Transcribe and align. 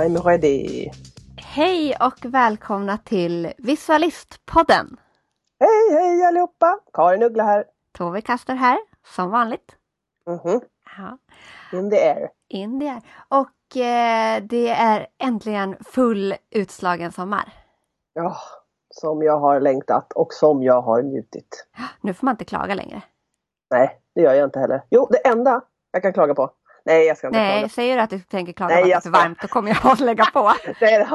I'm 0.00 0.16
ready. 0.22 0.90
Hej 1.36 1.96
och 2.00 2.24
välkomna 2.24 2.98
till 2.98 3.52
Visualistpodden. 3.58 4.96
Hej 5.60 5.98
hej 6.00 6.24
allihopa! 6.24 6.78
Karin 6.92 7.22
Uggla 7.22 7.44
här. 7.44 7.64
Tove 7.98 8.20
Kaster 8.20 8.54
här, 8.54 8.78
som 9.06 9.30
vanligt. 9.30 9.76
Mhm. 10.26 10.60
Ja, 10.96 11.18
In 11.78 11.90
the 11.90 11.96
air. 11.96 12.28
in 12.48 12.78
det 12.78 12.86
är. 12.88 13.02
Och 13.28 13.76
eh, 13.76 14.42
det 14.42 14.68
är 14.68 15.06
äntligen 15.18 15.76
full 15.84 16.34
utslagen 16.50 17.12
sommar. 17.12 17.52
Ja, 18.14 18.36
som 18.90 19.22
jag 19.22 19.38
har 19.40 19.60
längtat 19.60 20.12
och 20.12 20.32
som 20.32 20.62
jag 20.62 20.82
har 20.82 21.02
njutit. 21.02 21.66
Nu 22.00 22.14
får 22.14 22.24
man 22.24 22.32
inte 22.32 22.44
klaga 22.44 22.74
längre. 22.74 23.02
Nej, 23.70 24.00
det 24.14 24.20
gör 24.20 24.34
jag 24.34 24.44
inte 24.46 24.58
heller. 24.60 24.82
Jo, 24.90 25.08
det 25.10 25.28
enda 25.28 25.60
jag 25.92 26.02
kan 26.02 26.12
klaga 26.12 26.34
på. 26.34 26.50
Nej, 26.84 27.06
jag 27.06 27.16
ska 27.16 27.26
inte 27.26 27.38
Nej, 27.38 27.58
klaga. 27.58 27.68
säger 27.68 27.96
du 27.96 28.02
att 28.02 28.10
du 28.10 28.18
tänker 28.18 28.52
klaga 28.52 28.74
Nej, 28.74 28.82
på 28.82 28.82
att 28.82 28.86
det 28.86 28.90
är 28.90 28.94
jag 28.94 29.02
för 29.02 29.10
varmt, 29.10 29.38
då 29.42 29.48
kommer 29.48 29.68
jag 29.68 29.92
att 29.92 30.00
lägga 30.00 30.24
på. 30.24 30.52
Nej, 30.80 31.06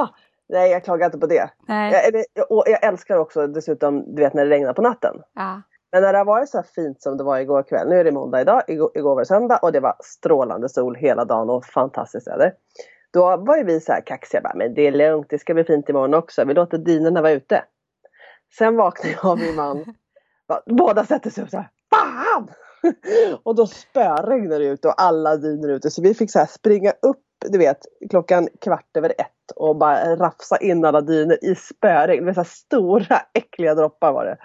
nej, 0.50 0.72
jag 0.72 0.84
klagar 0.84 1.06
inte 1.06 1.18
på 1.18 1.28
det. 1.28 1.50
Nej. 1.68 2.26
Jag, 2.34 2.52
och 2.52 2.64
jag 2.68 2.84
älskar 2.84 3.18
också 3.18 3.48
dessutom, 3.48 4.16
du 4.16 4.22
vet 4.22 4.34
när 4.34 4.46
det 4.46 4.52
regnar 4.52 4.74
på 4.74 4.82
natten. 4.82 5.16
Ja. 5.36 5.62
Men 5.92 6.02
när 6.02 6.14
det 6.14 6.18
har 6.18 6.26
varit 6.26 6.50
så 6.50 6.58
här 6.58 6.66
fint 6.76 7.02
som 7.02 7.18
det 7.18 7.24
var 7.24 7.40
igår 7.40 7.64
kväll. 7.64 7.90
Nu 7.90 8.00
är 8.00 8.04
det 8.04 8.12
måndag 8.12 8.42
idag, 8.42 8.64
igår, 8.68 8.92
igår 8.96 9.16
var 9.16 9.22
det 9.22 9.26
söndag 9.26 9.58
och 9.58 9.72
det 9.72 9.80
var 9.80 9.96
strålande 10.00 10.70
sol 10.70 10.96
hela 10.96 11.26
dagen 11.26 11.50
och 11.50 11.66
fantastiskt 11.66 12.28
väder. 12.28 12.54
Då 13.14 13.38
var 13.38 13.58
ju 13.58 13.64
vi 13.64 13.80
så 13.80 13.92
här 13.92 14.02
kaxiga, 14.02 14.42
bara, 14.42 14.54
men 14.56 14.74
det 14.74 14.88
är 14.88 14.92
lugnt, 14.92 15.28
det 15.30 15.40
ska 15.40 15.54
bli 15.54 15.64
fint 15.64 15.90
imorgon 15.90 16.14
också. 16.14 16.46
Vi 16.46 16.54
låter 16.54 16.78
dynorna 16.78 17.22
vara 17.22 17.32
ute. 17.32 17.64
Sen 18.58 18.76
vaknade 18.76 19.16
jag 19.16 19.26
av 19.26 19.38
min 19.40 19.56
man. 19.56 19.86
Bara, 20.48 20.62
Båda 20.66 21.06
sätter 21.06 21.30
sig 21.30 21.44
upp 21.44 21.50
så 21.50 21.58
här, 21.58 21.70
fan! 21.96 22.50
Och 23.44 23.56
då 23.56 23.68
spöregnar 23.68 24.60
det 24.60 24.66
ute 24.66 24.88
och 24.88 25.02
alla 25.02 25.38
dynor 25.38 25.70
ute. 25.70 25.92
Så 25.92 26.02
vi 26.02 26.14
fick 26.14 26.32
så 26.32 26.40
här 26.40 26.46
springa 26.46 26.92
upp, 27.02 27.24
du 27.52 27.58
vet, 27.58 27.80
klockan 28.10 28.48
kvart 28.62 28.98
över 28.98 29.10
ett 29.10 29.52
och 29.56 29.76
bara 29.76 30.16
rafsa 30.16 30.58
in 30.58 30.86
alla 30.86 31.02
dynor 31.02 31.38
i 31.42 31.56
spöregn. 31.56 32.20
Det 32.20 32.26
var 32.26 32.34
så 32.34 32.40
här 32.40 32.46
stora 32.46 33.22
äckliga 33.34 33.76
droppar 33.76 34.14
var 34.14 34.26
det. 34.26 34.38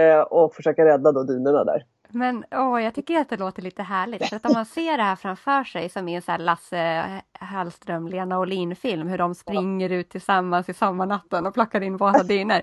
Eh, 0.00 0.20
och 0.20 0.54
försöka 0.54 0.84
rädda 0.84 1.12
då 1.12 1.22
dynorna 1.22 1.64
där. 1.64 1.84
Men 2.12 2.44
åh, 2.50 2.82
jag 2.82 2.94
tycker 2.94 3.20
att 3.20 3.28
det 3.28 3.36
låter 3.36 3.62
lite 3.62 3.82
härligt. 3.82 4.28
För 4.28 4.36
att 4.36 4.46
om 4.46 4.52
man 4.52 4.66
ser 4.66 4.96
det 4.96 5.02
här 5.02 5.16
framför 5.16 5.64
sig 5.64 5.88
som 5.88 6.08
i 6.08 6.14
en 6.14 6.22
så 6.22 6.32
här 6.32 6.38
Lasse 6.38 7.04
Hallström, 7.32 8.08
Lena 8.08 8.38
Olin-film, 8.38 9.08
hur 9.08 9.18
de 9.18 9.34
springer 9.34 9.90
ut 9.90 10.08
tillsammans 10.10 10.68
i 10.68 10.74
sommarnatten 10.74 11.46
och 11.46 11.54
plockar 11.54 11.80
in 11.80 11.96
våra 11.96 12.22
dynor. 12.22 12.60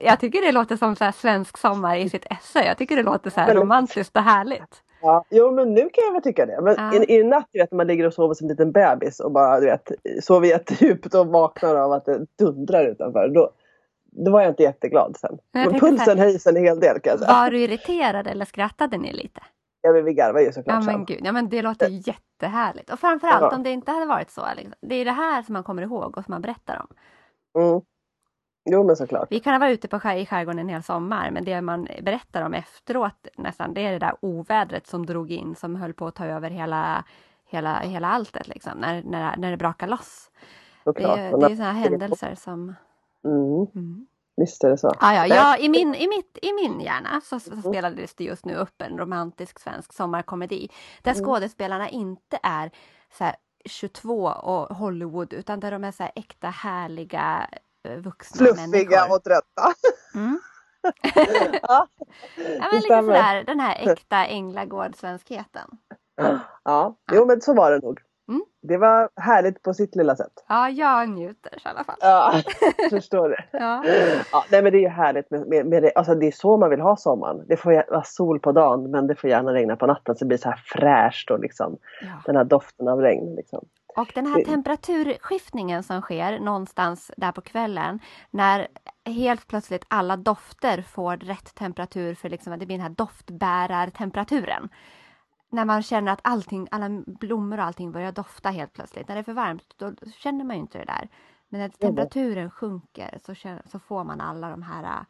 Jag 0.00 0.20
tycker 0.20 0.42
det 0.42 0.52
låter 0.52 0.76
som 0.76 0.96
så 0.96 1.04
här 1.04 1.12
svensk 1.12 1.58
sommar 1.58 1.96
i 1.96 2.08
sitt 2.08 2.26
esse. 2.30 2.64
Jag 2.64 2.78
tycker 2.78 2.96
det 2.96 3.02
låter 3.02 3.30
så 3.30 3.40
här 3.40 3.54
romantiskt 3.54 4.16
och 4.16 4.22
härligt. 4.22 4.82
Ja, 5.02 5.24
jo 5.30 5.50
men 5.50 5.74
nu 5.74 5.80
kan 5.80 6.04
jag 6.06 6.12
väl 6.12 6.22
tycka 6.22 6.46
det. 6.46 6.60
Men 6.62 6.74
Ja. 6.78 6.94
i, 6.94 7.18
i 7.18 7.24
natt 7.24 7.48
vet 7.52 7.70
när 7.70 7.76
man 7.76 7.86
ligger 7.86 8.06
och 8.06 8.14
sover 8.14 8.34
som 8.34 8.44
en 8.44 8.48
liten 8.48 8.72
bebis 8.72 9.20
och 9.20 9.32
bara 9.32 9.60
du 9.60 9.66
vet 9.66 9.92
sover 10.22 10.48
jättedjupt 10.48 11.14
och 11.14 11.26
vaknar 11.26 11.76
av 11.76 11.92
att 11.92 12.04
det 12.04 12.26
dundrar 12.38 12.86
utanför. 12.86 13.28
Då, 13.28 13.50
då 14.12 14.30
var 14.30 14.40
jag 14.40 14.50
inte 14.50 14.62
jätteglad 14.62 15.16
sen. 15.16 15.38
Men 15.52 15.80
pulsen 15.80 16.18
höjs 16.18 16.46
en 16.46 16.56
hel 16.56 16.80
del 16.80 17.00
kan 17.00 17.10
jag 17.10 17.18
säga. 17.18 17.32
Var 17.32 17.50
du 17.50 17.58
irriterad 17.60 18.26
eller 18.26 18.44
skrattade 18.44 18.98
ni 18.98 19.12
lite? 19.12 19.40
Ja 19.80 19.92
men 19.92 20.04
vi 20.04 20.14
garvar 20.14 20.40
ju 20.40 20.52
såklart 20.52 20.74
Ja 20.74 20.80
men 20.80 20.94
sen. 20.94 21.04
gud, 21.04 21.20
ja, 21.24 21.32
men 21.32 21.48
det 21.48 21.62
låter 21.62 21.88
jättehärligt. 22.08 22.90
Och 22.92 22.98
framförallt 23.00 23.42
Ja. 23.52 23.56
om 23.56 23.62
det 23.62 23.70
inte 23.70 23.92
hade 23.92 24.06
varit 24.06 24.30
så. 24.30 24.42
Liksom. 24.56 24.74
Det 24.80 24.94
är 24.94 25.04
det 25.04 25.12
här 25.12 25.42
som 25.42 25.52
man 25.52 25.62
kommer 25.62 25.82
ihåg 25.82 26.18
och 26.18 26.24
som 26.24 26.32
man 26.32 26.42
berättar 26.42 26.86
om. 26.88 26.96
Mm. 27.62 27.80
Jo 28.70 28.84
men 28.84 28.96
såklart. 28.96 29.28
Vi 29.30 29.40
kan 29.40 29.60
varit 29.60 29.72
ute 29.74 29.88
på 29.88 30.00
skär, 30.00 30.16
i 30.16 30.26
skärgården 30.26 30.58
en 30.58 30.68
hel 30.68 30.82
sommar 30.82 31.30
men 31.30 31.44
det 31.44 31.60
man 31.60 31.88
berättar 32.02 32.42
om 32.42 32.54
efteråt 32.54 33.26
nästan 33.36 33.74
det 33.74 33.86
är 33.86 33.92
det 33.92 33.98
där 33.98 34.14
ovädret 34.20 34.86
som 34.86 35.06
drog 35.06 35.30
in 35.30 35.54
som 35.54 35.76
höll 35.76 35.92
på 35.94 36.06
att 36.06 36.14
ta 36.14 36.26
över 36.26 36.50
hela, 36.50 37.04
hela, 37.50 37.78
hela 37.78 38.08
alltet 38.08 38.48
liksom, 38.48 38.72
när, 38.78 39.02
när, 39.02 39.36
när 39.36 39.50
det 39.50 39.56
brakar 39.56 39.86
loss. 39.86 40.30
Det 40.84 40.90
såklart. 40.90 41.18
är, 41.18 41.34
Och 41.34 41.40
det 41.40 41.46
är 41.46 41.56
sådana 41.56 41.72
händelser 41.72 42.34
som... 42.34 42.74
Mm. 43.28 43.66
Mm. 43.74 44.06
Visst 44.36 44.64
är 44.64 44.70
det 44.70 44.78
så. 44.78 44.88
Ah, 45.00 45.12
ja, 45.14 45.26
ja, 45.26 45.56
i, 45.58 45.68
min, 45.68 45.94
i, 45.94 46.08
mitt, 46.08 46.38
I 46.42 46.52
min 46.52 46.80
hjärna 46.80 47.20
så, 47.24 47.40
så 47.40 47.56
spelades 47.56 48.14
det 48.14 48.24
just 48.24 48.44
nu 48.44 48.54
upp 48.56 48.82
en 48.82 48.98
romantisk 48.98 49.58
svensk 49.58 49.92
sommarkomedi 49.92 50.68
där 51.02 51.12
Mm. 51.12 51.24
skådespelarna 51.24 51.88
inte 51.88 52.38
är 52.42 52.70
så 53.18 53.24
här 53.24 53.36
22 53.64 54.24
och 54.26 54.76
Hollywood 54.76 55.32
utan 55.32 55.60
där 55.60 55.70
de 55.70 55.84
är 55.84 55.92
så 55.92 56.02
här 56.02 56.12
äkta 56.14 56.48
härliga 56.48 57.48
eh, 57.88 57.96
vuxna 57.96 58.38
Fluffiga 58.38 58.66
människor. 58.66 59.16
och 59.16 59.24
trötta. 59.24 59.72
Mm. 60.14 60.40
ja. 61.62 61.86
Men 62.36 62.70
lite 62.80 62.88
sådär 63.02 63.44
den 63.44 63.60
här 63.60 63.92
äkta 63.92 64.26
änglagård-svenskheten. 64.26 65.68
ja, 66.64 66.96
jo 67.12 67.26
men 67.26 67.40
så 67.40 67.54
var 67.54 67.70
det 67.72 67.78
nog. 67.78 68.00
Mm. 68.28 68.44
Det 68.62 68.76
var 68.76 69.08
härligt 69.16 69.62
på 69.62 69.74
sitt 69.74 69.96
lilla 69.96 70.16
sätt. 70.16 70.44
Ja, 70.48 70.68
jag 70.70 71.08
njuter 71.08 71.54
i 71.54 71.68
alla 71.68 71.84
fall. 71.84 71.96
Ja, 72.00 72.32
förstår 72.90 73.28
det. 73.28 73.44
Ja. 73.52 73.84
Ja, 74.32 74.44
nej 74.50 74.62
men 74.62 74.72
det 74.72 74.78
är 74.78 74.82
ju 74.82 74.88
härligt 74.88 75.30
med, 75.30 75.48
med, 75.48 75.66
med 75.66 75.82
det. 75.82 75.92
Alltså 75.94 76.14
det 76.14 76.26
är 76.26 76.32
så 76.32 76.56
man 76.56 76.70
vill 76.70 76.80
ha 76.80 76.96
sommaren. 76.96 77.44
Det 77.48 77.56
får 77.56 77.90
vara 77.90 78.04
sol 78.04 78.40
på 78.40 78.52
dagen 78.52 78.90
men 78.90 79.06
det 79.06 79.14
får 79.14 79.30
gärna 79.30 79.54
regna 79.54 79.76
på 79.76 79.86
natten 79.86 80.14
så 80.16 80.24
det 80.24 80.28
blir 80.28 80.38
så 80.38 80.48
här 80.48 80.62
fräscht 80.64 81.30
och 81.30 81.40
liksom 81.40 81.76
Ja. 82.02 82.22
den 82.24 82.36
här 82.36 82.44
doften 82.44 82.88
av 82.88 83.00
regn. 83.00 83.34
Liksom. 83.34 83.64
Och 83.96 84.12
den 84.14 84.26
här 84.26 84.44
temperaturskiftningen 84.44 85.82
som 85.82 86.00
sker 86.02 86.38
någonstans 86.38 87.10
där 87.16 87.32
på 87.32 87.40
kvällen 87.40 87.98
när 88.30 88.68
helt 89.04 89.46
plötsligt 89.46 89.84
alla 89.88 90.16
dofter 90.16 90.82
får 90.82 91.16
rätt 91.16 91.54
temperatur 91.54 92.14
för 92.14 92.28
liksom 92.28 92.58
det 92.58 92.66
blir 92.66 92.76
den 92.76 92.86
här 92.86 92.94
doftbärartemperaturen. 92.96 94.68
När 95.50 95.64
man 95.64 95.82
känner 95.82 96.12
att 96.12 96.20
allting, 96.22 96.68
alla 96.70 97.02
blommor 97.06 97.58
och 97.58 97.64
allting 97.64 97.92
börjar 97.92 98.12
dofta 98.12 98.48
helt 98.48 98.72
plötsligt. 98.72 99.08
När 99.08 99.14
det 99.14 99.20
är 99.20 99.24
för 99.24 99.32
varmt 99.32 99.74
då 99.76 99.92
känner 100.16 100.44
man 100.44 100.56
ju 100.56 100.62
inte 100.62 100.78
det 100.78 100.84
där. 100.84 101.08
Men 101.48 101.60
när 101.60 101.68
temperaturen 101.68 102.50
sjunker 102.50 103.18
så, 103.26 103.34
känner, 103.34 103.62
så 103.66 103.78
får 103.78 104.04
man 104.04 104.20
alla 104.20 104.50
de 104.50 104.62
här 104.62 104.84
äh, 104.84 105.02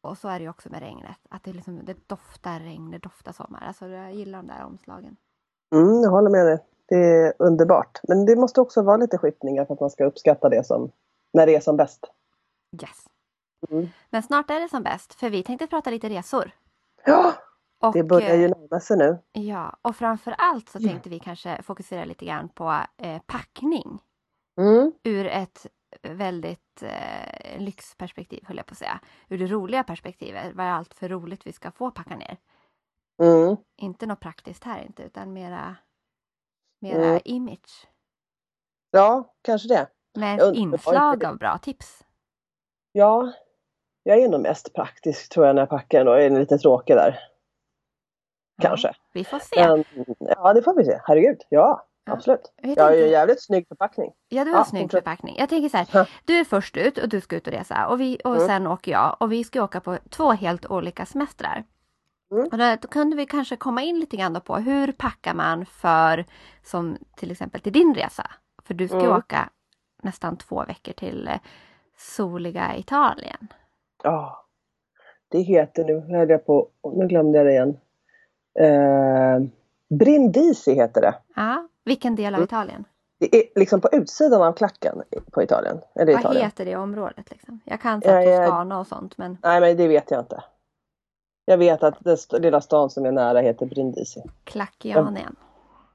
och 0.00 0.18
så 0.18 0.28
är 0.28 0.38
det 0.38 0.42
ju 0.42 0.50
också 0.50 0.70
med 0.70 0.80
regnet. 0.80 1.16
Att 1.28 1.44
det, 1.44 1.52
liksom, 1.52 1.84
det 1.84 2.08
doftar 2.08 2.60
regn, 2.60 2.90
det 2.90 2.98
doftar 2.98 3.32
sommar. 3.32 3.64
Alltså 3.66 3.88
jag 3.88 4.14
gillar 4.14 4.38
de 4.38 4.46
där 4.46 4.64
omslagen. 4.64 5.16
Mm, 5.74 6.02
jag 6.02 6.10
håller 6.10 6.30
med 6.30 6.46
dig. 6.46 6.58
Det 6.86 6.96
är 6.96 7.32
underbart. 7.38 8.00
Men 8.08 8.26
det 8.26 8.36
måste 8.36 8.60
också 8.60 8.82
vara 8.82 8.96
lite 8.96 9.18
skiftningar 9.18 9.64
för 9.64 9.74
att 9.74 9.80
man 9.80 9.90
ska 9.90 10.04
uppskatta 10.04 10.48
det 10.48 10.66
som 10.66 10.90
när 11.32 11.46
det 11.46 11.56
är 11.56 11.60
som 11.60 11.76
bäst. 11.76 12.10
Yes. 12.82 13.06
Mm. 13.70 13.88
Men 14.10 14.22
snart 14.22 14.50
är 14.50 14.60
det 14.60 14.68
som 14.68 14.82
bäst 14.82 15.14
för 15.14 15.30
vi 15.30 15.42
tänkte 15.42 15.66
prata 15.66 15.90
lite 15.90 16.08
resor. 16.08 16.50
Ja, 17.04 17.34
Och, 17.80 17.92
det 17.92 18.02
börjar 18.04 18.34
ju 18.36 18.44
eh, 18.44 18.50
närma 18.50 18.80
sig 18.80 18.96
nu. 18.96 19.18
Ja, 19.32 19.76
och 19.82 19.96
framför 19.96 20.34
allt 20.38 20.68
så 20.68 20.80
tänkte 20.80 21.08
vi 21.10 21.18
kanske 21.18 21.62
fokusera 21.62 22.04
lite 22.04 22.24
grann 22.24 22.48
på 22.48 22.76
eh, 22.96 23.22
packning 23.26 24.02
Mm. 24.60 24.92
ur 25.02 25.26
ett 25.26 25.66
väldigt 26.02 26.82
eh, 26.82 27.58
lyxperspektiv, 27.60 28.44
höll 28.46 28.56
jag 28.56 28.66
på 28.66 28.72
att 28.72 28.78
säga. 28.78 29.00
Ur 29.28 29.38
det 29.38 29.46
roliga 29.46 29.84
perspektivet, 29.84 30.54
vad 30.54 30.66
är 30.66 30.70
allt 30.70 30.94
för 30.94 31.08
roligt 31.08 31.46
vi 31.46 31.52
ska 31.52 31.70
få 31.70 31.90
packa 31.90 32.16
ner? 32.16 32.36
Mm. 33.22 33.56
Inte 33.76 34.06
något 34.06 34.20
praktiskt 34.20 34.64
här 34.64 34.82
inte, 34.82 35.02
utan 35.02 35.32
mera, 35.32 35.76
mera 36.80 37.04
Mm. 37.04 37.20
image. 37.24 37.88
Ja, 38.90 39.34
kanske 39.42 39.68
det. 39.68 39.86
Med 40.14 40.40
ett 40.40 40.54
inslag 40.54 41.24
av 41.24 41.38
bra 41.38 41.58
tips. 41.58 42.04
Ja, 42.92 43.32
jag 44.02 44.18
är 44.18 44.28
nog 44.28 44.40
mest 44.40 44.74
praktisk 44.74 45.32
tror 45.32 45.46
jag 45.46 45.54
när 45.54 45.62
jag 45.62 45.68
packar 45.70 46.00
ändå. 46.00 46.12
Jag 46.12 46.24
är 46.24 46.30
lite 46.30 46.58
tråkig 46.58 46.96
där. 46.96 47.18
Kanske. 48.62 48.92
Vi 49.12 49.24
får 49.24 49.38
se. 49.38 49.68
Men, 49.68 49.84
ja, 50.18 50.52
det 50.52 50.62
får 50.62 50.74
vi 50.74 50.84
se. 50.84 51.00
Herregud, 51.04 51.40
ja. 51.48 51.86
Absolut. 52.10 52.52
Jag 52.62 52.76
Jag 52.76 52.84
har 52.84 52.90
ju 52.90 52.96
tänkte- 52.96 53.12
jävligt 53.12 53.42
snygg 53.42 53.68
förpackning. 53.68 54.12
Ja, 54.28 54.44
du 54.44 54.50
har 54.50 54.58
Ja, 54.58 54.64
snygg 54.64 54.82
fortsätt. 54.82 54.98
förpackning. 55.04 55.36
Jag 55.38 55.48
tänker 55.48 55.68
så 55.68 55.76
här, 55.76 56.08
du 56.24 56.38
är 56.38 56.44
först 56.44 56.76
ut 56.76 56.98
och 56.98 57.08
du 57.08 57.20
ska 57.20 57.36
ut 57.36 57.46
och 57.46 57.52
resa 57.52 57.86
och, 57.88 58.00
vi, 58.00 58.18
och 58.24 58.34
Mm. 58.36 58.46
sen 58.48 58.66
åker 58.66 58.92
jag 58.92 59.16
och 59.20 59.32
vi 59.32 59.44
ska 59.44 59.62
åka 59.62 59.80
på 59.80 59.98
två 60.10 60.32
helt 60.32 60.66
olika 60.66 61.06
semestrar. 61.06 61.64
Mm. 62.30 62.44
Och 62.52 62.58
då, 62.58 62.76
då 62.82 62.88
kunde 62.88 63.16
vi 63.16 63.26
kanske 63.26 63.56
komma 63.56 63.82
in 63.82 64.00
lite 64.00 64.16
grann 64.16 64.40
på 64.40 64.56
hur 64.56 64.92
packar 64.92 65.34
man 65.34 65.66
för, 65.66 66.24
som 66.62 66.98
till 67.16 67.30
exempel 67.30 67.60
till 67.60 67.72
din 67.72 67.94
resa. 67.94 68.30
För 68.64 68.74
du 68.74 68.88
ska 68.88 69.00
Mm. 69.00 69.12
åka 69.16 69.48
nästan 70.02 70.36
två 70.36 70.64
veckor 70.64 70.92
till 70.92 71.28
eh, 71.28 71.34
soliga 71.98 72.76
Italien. 72.76 73.48
Ja. 74.02 74.46
Det 75.28 75.40
heter, 75.40 75.84
nu 75.84 76.16
höll 76.16 76.30
jag 76.30 76.46
på, 76.46 76.68
nu 76.94 77.06
glömde 77.06 77.38
jag 77.38 77.46
det 77.46 77.52
igen. 77.52 77.76
Eh, 78.58 79.38
Brindisi 79.98 80.74
heter 80.74 81.00
det. 81.00 81.14
Ja, 81.36 81.68
vilken 81.84 82.16
del 82.16 82.34
av 82.34 82.38
Mm. 82.38 82.44
Italien? 82.44 82.84
Det 83.18 83.36
är 83.36 83.60
liksom 83.60 83.80
på 83.80 83.88
utsidan 83.92 84.42
av 84.42 84.52
klacken 84.52 85.02
på 85.32 85.42
Italien. 85.42 85.80
Eller 85.94 86.12
Vad 86.12 86.20
Italien. 86.20 86.44
heter 86.44 86.64
det 86.64 86.76
området? 86.76 87.30
Liksom? 87.30 87.60
Jag 87.64 87.80
kan 87.80 88.00
så 88.02 88.08
Ja, 88.08 88.22
ja. 88.22 88.38
Toscana 88.46 88.78
och 88.78 88.86
sånt 88.86 89.18
men 89.18 89.38
Nej 89.42 89.60
men 89.60 89.76
det 89.76 89.88
vet 89.88 90.10
jag 90.10 90.20
inte. 90.20 90.42
Jag 91.44 91.58
vet 91.58 91.82
att 91.82 91.94
den 92.04 92.16
lilla 92.42 92.60
stan 92.60 92.90
som 92.90 93.04
är 93.06 93.12
nära 93.12 93.40
heter 93.40 93.66
Brindisi. 93.66 94.22
Klackianien. 94.44 95.36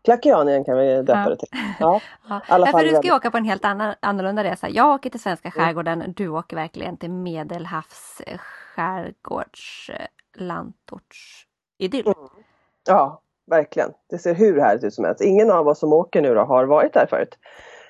Klackianien 0.04 0.64
kan 0.64 0.78
vi 0.78 0.96
döpa 1.02 1.20
Ja. 1.24 1.30
det 1.30 1.36
till. 1.38 1.50
Ja. 1.80 2.02
Ja, 2.30 2.42
alla 2.48 2.66
därför 2.66 2.80
fall 2.80 2.88
du 2.88 2.96
ska 2.96 3.08
ju 3.08 3.14
åka 3.16 3.32
på 3.32 3.38
en 3.38 3.46
helt 3.46 3.66
annan, 3.66 3.96
annorlunda 4.00 4.44
resa. 4.44 4.70
Jag 4.70 4.94
åker 4.96 5.10
till 5.10 5.20
svenska 5.20 5.50
Mm. 5.56 5.66
skärgården, 5.66 6.14
du 6.18 6.28
åker 6.28 6.56
verkligen 6.56 6.98
till 6.98 7.10
medelhavs 7.12 8.22
eh, 8.28 8.38
skärgårds 8.38 9.90
eh, 9.94 10.08
landortsidyll. 10.42 12.06
Mm. 12.06 12.16
Ja, 12.88 13.22
verkligen. 13.48 13.94
Det 14.10 14.18
ser 14.18 14.34
hur 14.34 14.60
härligt 14.60 14.84
ut 14.84 14.94
som 14.94 15.06
helst. 15.06 15.22
Ingen 15.22 15.52
av 15.52 15.68
oss 15.68 15.80
som 15.80 15.94
åker 15.94 16.22
nu 16.22 16.34
då 16.34 16.42
har 16.42 16.66
varit 16.66 16.94
där 16.94 17.06
förut. 17.10 17.38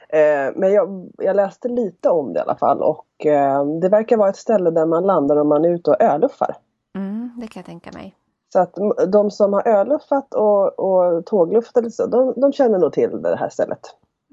Eh, 0.09 0.53
men 0.55 0.73
jag, 0.73 1.09
jag, 1.17 1.35
läste 1.35 1.67
lite 1.67 2.09
om 2.09 2.33
det 2.33 2.39
i 2.39 2.41
alla 2.41 2.55
fall 2.55 2.81
och 2.81 3.25
eh, 3.25 3.65
det 3.65 3.89
verkar 3.89 4.17
vara 4.17 4.29
ett 4.29 4.37
ställe 4.37 4.71
där 4.71 4.85
man 4.85 5.03
landar 5.03 5.35
om 5.35 5.47
man 5.47 5.65
är 5.65 5.69
ute 5.69 5.91
och 5.91 6.01
öluffar. 6.01 6.55
Mm, 6.95 7.31
det 7.41 7.47
kan 7.47 7.59
jag 7.59 7.65
tänka 7.65 7.91
mig. 7.91 8.15
Så 8.53 8.59
att 8.59 8.75
de 9.07 9.31
som 9.31 9.53
har 9.53 9.67
öluffat 9.67 10.33
och, 10.33 10.79
och 10.79 11.25
tågluftat, 11.25 11.93
så, 11.93 12.05
de, 12.05 12.33
de 12.35 12.51
känner 12.51 12.79
nog 12.79 12.93
till 12.93 13.21
det 13.21 13.35
här 13.35 13.49
stället. 13.49 13.79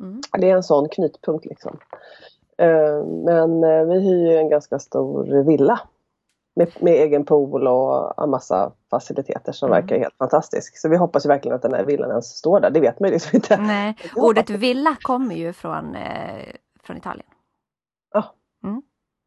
Mm. 0.01 0.21
Det 0.39 0.51
är 0.51 0.57
en 0.57 0.63
sån 0.63 0.89
knutpunkt 0.89 1.45
liksom. 1.45 1.79
Eh, 2.57 3.05
men 3.05 3.61
vi 3.89 4.01
hyr 4.01 4.31
ju 4.31 4.37
en 4.37 4.49
ganska 4.49 4.79
stor 4.79 5.43
villa. 5.43 5.81
Med, 6.59 6.69
med 6.81 6.93
egen 6.93 7.25
pool 7.25 7.67
och 7.67 8.23
en 8.23 8.31
massa 8.31 8.73
faciliteter 8.91 9.53
som 9.53 9.69
mm. 9.69 9.81
verkar 9.81 9.99
helt 9.99 10.17
fantastisk. 10.19 10.79
Så 10.79 10.89
vi 10.89 10.97
hoppas 10.97 11.25
ju 11.25 11.29
verkligen 11.29 11.57
att 11.57 11.63
den 11.63 11.75
här 11.75 11.85
villan 11.85 12.11
ens 12.11 12.27
står 12.27 12.61
där. 12.61 12.71
Det 12.71 12.81
vet 12.81 13.01
man 13.01 13.09
ju 13.09 13.13
liksom 13.13 13.37
inte. 13.37 13.57
Nej, 13.57 13.97
ordet 14.17 14.51
villa 14.51 14.97
kommer 15.03 15.35
ju 15.35 15.53
från, 15.53 15.95
eh, 15.95 16.55
från 16.83 16.97
Italien. 16.97 17.27
Ja. 18.13 18.35
Mm. 18.65 18.83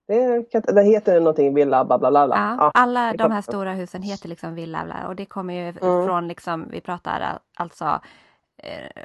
Det, 0.08 0.74
det 0.74 0.84
heter 0.84 1.20
någonting 1.20 1.54
villa 1.54 1.86
bla 1.86 1.98
bla 1.98 2.10
bla. 2.12 2.28
Ja, 2.28 2.56
ja, 2.60 2.72
alla 2.74 3.14
de 3.14 3.32
här 3.32 3.42
stora 3.42 3.74
husen 3.74 4.02
heter 4.02 4.30
liksom 4.30 4.56
villa 4.56 4.86
bla, 4.86 5.08
och 5.08 5.16
det 5.16 5.26
kommer 5.26 5.54
ju 5.54 5.68
mm. 5.68 6.08
från 6.08 6.28
liksom, 6.28 6.68
vi 6.72 6.82
pratar 6.82 7.40
alltså 7.58 8.02
eh, 8.58 9.04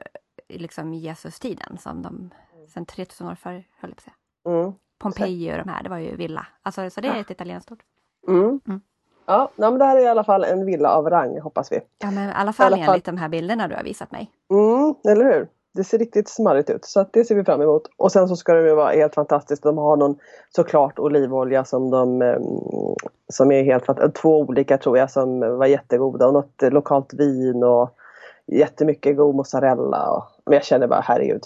liksom 0.48 0.94
Jesus-tiden 0.94 1.78
som 1.78 2.02
de 2.02 2.30
sen 2.68 2.86
3000 2.86 3.28
år 3.28 3.34
före 3.34 3.64
höll 3.80 3.90
jag 3.90 3.90
på 3.90 3.96
att 3.96 4.00
säga. 4.00 4.14
Mm. 4.48 4.72
Pompeji 4.98 5.52
och 5.52 5.58
de 5.58 5.68
här, 5.68 5.82
det 5.82 5.88
var 5.88 5.98
ju 5.98 6.16
villa. 6.16 6.46
Alltså, 6.62 6.90
så 6.90 7.00
det 7.00 7.08
är 7.08 7.20
ett 7.20 7.30
italienskt 7.30 7.72
ord. 7.72 7.82
Mm. 8.28 8.60
Mm. 8.68 8.80
Ja, 9.26 9.50
men 9.56 9.78
det 9.78 9.84
här 9.84 9.96
är 9.96 10.00
i 10.00 10.08
alla 10.08 10.24
fall 10.24 10.44
en 10.44 10.66
villa 10.66 10.90
av 10.90 11.10
rang 11.10 11.40
hoppas 11.40 11.72
vi. 11.72 11.80
Ja 11.98 12.10
men 12.10 12.28
i 12.28 12.32
alla 12.34 12.52
fall 12.52 12.72
I 12.72 12.74
alla 12.74 12.84
enligt 12.84 13.04
de 13.04 13.16
här 13.16 13.28
bilderna 13.28 13.68
du 13.68 13.74
har 13.74 13.82
visat 13.82 14.12
mig. 14.12 14.30
Mm, 14.50 14.94
eller 15.08 15.24
hur? 15.24 15.48
Det 15.72 15.84
ser 15.84 15.98
riktigt 15.98 16.28
smarrigt 16.28 16.70
ut 16.70 16.84
så 16.84 17.06
det 17.10 17.24
ser 17.24 17.34
vi 17.34 17.44
fram 17.44 17.62
emot. 17.62 17.82
Och 17.96 18.12
sen 18.12 18.28
så 18.28 18.36
ska 18.36 18.54
det 18.54 18.68
ju 18.68 18.74
vara 18.74 18.92
helt 18.92 19.14
fantastiskt. 19.14 19.62
De 19.62 19.78
har 19.78 19.96
någon 19.96 20.18
såklart 20.50 20.98
olivolja 20.98 21.64
som 21.64 21.90
de 21.90 22.22
ehm, 22.22 22.42
som 23.28 23.52
är 23.52 23.62
helt 23.62 23.86
fantastisk. 23.86 24.22
Två 24.22 24.40
olika 24.40 24.78
tror 24.78 24.98
jag 24.98 25.10
som 25.10 25.40
var 25.40 25.66
jättegoda 25.66 26.26
och 26.26 26.32
något 26.32 26.62
lokalt 26.62 27.14
vin 27.14 27.62
och 27.62 27.96
jättemycket 28.46 29.16
god 29.16 29.34
mozzarella. 29.34 30.10
Och, 30.10 30.24
men 30.44 30.54
jag 30.54 30.64
känner 30.64 30.86
bara 30.86 31.00
herregud. 31.00 31.42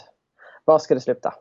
Var 0.64 0.78
ska 0.78 0.94
det 0.94 1.00
sluta? 1.00 1.34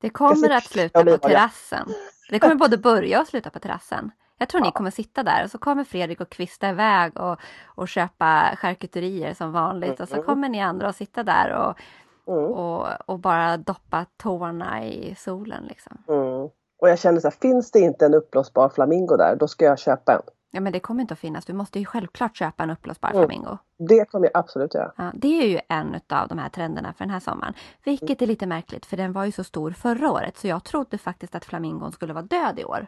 Det 0.00 0.10
kommer 0.10 0.50
att 0.50 0.64
sluta 0.64 1.04
på 1.04 1.18
terrassen. 1.18 1.88
Det 2.30 2.38
kommer 2.38 2.54
både 2.54 2.78
börja 2.78 3.20
och 3.20 3.26
sluta 3.26 3.50
på 3.50 3.58
terrassen. 3.58 4.10
Jag 4.38 4.48
tror 4.48 4.60
ja. 4.60 4.66
ni 4.66 4.72
kommer 4.72 4.90
sitta 4.90 5.22
där 5.22 5.44
och 5.44 5.50
så 5.50 5.58
kommer 5.58 5.84
Fredrik 5.84 6.20
och 6.20 6.30
kvista 6.30 6.68
iväg 6.68 7.20
och, 7.20 7.38
och 7.64 7.88
köpa 7.88 8.56
charkuterier 8.56 9.34
som 9.34 9.52
vanligt 9.52 9.88
mm. 9.88 10.02
och 10.02 10.08
så 10.08 10.14
mm. 10.14 10.26
kommer 10.26 10.48
ni 10.48 10.62
andra 10.62 10.88
att 10.88 10.96
sitta 10.96 11.22
där 11.22 11.52
och, 11.52 11.78
mm. 12.32 12.52
och, 12.52 12.86
och, 13.06 13.18
bara 13.18 13.56
doppa 13.56 14.06
tårna 14.16 14.84
i 14.84 15.14
solen. 15.18 15.64
Liksom. 15.64 15.98
Mm. 16.08 16.48
Och 16.78 16.88
jag 16.88 16.98
känner 16.98 17.20
så 17.20 17.26
här, 17.26 17.36
finns 17.40 17.70
det 17.70 17.78
inte 17.78 18.06
en 18.06 18.14
uppblåsbar 18.14 18.68
flamingo 18.68 19.16
där, 19.16 19.36
då 19.36 19.48
ska 19.48 19.64
jag 19.64 19.78
köpa 19.78 20.12
en. 20.12 20.22
Ja 20.50 20.60
men 20.60 20.72
det 20.72 20.80
kommer 20.80 21.00
inte 21.00 21.14
att 21.14 21.20
finnas. 21.20 21.44
Du 21.44 21.52
måste 21.52 21.78
ju 21.78 21.84
självklart 21.84 22.36
köpa 22.36 22.62
en 22.62 22.70
uppblåsbar 22.70 23.10
mm. 23.10 23.20
flamingo. 23.20 23.58
Det 23.78 24.04
kommer 24.04 24.30
jag 24.32 24.40
absolut 24.40 24.74
göra. 24.74 24.92
Ja, 24.96 25.12
det 25.14 25.42
är 25.42 25.46
ju 25.46 25.60
en 25.68 26.00
av 26.08 26.28
de 26.28 26.38
här 26.38 26.48
trenderna 26.48 26.92
för 26.92 27.04
den 27.04 27.10
här 27.10 27.20
sommaren. 27.20 27.54
Vilket 27.84 28.22
är 28.22 28.26
lite 28.26 28.46
märkligt 28.46 28.86
för 28.86 28.96
den 28.96 29.12
var 29.12 29.24
ju 29.24 29.32
så 29.32 29.44
stor 29.44 29.70
förra 29.70 30.10
året 30.10 30.36
så 30.36 30.48
jag 30.48 30.64
trodde 30.64 30.98
faktiskt 30.98 31.34
att 31.34 31.44
flamingon 31.44 31.92
skulle 31.92 32.12
vara 32.12 32.24
död 32.24 32.58
i 32.58 32.64
år. 32.64 32.86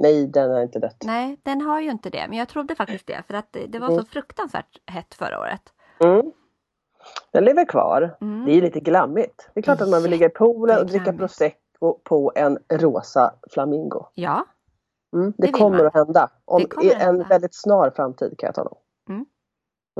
Nej, 0.00 0.26
den 0.26 0.50
har 0.50 0.62
inte 0.62 0.78
dött. 0.78 1.02
Nej, 1.04 1.40
den 1.42 1.60
har 1.60 1.80
ju 1.80 1.90
inte 1.90 2.10
det. 2.10 2.26
Men 2.28 2.38
jag 2.38 2.48
trodde 2.48 2.74
faktiskt 2.74 3.06
det 3.06 3.22
för 3.26 3.34
att 3.34 3.56
det 3.68 3.78
var 3.78 3.86
så 3.86 3.92
mm. 3.92 4.04
fruktansvärt 4.04 4.78
hett 4.86 5.14
förra 5.14 5.40
året. 5.40 5.62
Mm. 6.04 6.32
Den 7.32 7.44
lever 7.44 7.64
kvar. 7.64 8.16
Mm. 8.20 8.44
Det 8.44 8.52
är 8.52 8.62
lite 8.62 8.80
glammigt. 8.80 9.50
Det 9.54 9.60
är 9.60 9.62
klart 9.62 9.80
att 9.80 9.88
man 9.88 10.02
vill 10.02 10.10
ligga 10.10 10.26
i 10.26 10.30
poolen 10.30 10.78
och 10.78 10.86
dricka 10.86 11.12
prosecco 11.12 11.98
på 12.04 12.32
en 12.34 12.58
rosa 12.68 13.34
flamingo. 13.50 14.06
Ja. 14.14 14.44
Mm, 15.14 15.32
det, 15.38 15.46
det 15.46 15.52
kommer 15.52 15.84
att 15.84 15.94
hända. 15.94 16.30
Om 16.44 16.60
i 16.60 16.92
en 16.92 17.00
hända. 17.00 17.26
väldigt 17.28 17.54
snar 17.54 17.90
framtid 17.90 18.38
kan 18.38 18.46
jag 18.46 18.54
tala 18.54 18.70
om. 18.70 18.78
Mm. 19.08 19.26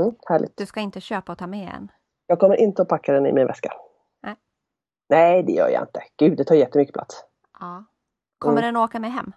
Mm, 0.01 0.15
härligt. 0.27 0.57
Du 0.57 0.67
ska 0.67 0.81
inte 0.81 1.01
köpa 1.01 1.33
och 1.33 1.39
ta 1.39 1.47
med 1.47 1.75
en? 1.75 1.91
Jag 2.27 2.39
kommer 2.39 2.57
inte 2.57 2.83
att 2.83 2.89
packa 2.89 3.13
den 3.13 3.27
i 3.27 3.33
min 3.33 3.47
väska. 3.47 3.73
Nej. 4.23 4.37
Nej, 5.09 5.43
det 5.43 5.53
gör 5.53 5.69
jag 5.69 5.83
inte. 5.83 6.03
Gud, 6.17 6.37
det 6.37 6.45
tar 6.45 6.55
jättemycket 6.55 6.95
plats. 6.95 7.25
Ja. 7.61 7.85
Kommer 8.39 8.63
mm. 8.63 8.75
den 8.75 8.83
åka 8.83 9.01
med 9.01 9.13
hem? 9.13 9.33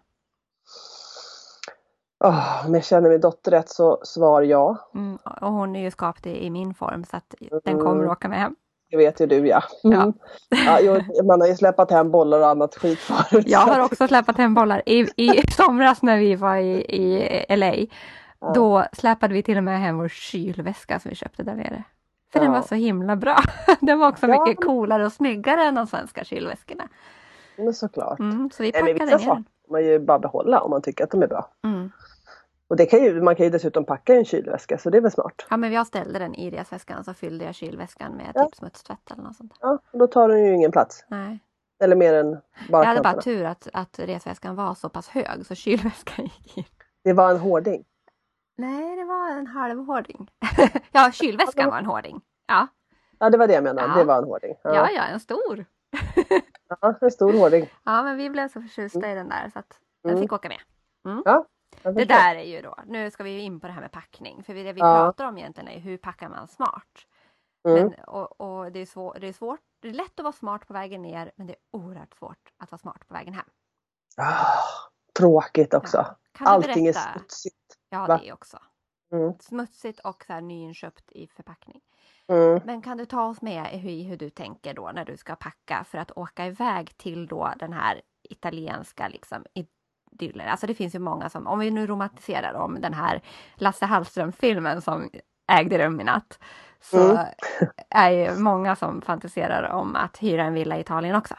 Oh, 2.23 2.65
om 2.67 2.73
jag 2.73 2.83
känner 2.83 3.09
min 3.09 3.21
dotter 3.21 3.51
rätt 3.51 3.69
så 3.69 3.99
svar 4.03 4.41
ja. 4.41 4.77
Mm, 4.95 5.17
och 5.41 5.51
hon 5.51 5.75
är 5.75 5.81
ju 5.81 5.91
skapt 5.91 6.25
i, 6.25 6.45
i 6.45 6.49
min 6.49 6.73
form 6.73 7.03
så 7.03 7.17
att 7.17 7.35
den 7.63 7.79
kommer 7.79 7.95
mm. 7.95 8.09
åka 8.09 8.29
med 8.29 8.39
hem. 8.39 8.55
Det 8.91 8.97
vet 8.97 9.21
ju 9.21 9.25
du 9.25 9.47
ja. 9.47 9.63
Mm. 9.83 10.13
ja. 10.49 10.79
ja 10.79 11.23
man 11.23 11.41
har 11.41 11.47
ju 11.47 11.55
släpat 11.55 11.91
hem 11.91 12.11
bollar 12.11 12.39
och 12.39 12.47
annat 12.47 12.75
skit 12.75 12.99
förut. 12.99 13.45
Jag 13.47 13.59
har 13.59 13.79
också 13.79 14.07
släpat 14.07 14.37
hem 14.37 14.53
bollar. 14.53 14.81
I, 14.85 14.99
i 15.17 15.51
somras 15.57 16.01
när 16.01 16.17
vi 16.17 16.35
var 16.35 16.55
i, 16.55 16.73
i 16.79 17.45
LA 17.57 17.75
ja. 18.39 18.53
då 18.55 18.85
släpade 18.93 19.33
vi 19.33 19.43
till 19.43 19.57
och 19.57 19.63
med 19.63 19.79
hem 19.79 19.97
vår 19.97 20.07
kylväska 20.07 20.99
som 20.99 21.09
vi 21.09 21.15
köpte 21.15 21.43
där 21.43 21.55
nere. 21.55 21.83
För 22.31 22.39
ja. 22.39 22.43
den 22.43 22.51
var 22.51 22.61
så 22.61 22.75
himla 22.75 23.15
bra. 23.15 23.37
Den 23.79 23.99
var 23.99 24.07
också 24.07 24.27
mycket 24.27 24.65
coolare 24.65 25.05
och 25.05 25.13
snyggare 25.13 25.63
än 25.63 25.75
de 25.75 25.87
svenska 25.87 26.23
kylväskorna. 26.23 26.89
Men 27.57 27.73
såklart. 27.73 28.19
Mm, 28.19 28.49
så 28.53 28.63
vi 28.63 28.71
packade 28.71 28.93
vissa 28.93 29.05
ner 29.05 29.25
den. 29.25 29.45
man 29.69 29.85
ju 29.85 29.99
bara 29.99 30.19
behålla 30.19 30.61
om 30.61 30.69
man 30.69 30.81
tycker 30.81 31.03
att 31.03 31.11
de 31.11 31.23
är 31.23 31.27
bra. 31.27 31.49
Mm. 31.63 31.91
Och 32.73 32.77
det 32.77 32.85
kan 32.85 33.03
ju, 33.03 33.21
man 33.21 33.35
kan 33.35 33.43
ju 33.45 33.49
dessutom 33.49 33.85
packa 33.85 34.13
i 34.13 34.17
en 34.17 34.25
kylväska 34.25 34.77
så 34.77 34.89
det 34.89 34.97
är 34.97 35.01
väl 35.01 35.11
smart. 35.11 35.45
Ja 35.49 35.57
men 35.57 35.71
jag 35.71 35.87
ställde 35.87 36.19
den 36.19 36.35
i 36.35 36.51
resväskan 36.51 37.03
så 37.03 37.13
fyllde 37.13 37.45
jag 37.45 37.55
kylväskan 37.55 38.11
med 38.11 38.31
ja. 38.35 38.45
typ 38.45 38.55
smutstvätt 38.55 39.11
eller 39.11 39.23
något 39.23 39.35
sånt. 39.35 39.53
Ja, 39.61 39.79
och 39.91 39.99
då 39.99 40.07
tar 40.07 40.29
den 40.29 40.45
ju 40.45 40.53
ingen 40.53 40.71
plats. 40.71 41.05
Nej. 41.07 41.39
Eller 41.83 41.95
mer 41.95 42.13
än 42.13 42.41
bara 42.69 42.83
Jag 42.83 42.87
hade 42.87 43.01
bara 43.01 43.21
tur 43.21 43.45
att, 43.45 43.67
att 43.73 43.99
resväskan 43.99 44.55
var 44.55 44.73
så 44.73 44.89
pass 44.89 45.09
hög 45.09 45.45
så 45.45 45.55
kylväskan 45.55 46.25
gick 46.25 46.57
in. 46.57 46.63
Det 47.03 47.13
var 47.13 47.31
en 47.31 47.37
hårding? 47.37 47.85
Nej, 48.57 48.95
det 48.95 49.03
var 49.03 49.29
en 49.29 49.47
halvhårding. 49.47 50.31
ja, 50.91 51.11
kylväskan 51.13 51.69
var 51.69 51.77
en 51.77 51.85
hårding. 51.85 52.21
Ja. 52.47 52.67
Ja, 53.19 53.29
det 53.29 53.37
var 53.37 53.47
det 53.47 53.53
jag 53.53 53.63
menade. 53.63 53.87
Ja. 53.87 53.97
Det 53.97 54.03
var 54.03 54.17
en 54.17 54.23
hårding. 54.23 54.55
Ja, 54.63 54.73
ja, 54.73 54.89
ja 54.91 55.03
en 55.03 55.19
stor. 55.19 55.65
ja, 56.81 56.95
en 57.01 57.11
stor 57.11 57.33
hårding. 57.33 57.69
Ja, 57.83 58.03
men 58.03 58.17
vi 58.17 58.29
blev 58.29 58.47
så 58.47 58.61
förtjusta 58.61 58.99
mm. 58.99 59.11
i 59.11 59.15
den 59.15 59.29
där 59.29 59.49
så 59.53 59.59
att 59.59 59.79
den 60.03 60.11
mm. 60.11 60.21
fick 60.21 60.33
åka 60.33 60.49
med. 60.49 60.59
Mm. 61.05 61.21
Ja, 61.25 61.45
det 61.81 62.05
där 62.05 62.35
är 62.35 62.43
ju 62.43 62.61
då, 62.61 62.75
nu 62.85 63.11
ska 63.11 63.23
vi 63.23 63.31
ju 63.31 63.39
in 63.39 63.59
på 63.59 63.67
det 63.67 63.73
här 63.73 63.81
med 63.81 63.91
packning. 63.91 64.43
För 64.43 64.53
det 64.53 64.73
vi 64.73 64.79
ja. 64.79 64.95
pratar 64.95 65.25
om 65.25 65.37
egentligen 65.37 65.69
är 65.69 65.79
hur 65.79 65.97
packar 65.97 66.29
man 66.29 66.47
smart. 66.47 67.07
Mm. 67.67 67.83
Men, 67.83 68.03
och, 68.07 68.41
och 68.41 68.71
det, 68.71 68.79
är 68.79 68.85
svår, 68.85 69.17
det 69.21 69.27
är 69.27 69.33
svårt, 69.33 69.59
det 69.79 69.87
är 69.87 69.93
lätt 69.93 70.19
att 70.19 70.23
vara 70.23 70.33
smart 70.33 70.67
på 70.67 70.73
vägen 70.73 71.01
ner 71.01 71.31
men 71.35 71.47
det 71.47 71.53
är 71.53 71.59
oerhört 71.71 72.13
svårt 72.17 72.53
att 72.57 72.71
vara 72.71 72.79
smart 72.79 73.07
på 73.07 73.13
vägen 73.13 73.33
hem. 73.33 73.45
Ah, 74.17 74.57
tråkigt 75.17 75.73
också. 75.73 75.97
Ja. 76.39 76.45
Allting 76.45 76.87
är 76.87 76.93
smutsigt. 76.93 77.77
Ja, 77.89 78.07
va? 78.07 78.17
det 78.17 78.29
är 78.29 78.33
också. 78.33 78.57
Mm. 79.11 79.33
Smutsigt 79.39 79.99
och 79.99 80.23
så 80.27 80.33
här 80.33 80.41
nyinköpt 80.41 81.11
i 81.11 81.27
förpackning. 81.27 81.81
Mm. 82.27 82.61
Men 82.65 82.81
kan 82.81 82.97
du 82.97 83.05
ta 83.05 83.25
oss 83.25 83.41
med 83.41 83.73
i 83.73 84.03
hur 84.03 84.17
du 84.17 84.29
tänker 84.29 84.73
då 84.73 84.91
när 84.91 85.05
du 85.05 85.17
ska 85.17 85.35
packa 85.35 85.83
för 85.83 85.97
att 85.97 86.11
åka 86.17 86.45
iväg 86.45 86.97
till 86.97 87.27
då 87.27 87.53
den 87.59 87.73
här 87.73 88.01
italienska 88.21 89.07
liksom, 89.07 89.45
idyllen. 90.13 90.47
Alltså 90.49 90.67
det 90.67 90.73
finns 90.73 90.95
ju 90.95 90.99
många 90.99 91.29
som, 91.29 91.47
om 91.47 91.59
vi 91.59 91.71
nu 91.71 91.87
romantiserar 91.87 92.53
om 92.53 92.81
den 92.81 92.93
här 92.93 93.21
Lasse 93.55 93.85
Hallström-filmen 93.85 94.81
som 94.81 95.09
ägde 95.51 95.85
rum 95.85 96.01
i 96.01 96.03
natt. 96.03 96.39
Så 96.81 97.11
mm. 97.11 97.25
är 97.89 98.11
ju 98.11 98.35
många 98.35 98.75
som 98.75 99.01
fantiserar 99.01 99.69
om 99.69 99.95
att 99.95 100.17
hyra 100.17 100.43
en 100.43 100.53
villa 100.53 100.77
i 100.77 100.79
Italien 100.79 101.15
också. 101.15 101.35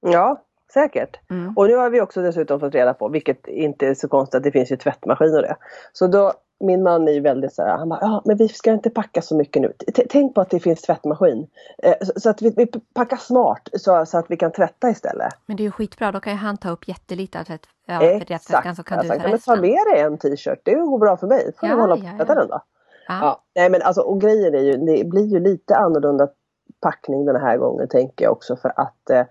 Ja, 0.00 0.44
säkert. 0.72 1.30
Mm. 1.30 1.54
Och 1.56 1.66
nu 1.66 1.76
har 1.76 1.90
vi 1.90 2.00
också 2.00 2.22
dessutom 2.22 2.60
fått 2.60 2.74
reda 2.74 2.94
på, 2.94 3.08
vilket 3.08 3.48
inte 3.48 3.86
är 3.86 3.94
så 3.94 4.08
konstigt, 4.08 4.34
att 4.34 4.42
det 4.42 4.52
finns 4.52 4.72
ju 4.72 4.76
tvättmaskin 4.76 5.34
och 5.36 5.42
det. 5.42 5.56
Så 5.92 6.06
då 6.06 6.32
min 6.60 6.82
man 6.82 7.08
är 7.08 7.12
ju 7.12 7.20
väldigt 7.20 7.52
så 7.54 7.62
här, 7.62 7.78
han 7.78 7.88
bara, 7.88 7.98
ja 8.00 8.22
men 8.24 8.36
vi 8.36 8.48
ska 8.48 8.72
inte 8.72 8.90
packa 8.90 9.22
så 9.22 9.36
mycket 9.36 9.62
nu. 9.62 9.72
T 9.94 10.06
tänk 10.08 10.34
på 10.34 10.40
att 10.40 10.50
det 10.50 10.60
finns 10.60 10.82
tvättmaskin. 10.82 11.46
Eh, 11.82 11.94
så, 12.02 12.20
så, 12.20 12.30
att 12.30 12.42
vi, 12.42 12.54
vi, 12.56 12.66
packar 12.94 13.16
smart 13.16 13.68
så, 13.72 14.06
så, 14.06 14.18
att 14.18 14.26
vi 14.28 14.36
kan 14.36 14.52
tvätta 14.52 14.90
istället. 14.90 15.34
Men 15.46 15.56
det 15.56 15.62
är 15.62 15.64
ju 15.64 15.70
skitbra, 15.70 16.12
då 16.12 16.20
kan 16.20 16.32
ju 16.32 16.38
han 16.38 16.56
ta 16.56 16.70
upp 16.70 16.88
jättelite 16.88 17.40
av 17.40 17.44
tvätt, 17.44 17.66
ja, 17.86 18.02
Exakt. 18.02 18.76
så 18.76 18.82
kan 18.82 18.98
du 18.98 19.08
ta 19.08 19.14
resten. 19.14 19.30
Men 19.30 19.38
ta 19.38 19.56
med 19.56 19.78
dig 19.92 20.00
en 20.00 20.18
t-shirt, 20.18 20.60
det 20.64 20.74
går 20.74 20.98
bra 20.98 21.16
för 21.16 21.26
mig. 21.26 21.52
Får 21.60 21.68
ja, 21.68 21.74
du 21.74 21.80
hålla 21.80 21.96
på 21.96 22.02
och 22.02 22.16
tvätta 22.16 22.34
den 22.34 22.48
då. 22.48 22.60
Ja. 23.08 23.18
ja. 23.20 23.42
Nej 23.54 23.70
men 23.70 23.82
alltså 23.82 24.00
och 24.00 24.20
grejen 24.20 24.54
är 24.54 24.62
ju, 24.62 24.76
det 24.76 25.04
blir 25.04 25.26
ju 25.26 25.40
lite 25.40 25.76
annorlunda 25.76 26.28
packning 26.80 27.24
den 27.24 27.40
här 27.40 27.56
gången 27.56 27.88
tänker 27.88 28.24
jag 28.24 28.32
också 28.32 28.56
för 28.56 28.72
att 28.76 29.10
eh, 29.10 29.24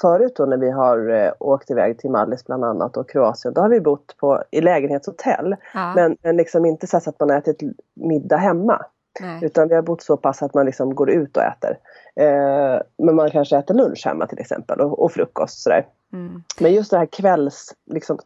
förut 0.00 0.36
då 0.36 0.44
när 0.44 0.56
vi 0.56 0.70
har 0.70 1.10
eh, 1.10 1.32
åkt 1.38 1.70
iväg 1.70 1.98
till 1.98 2.10
Mallis 2.10 2.44
bland 2.46 2.64
annat 2.64 2.96
och 2.96 3.10
Kroatien, 3.10 3.54
då 3.54 3.60
har 3.60 3.68
vi 3.68 3.80
bott 3.80 4.16
på, 4.16 4.42
i 4.50 4.60
lägenhetshotell. 4.60 5.56
Ja. 5.74 5.92
Men, 5.94 6.16
men 6.22 6.36
liksom 6.36 6.66
inte 6.66 6.86
så 6.86 6.96
att 6.96 7.20
man 7.20 7.30
ätit 7.30 7.62
middag 7.94 8.36
hemma. 8.36 8.84
Nej. 9.20 9.38
Utan 9.42 9.68
vi 9.68 9.74
har 9.74 9.82
bott 9.82 10.02
så 10.02 10.16
pass 10.16 10.42
att 10.42 10.54
man 10.54 10.66
liksom 10.66 10.94
går 10.94 11.10
ut 11.10 11.36
och 11.36 11.42
äter. 11.42 11.78
Eh, 12.16 12.80
men 12.98 13.14
man 13.14 13.30
kanske 13.30 13.56
äter 13.56 13.74
lunch 13.74 14.06
hemma 14.06 14.26
till 14.26 14.38
exempel 14.38 14.80
och, 14.80 15.02
och 15.02 15.12
frukost 15.12 15.62
sådär. 15.62 15.86
Mm. 16.12 16.42
Men 16.60 16.72
just 16.72 16.90
det 16.90 16.98
här 16.98 17.06
kvällskläden 17.06 17.94
liksom, 17.94 18.18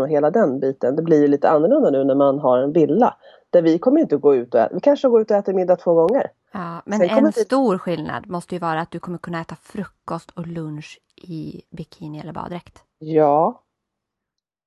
och 0.00 0.08
hela 0.08 0.30
den 0.30 0.60
biten, 0.60 0.96
det 0.96 1.02
blir 1.02 1.28
lite 1.28 1.48
annorlunda 1.48 1.90
nu 1.90 2.04
när 2.04 2.14
man 2.14 2.38
har 2.38 2.58
en 2.58 2.72
villa. 2.72 3.14
Där 3.50 3.62
vi 3.62 3.78
kommer 3.78 4.00
inte 4.00 4.16
gå 4.16 4.34
ut 4.34 4.54
och 4.54 4.60
äta, 4.60 4.74
vi 4.74 4.80
kanske 4.80 5.08
går 5.08 5.20
ut 5.20 5.30
och 5.30 5.36
äter 5.36 5.52
middag 5.52 5.76
två 5.76 5.94
gånger. 5.94 6.30
Ja, 6.56 6.82
men 6.84 6.98
Sen 6.98 7.10
en 7.10 7.32
stor 7.32 7.78
skillnad 7.78 8.26
måste 8.26 8.54
ju 8.54 8.58
vara 8.58 8.80
att 8.80 8.90
du 8.90 8.98
kommer 8.98 9.18
kunna 9.18 9.40
äta 9.40 9.56
frukost 9.62 10.30
och 10.30 10.46
lunch 10.46 11.00
i 11.16 11.62
bikini 11.70 12.20
eller 12.20 12.32
baddräkt. 12.32 12.82
Ja, 12.98 13.62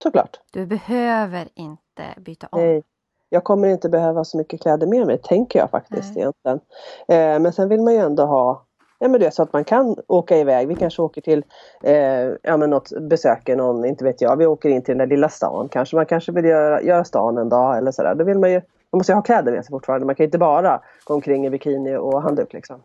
såklart. 0.03 0.39
Du 0.51 0.65
behöver 0.65 1.49
inte 1.53 2.03
byta 2.17 2.47
om. 2.51 2.61
Nej. 2.61 2.83
Jag 3.29 3.43
kommer 3.43 3.67
inte 3.67 3.89
behöva 3.89 4.23
så 4.23 4.37
mycket 4.37 4.61
kläder 4.61 4.87
med 4.87 5.07
mig, 5.07 5.17
tänker 5.17 5.59
jag 5.59 5.69
faktiskt 5.69 6.15
Nej. 6.15 6.23
egentligen. 6.23 6.59
Eh, 7.07 7.41
men 7.41 7.53
sen 7.53 7.69
vill 7.69 7.81
man 7.81 7.93
ju 7.93 7.99
ändå 7.99 8.25
ha 8.25 8.65
Ja 8.99 9.07
men 9.07 9.19
det 9.19 9.25
är 9.25 9.31
så 9.31 9.43
att 9.43 9.53
man 9.53 9.63
kan 9.63 9.95
åka 10.07 10.37
iväg. 10.37 10.67
Vi 10.67 10.75
kanske 10.75 11.01
åker 11.01 11.21
till 11.21 11.43
eh, 11.83 12.33
ja, 12.43 12.57
men 12.57 12.69
något, 12.69 12.91
besöker 13.01 13.55
någon, 13.55 13.85
inte 13.85 14.03
vet 14.03 14.21
jag. 14.21 14.37
Vi 14.37 14.45
åker 14.45 14.69
in 14.69 14.81
till 14.81 14.91
den 14.91 14.97
där 14.97 15.15
lilla 15.15 15.29
stan. 15.29 15.69
Kanske 15.69 15.95
man 15.95 16.05
kanske 16.05 16.31
vill 16.31 16.45
göra, 16.45 16.81
göra 16.81 17.03
stan 17.03 17.37
en 17.37 17.49
dag 17.49 17.77
eller 17.77 17.91
sådär. 17.91 18.15
Då 18.15 18.23
vill 18.23 18.39
man 18.39 18.51
ju, 18.51 18.61
man 18.91 18.97
måste 18.99 19.11
ju 19.11 19.15
ha 19.15 19.21
kläder 19.21 19.51
med 19.51 19.65
sig 19.65 19.71
fortfarande. 19.71 20.05
Man 20.05 20.15
kan 20.15 20.23
inte 20.23 20.37
bara 20.37 20.81
gå 21.03 21.13
omkring 21.13 21.45
i 21.45 21.49
bikini 21.49 21.95
och 21.95 22.21
handduk 22.21 22.53
liksom. 22.53 22.83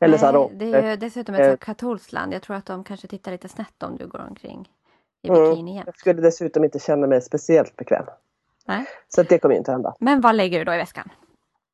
Eller 0.00 0.18
så 0.18 0.26
här, 0.26 0.32
Nej, 0.32 0.42
då. 0.42 0.50
det 0.64 0.72
är 0.78 0.90
ju 0.90 0.96
dessutom 0.96 1.34
ett 1.34 1.40
Eh. 1.40 1.50
så 1.50 1.56
katolskt 1.56 2.12
land. 2.12 2.34
Jag 2.34 2.42
tror 2.42 2.56
att 2.56 2.66
de 2.66 2.84
kanske 2.84 3.06
tittar 3.08 3.32
lite 3.32 3.48
snett 3.48 3.82
om 3.82 3.96
du 3.96 4.06
går 4.06 4.24
omkring 4.28 4.68
i 5.22 5.28
Mm. 5.28 5.50
bikini 5.50 5.74
jämt. 5.74 5.86
Jag 5.86 5.98
skulle 5.98 6.22
dessutom 6.22 6.64
inte 6.64 6.78
känna 6.78 7.06
mig 7.06 7.22
speciellt 7.22 7.76
bekväm. 7.76 8.04
Nej. 8.66 8.84
Så 9.08 9.22
det 9.22 9.38
kommer 9.38 9.54
ju 9.54 9.58
inte 9.58 9.72
hända. 9.72 9.94
Men 10.00 10.20
vad 10.20 10.34
lägger 10.34 10.58
du 10.58 10.64
då 10.64 10.74
i 10.74 10.76
väskan? 10.76 11.08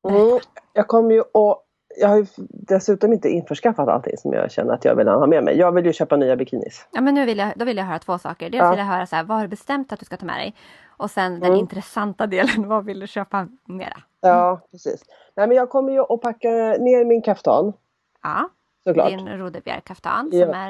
Mm, 0.09 0.39
jag 0.73 0.87
kommer 0.87 1.11
ju 1.11 1.19
att 1.19 1.59
jag 1.97 2.07
har 2.07 2.17
ju 2.17 2.25
dessutom 2.49 3.13
inte 3.13 3.29
införskaffat 3.29 3.87
allting 3.89 4.17
som 4.17 4.33
jag 4.33 4.51
känner 4.51 4.73
att 4.73 4.85
jag 4.85 4.95
vill 4.95 5.07
ha 5.07 5.27
med 5.27 5.43
mig. 5.43 5.57
Jag 5.57 5.71
vill 5.71 5.85
ju 5.85 5.93
köpa 5.93 6.15
nya 6.15 6.35
bikinis. 6.35 6.87
Ja, 6.91 7.01
men 7.01 7.13
nu 7.15 7.25
vill 7.25 7.37
jag, 7.37 7.53
då 7.55 7.65
vill 7.65 7.77
jag 7.77 7.83
höra 7.85 7.99
två 7.99 8.17
saker. 8.17 8.49
Dels 8.49 8.61
Ja. 8.61 8.69
vill 8.69 8.79
jag 8.79 8.85
höra 8.85 9.05
så 9.05 9.15
här, 9.15 9.23
vad 9.23 9.37
har 9.37 9.43
du 9.43 9.47
bestämt 9.49 9.93
att 9.93 9.99
du 9.99 10.05
ska 10.05 10.17
ta 10.17 10.25
med 10.25 10.35
dig? 10.37 10.55
Och 10.97 11.11
sen 11.11 11.33
den 11.39 11.43
Mm. 11.49 11.59
intressanta 11.59 12.27
delen, 12.27 12.67
vad 12.67 12.85
vill 12.85 12.99
du 12.99 13.07
köpa 13.07 13.47
mera? 13.65 13.97
Ja, 14.21 14.59
precis. 14.71 15.03
Nej, 15.35 15.47
men 15.47 15.57
jag 15.57 15.69
kommer 15.69 15.91
ju 15.91 15.99
att 15.99 16.21
packa 16.21 16.49
ner 16.79 17.05
min 17.05 17.21
kaftan 17.21 17.73
Ja, 18.23 18.49
såklart. 18.83 19.09
din 19.09 19.27
Rodebjerg-kaftan 19.29 20.29
Ja, 20.33 20.45
som 20.45 20.53
är 20.55 20.69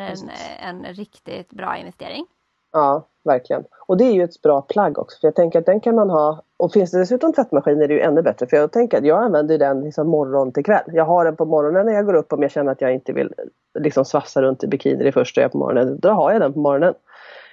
en, 0.70 0.86
en 0.86 0.94
riktigt 0.94 1.50
bra 1.50 1.78
investering. 1.78 2.26
Ja, 2.72 3.08
verkligen. 3.24 3.64
Och 3.88 3.98
det 3.98 4.04
är 4.04 4.12
ju 4.14 4.24
ett 4.24 4.42
bra 4.42 4.62
plagg 4.62 4.98
också. 5.00 5.20
För 5.22 5.28
jag 5.28 5.36
tänker 5.36 5.60
att 5.60 5.66
den 5.66 5.80
kan 5.80 5.96
man 5.96 6.10
ha. 6.10 6.42
Och 6.58 6.72
finns 6.72 6.92
det 6.92 7.00
dessutom 7.00 7.34
tvättmaskin 7.34 7.82
är 7.82 7.88
det 7.88 7.94
ju 7.94 8.00
ännu 8.02 8.22
bättre. 8.22 8.48
För 8.48 8.58
jag 8.58 8.72
tänker 8.72 8.98
att 8.98 9.06
jag 9.06 9.24
använder 9.24 9.58
den 9.58 9.82
liksom 9.82 10.08
morgon 10.08 10.52
till 10.52 10.64
kväll. 10.66 10.84
Jag 10.88 11.06
har 11.06 11.26
den 11.26 11.36
på 11.36 11.46
morgonen 11.46 11.86
när 11.86 11.94
jag 11.94 12.06
går 12.06 12.14
upp 12.14 12.34
om 12.34 12.42
jag 12.42 12.52
känner 12.52 12.72
att 12.72 12.82
jag 12.82 12.94
inte 12.94 13.14
vill 13.14 13.34
liksom 13.80 14.06
svassa 14.06 14.42
runt 14.42 14.64
i 14.64 14.68
bikini 14.68 15.04
det 15.04 15.12
första 15.12 15.42
jag 15.42 15.52
på 15.52 15.58
morgonen. 15.58 16.00
Då 16.00 16.10
har 16.10 16.32
jag 16.32 16.42
den 16.42 16.54
på 16.54 16.60
morgonen. 16.60 16.94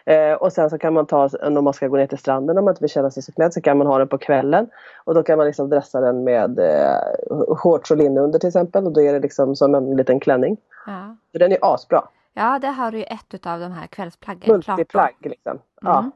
Eh, 0.05 0.33
och 0.33 0.53
sen 0.53 0.71
så 0.71 0.79
kan 0.79 0.93
man 0.95 1.07
ta, 1.07 1.29
om 1.43 1.65
man 1.65 1.73
ska 1.73 1.89
gå 1.89 1.97
ner 1.97 2.07
till 2.07 2.19
stranden 2.19 2.59
om 2.59 2.65
man 2.65 2.73
inte 2.73 2.81
vill 2.83 2.91
känna 2.91 3.11
sig 3.11 3.23
så 3.23 3.33
klädd 3.33 3.53
så 3.55 3.61
kan 3.61 3.79
man 3.79 3.87
ha 3.87 3.99
den 3.99 4.09
på 4.09 4.19
kvällen. 4.19 4.71
Och 5.05 5.15
då 5.15 5.23
kan 5.23 5.39
man 5.39 5.47
liksom 5.47 5.69
dressa 5.71 6.01
den 6.01 6.25
med 6.25 6.59
eh, 6.59 7.55
shorts 7.57 7.91
och 7.91 7.97
linne 7.97 8.21
under 8.21 8.39
till 8.39 8.49
exempel. 8.49 8.87
Och 8.87 8.93
då 8.93 9.03
är 9.03 9.13
det 9.13 9.21
liksom 9.21 9.57
som 9.57 9.75
en 9.75 9.97
liten 9.97 10.21
klänning. 10.21 10.57
Ja, 10.87 11.17
Så 11.33 11.39
den 11.39 11.53
är 11.53 11.59
asbra. 11.63 12.05
ja 12.35 12.59
det 12.59 12.69
har 12.69 12.91
du 12.91 12.99
ju 12.99 13.05
ett 13.05 13.47
av 13.47 13.61
de 13.61 13.73
här 13.73 13.87
kvällsplaggen. 13.87 14.53
Multiplagg 14.55 15.15
liksom. 15.21 15.59
Ja, 15.83 15.99
Mm. 15.99 16.13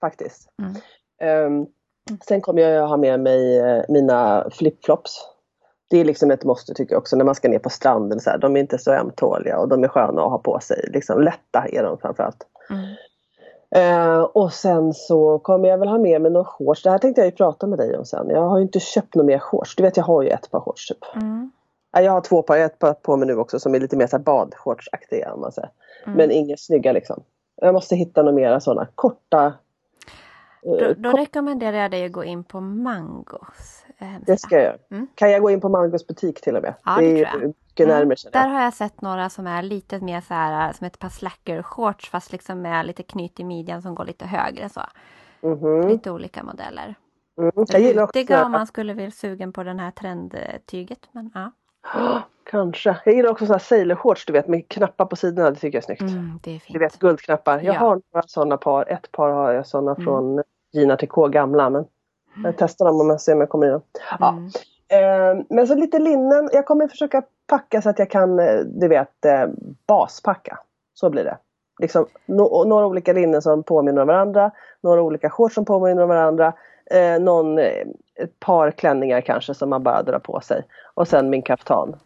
faktiskt. 0.00 0.48
Mm. 0.62 0.74
Ehm, 1.20 1.66
sen 2.28 2.40
kommer 2.40 2.62
jag 2.62 2.86
ha 2.88 2.96
med 2.96 3.20
mig 3.20 3.58
eh, 3.58 3.82
mina 3.88 4.46
flipflops. 4.50 5.24
Det 5.90 5.98
är 6.00 6.04
liksom 6.04 6.30
ett 6.30 6.44
måste 6.44 6.74
tycker 6.74 6.94
jag 6.94 7.00
också 7.00 7.16
när 7.16 7.24
man 7.24 7.34
ska 7.34 7.48
ner 7.48 7.58
på 7.58 7.70
stranden. 7.70 8.20
Så 8.20 8.30
här. 8.30 8.38
De 8.38 8.56
är 8.56 8.60
inte 8.60 8.78
så 8.78 8.92
ömtåliga 8.92 9.58
och 9.58 9.68
de 9.68 9.84
är 9.84 9.88
sköna 9.88 10.22
att 10.22 10.30
ha 10.30 10.38
på 10.38 10.60
sig. 10.60 10.90
Liksom, 10.92 11.22
lätta 11.22 11.66
är 11.72 11.82
de 11.82 11.98
framförallt. 11.98 12.46
Mm. 12.70 12.94
Eh, 13.70 14.20
och 14.20 14.52
sen 14.52 14.94
så 14.94 15.38
kommer 15.38 15.68
jag 15.68 15.78
väl 15.78 15.88
ha 15.88 15.98
med 15.98 16.20
mig 16.22 16.30
några 16.30 16.44
shorts. 16.44 16.82
Det 16.82 16.90
här 16.90 16.98
tänkte 16.98 17.20
jag 17.20 17.26
ju 17.26 17.32
prata 17.32 17.66
med 17.66 17.78
dig 17.78 17.98
om 17.98 18.04
sen. 18.04 18.30
Jag 18.30 18.48
har 18.48 18.58
ju 18.58 18.62
inte 18.62 18.80
köpt 18.80 19.14
några 19.14 19.26
mer 19.26 19.38
shorts. 19.38 19.76
Du 19.76 19.82
vet 19.82 19.96
jag 19.96 20.04
har 20.04 20.22
ju 20.22 20.28
ett 20.28 20.50
par 20.50 20.60
shorts 20.60 20.88
typ. 20.88 20.98
Mm. 21.14 21.50
Nej, 21.94 22.04
Jag 22.04 22.12
har 22.12 22.20
två 22.20 22.42
par, 22.42 22.58
ett 22.58 22.78
par 22.78 22.92
på 22.94 23.16
mig 23.16 23.26
nu 23.26 23.36
också 23.36 23.58
som 23.60 23.74
är 23.74 23.80
lite 23.80 23.96
mer 23.96 24.06
så 24.06 24.18
badshortsaktiga 24.18 25.32
om 25.34 25.40
man 25.40 25.52
säger. 25.52 25.70
Mm. 26.06 26.16
Men 26.16 26.30
inga 26.30 26.56
snygga 26.56 26.92
liksom. 26.92 27.22
Jag 27.56 27.74
måste 27.74 27.96
hitta 27.96 28.22
några 28.22 28.34
mera 28.36 28.60
sådana 28.60 28.88
korta. 28.94 29.52
eh, 30.62 30.72
Då, 30.78 30.94
då 30.96 31.10
rekommenderar 31.10 31.76
jag 31.76 31.90
dig 31.90 32.06
att 32.06 32.12
gå 32.12 32.24
in 32.24 32.44
på 32.44 32.60
Mangos 32.60 33.84
hemsida. 34.06 34.32
Det 34.32 34.38
ska 34.38 34.60
jag. 34.62 34.74
Mm. 34.90 35.06
Kan 35.14 35.30
jag 35.30 35.42
gå 35.42 35.50
in 35.50 35.60
på 35.60 35.68
Mangos 35.68 36.06
butik 36.06 36.40
till 36.40 36.56
och 36.56 36.62
med? 36.62 36.74
Ja, 36.84 36.96
det 36.96 37.12
det 37.12 37.24
tror 37.24 37.42
jag. 37.42 37.42
Mm. 37.42 37.54
närmare 37.98 38.16
Där 38.32 38.48
har 38.48 38.62
jag 38.62 38.74
sett 38.74 39.00
några 39.00 39.30
som 39.30 39.46
är 39.46 39.62
lite 39.62 40.00
mer 40.00 40.20
så 40.20 40.34
här 40.34 40.72
som 40.72 40.86
ett 40.86 40.98
par 40.98 41.08
slacker 41.08 41.62
shorts 41.62 42.10
fast 42.10 42.32
liksom 42.32 42.62
med 42.62 42.86
lite 42.86 43.02
knyt 43.02 43.40
i 43.40 43.44
midjan 43.44 43.82
som 43.82 43.94
går 43.94 44.04
lite 44.04 44.26
högre 44.26 44.68
så. 44.68 44.80
Mhm. 45.40 45.88
Lite 45.88 46.10
olika 46.10 46.42
modeller. 46.42 46.94
Mm. 47.40 47.52
Jag 47.68 47.80
gillar 47.80 48.02
också 48.02 48.18
Rutiga 48.18 48.44
om 48.44 48.52
man 48.52 48.66
skulle 48.66 48.94
vilja 48.94 49.10
sugen 49.10 49.52
på 49.52 49.62
den 49.62 49.78
här 49.80 49.90
trendtyget. 49.90 50.98
Men 51.12 51.30
ja, 51.34 51.50
Ah, 51.94 52.20
Kanske. 52.50 52.96
Jag 53.04 53.14
gillar 53.14 53.30
också 53.30 53.46
såna 53.46 53.58
sailor 53.58 53.94
shorts 53.96 54.26
du 54.26 54.32
vet 54.32 54.48
med 54.48 54.68
knappar 54.68 55.04
på 55.06 55.16
sidorna. 55.16 55.50
Det 55.50 55.56
tycker 55.56 55.76
jag 55.78 55.82
är 55.90 55.96
snyggt. 55.96 56.00
mm, 56.12 56.40
det 56.42 56.50
är 56.50 56.54
Du 56.54 56.60
fint. 56.60 56.80
vet 56.80 56.98
guldknappar. 56.98 57.60
Jag 57.60 57.74
Ja. 57.74 57.78
har 57.78 58.00
några 58.12 58.26
sådana 58.28 58.56
par. 58.56 58.88
Ett 58.92 59.12
par 59.12 59.30
har 59.30 59.52
jag 59.52 59.66
sådana 59.66 59.90
Mm. 59.90 60.04
från 60.04 60.42
Gina 60.72 60.96
Tricot 60.96 61.30
gamla. 61.30 61.70
Men 61.70 61.84
jag 62.44 62.54
testar 62.58 62.84
dem 62.84 63.00
om 63.00 63.10
jag 63.10 63.20
ser 63.20 63.34
om 63.34 63.40
jag 63.40 63.48
kommer 63.48 63.66
i 63.66 63.70
dem. 63.70 63.82
Ja. 64.20 64.28
Mm. 64.28 64.50
Eh, 64.88 65.44
men 65.48 65.66
så 65.66 65.74
lite 65.74 65.98
linnen. 65.98 66.48
Jag 66.52 66.66
kommer 66.66 66.88
försöka 66.88 67.22
packa 67.46 67.82
så 67.82 67.90
att 67.90 67.98
jag 67.98 68.10
kan, 68.10 68.38
eh, 68.38 68.60
du 68.64 68.88
vet, 68.88 69.24
eh, 69.24 69.46
baspacka. 69.86 70.58
Så 70.94 71.10
blir 71.10 71.24
det. 71.24 71.38
Liksom, 71.78 72.06
no, 72.26 72.64
några 72.64 72.86
olika 72.86 73.12
linnen 73.12 73.42
som 73.42 73.62
påminner 73.62 74.02
om 74.02 74.08
varandra. 74.08 74.50
Några 74.80 75.02
olika 75.02 75.30
shorts 75.30 75.54
som 75.54 75.64
påminner 75.64 76.02
om 76.02 76.08
varandra. 76.08 76.52
Eh, 76.90 77.20
någon, 77.20 77.58
eh, 77.58 77.86
ett 78.14 78.40
par 78.40 78.70
klänningar 78.70 79.20
kanske 79.20 79.54
som 79.54 79.70
man 79.70 79.82
bara 79.82 80.02
drar 80.02 80.18
på 80.18 80.40
sig. 80.40 80.62
Och 80.94 81.08
sen 81.08 81.30
min 81.30 81.42
kaftan. 81.42 81.96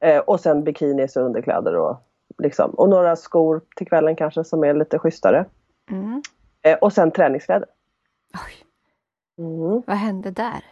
Eh, 0.00 0.18
och 0.18 0.40
sen 0.40 0.64
bikinis 0.64 1.16
och 1.16 1.24
underkläder 1.24 1.76
och, 1.76 1.96
liksom, 2.38 2.70
och 2.70 2.88
några 2.88 3.16
skor 3.16 3.60
till 3.76 3.86
kvällen 3.86 4.16
kanske 4.16 4.44
som 4.44 4.64
är 4.64 4.74
lite 4.74 4.98
schysstare. 4.98 5.44
Mm. 5.90 6.22
Eh, 6.62 6.78
och 6.78 6.92
sen 6.92 7.10
träningskläder. 7.10 7.68
Oj, 8.34 8.69
Mm. 9.40 9.82
vad 9.86 9.96
hände 9.96 10.30
där? 10.30 10.64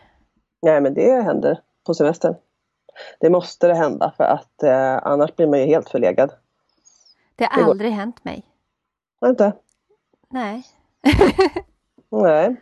Nej 0.63 0.81
men 0.81 0.95
det 0.95 1.23
händer 1.23 1.61
på 1.87 1.95
semestern. 1.95 2.35
Det 3.21 3.31
måste 3.31 3.67
det 3.69 3.75
hända 3.75 4.13
för 4.17 4.25
att 4.25 4.63
eh, 4.63 4.97
annars 5.07 5.37
blir 5.37 5.47
man 5.47 5.59
ju 5.61 5.67
helt 5.67 5.89
förlegad. 5.89 6.33
Det 7.37 7.45
har 7.45 7.57
Det 7.59 7.65
går- 7.65 7.71
aldrig 7.71 7.91
hänt 7.93 8.25
mig. 8.25 8.45
Inte? 9.27 9.53
Nej. 10.31 10.65
Nej. 12.11 12.57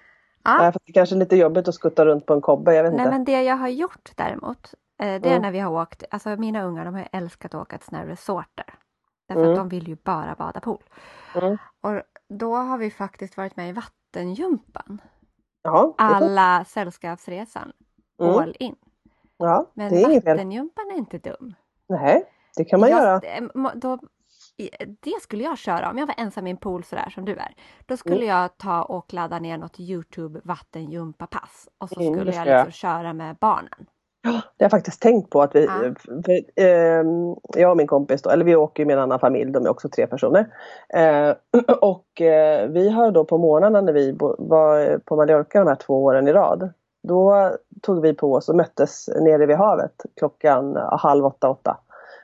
Ja. 0.45 0.59
Nej, 0.59 0.73
för 0.73 0.81
det 0.87 0.93
kanske 0.93 1.15
är 1.15 1.19
lite 1.19 1.37
jobbigt 1.37 1.69
att 1.69 1.75
skutta 1.75 2.05
runt 2.07 2.27
på 2.27 2.33
en 2.35 2.41
kobbe, 2.41 2.75
jag 2.75 2.83
vet 2.83 2.93
Nej 2.93 3.01
inte. 3.01 3.11
men 3.11 3.25
det 3.25 3.43
jag 3.43 3.57
har 3.57 3.69
gjort 3.69 4.11
däremot. 4.17 4.75
eh, 4.99 5.07
Det 5.07 5.29
är 5.29 5.31
Mm. 5.31 5.43
när 5.43 5.51
vi 5.51 5.59
har 5.59 5.83
åkt, 5.83 6.05
alltså 6.11 6.29
mina 6.37 6.63
ungar 6.63 6.85
de 6.85 6.95
har 6.95 7.09
älskat 7.13 7.55
att 7.55 7.61
åka 7.63 7.79
till 7.79 7.87
såna 7.87 7.99
här 7.99 8.07
resorter. 8.07 8.75
Därför 9.29 9.41
Mm. 9.43 9.53
att 9.53 9.59
de 9.59 9.69
vill 9.69 9.89
ju 9.89 9.97
bara 10.05 10.35
bada 10.35 10.61
pool. 10.61 10.83
Mm. 11.35 11.59
Och 11.81 12.03
då 12.29 12.55
har 12.55 12.79
vi 12.79 12.91
faktiskt 12.91 13.37
varit 13.37 13.57
med 13.57 13.69
i 13.69 13.73
vattengympan. 13.73 15.01
Ja. 15.67 15.95
Alla 15.99 16.65
Sällskapsresan. 16.65 17.73
mm. 18.21 18.35
All 18.35 18.57
in. 18.59 18.77
ja, 19.37 19.71
Men 19.75 19.93
det 19.93 20.03
är 20.03 20.21
vattengympan 20.21 20.91
är 20.91 20.97
inte 20.97 21.19
dum. 21.19 21.55
Nej, 21.89 22.25
det 22.57 22.65
kan 22.65 22.81
man 22.81 22.89
Jag- 22.91 22.99
göra. 23.01 23.21
eh, 23.21 23.73
Då, 23.75 23.99
i- 24.57 24.71
det 25.01 25.21
skulle 25.23 25.45
jag 25.45 25.59
köra 25.59 25.91
om 25.91 25.99
jag 25.99 26.07
var 26.07 26.15
ensam 26.19 26.47
i 26.47 26.51
en 26.51 26.57
pool 26.57 26.85
sådär 26.85 27.11
som 27.11 27.25
du 27.25 27.33
är. 27.37 27.55
Då 27.87 27.97
skulle 27.97 28.17
Mm. 28.17 28.29
jag 28.29 28.57
ta 28.59 28.83
och 28.83 29.13
ladda 29.13 29.39
ner 29.39 29.59
något 29.59 29.81
Youtube 29.81 30.41
vattengympa-pass. 30.45 31.69
Och 31.79 31.89
så 31.89 32.01
Mm, 32.01 32.15
skulle 32.15 32.33
jag. 32.35 32.47
liksom 32.47 32.73
köra 32.73 33.13
med 33.13 33.37
barnen. 33.37 33.87
Det 34.33 34.33
har 34.33 34.43
jag 34.65 34.71
faktiskt 34.71 35.03
tänkt 35.03 35.31
på 35.31 35.43
att 35.43 35.55
vi, 35.55 35.65
Ja. 35.65 35.95
för, 36.25 36.63
ehm, 36.63 37.35
jag 37.57 37.71
och 37.71 37.77
min 37.77 37.87
kompis 37.87 38.23
då, 38.23 38.31
eller 38.31 38.45
vi 38.45 38.57
åker 38.57 38.83
ju 38.83 38.87
med 38.87 38.97
en 38.97 39.03
annan 39.03 39.19
familj, 39.21 39.53
de 39.53 39.65
är 39.67 39.71
också 39.71 39.89
tre 39.89 40.07
personer. 40.07 40.47
Eh, 40.89 41.35
och 41.81 42.21
eh, 42.21 42.69
vi 42.69 42.89
har 42.91 43.11
då 43.11 43.25
på 43.25 43.39
morgnarna 43.39 43.81
när 43.81 43.93
vi 43.93 44.13
bo, 44.13 44.37
var 44.39 44.99
på 44.99 45.17
Mallorca 45.17 45.59
de 45.59 45.69
här 45.69 45.75
två 45.77 46.05
åren 46.05 46.29
i 46.29 46.33
rad. 46.33 46.71
Då 47.03 47.51
tog 47.83 48.03
vi 48.03 48.15
på 48.15 48.33
oss 48.33 48.49
och 48.49 48.57
möttes 48.57 49.09
nere 49.21 49.47
vid 49.47 49.57
havet 49.57 49.93
klockan 50.17 50.77
eh, 50.77 50.99
halv 50.99 51.25
åtta, 51.27 51.49
åtta. 51.51 51.77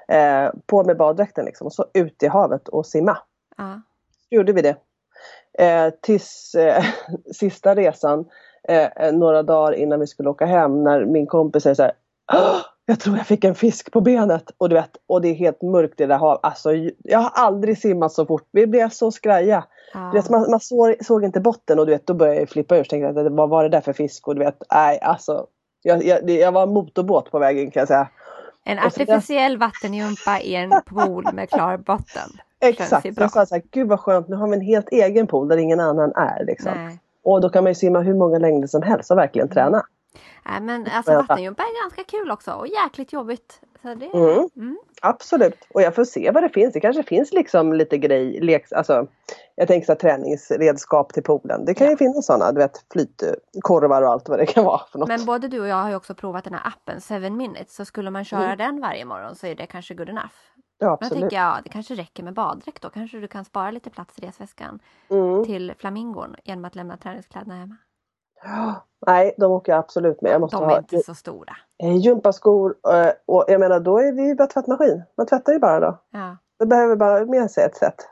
Eh, 0.09 0.51
på 0.67 0.85
med 0.85 0.97
baddräkten 0.97 1.45
liksom 1.45 1.67
och 1.67 1.73
så 1.73 1.85
ut 1.95 2.23
i 2.23 2.27
havet 2.27 2.69
och 2.69 2.87
simma. 2.87 3.19
Ja. 3.57 3.81
Så 4.29 4.35
gjorde 4.35 4.53
vi 4.53 4.63
det. 4.63 4.77
Eh, 5.59 5.93
tills 6.01 6.55
eh, 6.55 6.85
sista 7.35 7.75
resan, 7.75 8.25
eh, 8.69 9.13
några 9.13 9.43
dagar 9.43 9.73
innan 9.73 10.01
vi 10.01 10.07
skulle 10.07 10.29
åka 10.29 10.47
hem, 10.47 10.85
när 10.85 11.05
min 11.05 11.27
kompis 11.27 11.63
säger 11.63 11.75
så 11.75 11.83
här 11.83 11.93
"Åh, 12.33 12.61
jag 12.87 13.01
tror 13.01 13.17
jag 13.17 13.27
fick 13.27 13.45
en 13.45 13.55
fisk 13.55 13.93
på 13.93 14.01
benet. 14.01 14.51
Och 14.59 14.69
du 14.69 14.75
vet, 14.75 14.91
och 15.07 15.23
det 15.23 15.29
är 15.29 15.35
helt 15.35 15.63
mörkt 15.63 16.01
i 16.01 16.03
det 16.03 16.07
där 16.07 16.19
havet. 16.19 16.41
Alltså, 16.43 16.71
jag 17.05 17.19
har 17.19 17.31
aldrig 17.35 17.79
simmat 17.79 18.13
så 18.13 18.27
fort. 18.27 18.49
Vi 18.53 18.67
blev 18.67 18.89
så 18.89 19.11
skraja. 19.11 19.65
Ja. 19.95 20.11
Du 20.13 20.19
vet, 20.19 20.31
man 20.31 20.51
man 20.51 20.61
såg, 20.61 20.97
såg 21.05 21.25
inte 21.25 21.41
botten 21.41 21.79
och 21.79 21.87
du 21.87 21.93
vet, 21.93 22.07
då 22.07 22.15
började 22.15 22.41
jag 22.41 22.49
flippa 22.49 22.77
ur. 22.77 22.85
Så 22.85 22.89
tänkte 22.89 23.21
jag, 23.21 23.31
vad 23.31 23.49
var 23.49 23.63
det 23.63 23.69
där 23.69 23.81
för 23.81 23.93
fisk? 23.93 24.29
Och 24.29 24.35
du 24.35 24.39
vet, 24.45 24.63
nej 24.75 25.01
alltså. 25.01 25.47
Jag, 25.83 26.05
jag, 26.05 26.31
jag 26.31 26.53
var 26.53 26.67
motorbåt 26.67 27.31
på 27.31 27.39
vägen 27.39 27.71
kan 27.71 27.81
jag 27.81 27.89
säga. 27.89 28.09
En 28.65 28.79
artificiell 28.79 29.59
vattengympa 29.59 30.41
i 30.41 30.55
en 30.55 30.73
pool 30.87 31.29
med 31.33 31.51
klar 31.51 31.77
botten. 31.77 32.31
Exakt. 32.61 33.07
jag 33.17 33.31
sa 33.31 33.47
så 33.47 33.55
här, 33.55 33.63
gud 33.71 33.89
vad 33.89 34.01
skönt, 34.01 34.29
nu 34.29 34.37
har 34.37 34.49
vi 34.49 34.55
en 34.55 34.61
helt 34.61 34.89
egen 34.89 35.27
pool 35.27 35.49
där 35.49 35.57
ingen 35.57 35.81
annan 35.81 36.13
är. 36.17 36.45
Liksom. 36.45 36.73
Nej. 36.75 36.99
Och 37.25 37.41
då 37.41 37.49
kan 37.49 37.65
man 37.65 37.71
ju 37.71 37.75
simma 37.75 38.01
hur 38.01 38.15
många 38.15 38.39
längder 38.39 38.69
som 38.69 38.83
helst 38.83 39.11
och 39.11 39.19
verkligen 39.19 39.47
Mm. 39.49 39.55
träna. 39.55 39.83
Nej 40.47 40.61
men 40.61 40.87
alltså 40.93 41.13
vattenjumpa 41.13 41.63
är 41.63 41.83
ganska 41.85 42.05
kul 42.19 42.31
också 42.31 42.53
och 42.53 42.67
jäkligt 42.67 43.13
jobbigt. 43.13 43.61
Så 43.83 43.95
det, 43.95 44.07
Mm. 44.07 44.49
mm. 44.57 44.79
Absolut. 45.03 45.67
Och 45.75 45.83
jag 45.83 45.95
får 45.95 46.05
se 46.05 46.31
vad 46.31 46.43
det 46.43 46.49
finns. 46.49 46.73
Det 46.73 46.81
kanske 46.81 47.03
finns 47.03 47.33
liksom 47.33 47.73
lite 47.73 47.99
grej, 47.99 48.41
leks, 48.41 48.73
alltså 48.73 49.07
jag 49.55 49.69
tänker 49.69 49.87
så 49.87 49.93
här, 49.93 49.99
träningsredskap 49.99 51.13
till 51.13 51.23
poolen. 51.23 51.65
Det 51.65 51.75
kan 51.75 51.91
ju 51.91 51.97
finnas 51.97 52.27
sådana, 52.27 52.53
du 52.53 52.59
vet 52.59 52.85
flytkorvar 52.93 54.03
och 54.03 54.09
allt 54.13 54.29
vad 54.29 54.39
det 54.39 54.47
kan 54.47 54.65
vara 54.65 54.81
för 54.93 54.99
något. 54.99 55.09
Men 55.09 55.25
både 55.25 55.49
du 55.49 55.61
och 55.61 55.69
jag 55.69 55.77
har 55.77 55.89
ju 55.91 55.97
också 55.97 56.15
provat 56.15 56.45
den 56.45 56.55
här 56.55 56.63
appen 56.67 57.01
7 57.01 57.31
minutes 57.31 57.75
så 57.77 57.85
skulle 57.85 58.11
man 58.11 58.25
köra 58.25 58.45
Mm. 58.45 58.59
den 58.59 58.81
varje 58.81 59.05
morgon 59.05 59.35
så 59.35 59.47
är 59.47 59.55
det 59.55 59.67
kanske 59.67 59.95
good 59.95 60.09
enough. 60.09 60.35
Ja, 60.83 60.89
Men 60.89 60.91
jag 60.91 60.93
absolut. 61.03 61.21
tänker 61.21 61.37
ja, 61.37 61.59
det 61.65 61.71
kanske 61.71 61.95
räcker 61.95 62.23
med 62.23 62.35
baddräkt 62.35 62.83
då. 62.83 62.91
Kanske 62.91 63.19
du 63.21 63.29
kan 63.29 63.45
spara 63.45 63.71
lite 63.71 63.91
plats 63.91 64.19
i 64.19 64.27
resväskan 64.27 64.79
Mm. 65.09 65.45
till 65.45 65.75
flamingon 65.79 66.37
genom 66.45 66.65
att 66.65 66.75
lämna 66.75 66.97
träningskläderna 66.97 67.55
hemma. 67.55 67.77
Nej, 69.07 69.35
de 69.39 69.53
åker 69.53 69.73
jag 69.73 69.79
absolut 69.79 70.23
med. 70.23 70.33
Jag 70.33 70.41
måste 70.41 70.57
De 70.57 70.63
är 70.65 70.69
ha 70.69 70.79
inte 70.79 70.99
så 70.99 71.15
stora. 71.15 71.57
eh, 71.83 71.97
gympaskor 71.97 72.75
eh, 72.93 73.13
och 73.27 73.45
jag 73.49 73.61
menar 73.61 73.81
då 73.81 73.99
är 73.99 74.13
det 74.13 74.23
ju 74.23 74.35
bara 74.35 74.49
tvättmaskin. 74.49 75.03
Man 75.17 75.27
tvättar 75.27 75.53
ju 75.53 75.59
bara 75.59 75.81
då. 75.81 75.99
Ja. 76.11 76.37
Det 76.59 76.67
behöver 76.67 76.97
bara 76.97 77.25
med 77.25 77.51
sig 77.51 77.65
ett 77.65 77.77
set. 77.77 78.09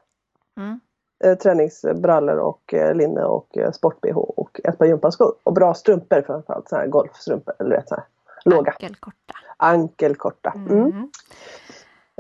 Mm. 0.57 0.81
Eh, 1.25 1.39
träningsbrallor 1.39 2.39
och 2.39 2.75
linne 2.95 3.25
och 3.25 3.59
sport-bh 3.73 4.17
och 4.19 4.61
ett 4.65 4.79
par 4.79 4.87
gympaskor. 4.87 5.35
Och 5.43 5.53
bra 5.53 5.75
strumpor 5.75 6.23
framförallt. 6.23 6.69
Såna 6.69 6.81
här 6.83 6.89
golfstrumpor. 6.89 7.55
Eller 7.59 7.71
vet, 7.77 7.89
så 7.89 7.95
här, 7.95 8.05
låga. 8.45 8.71
Ankelkorta. 8.73 9.35
Ankelkorta. 9.57 10.53
Mm. 10.57 10.79
Mm. 10.79 11.11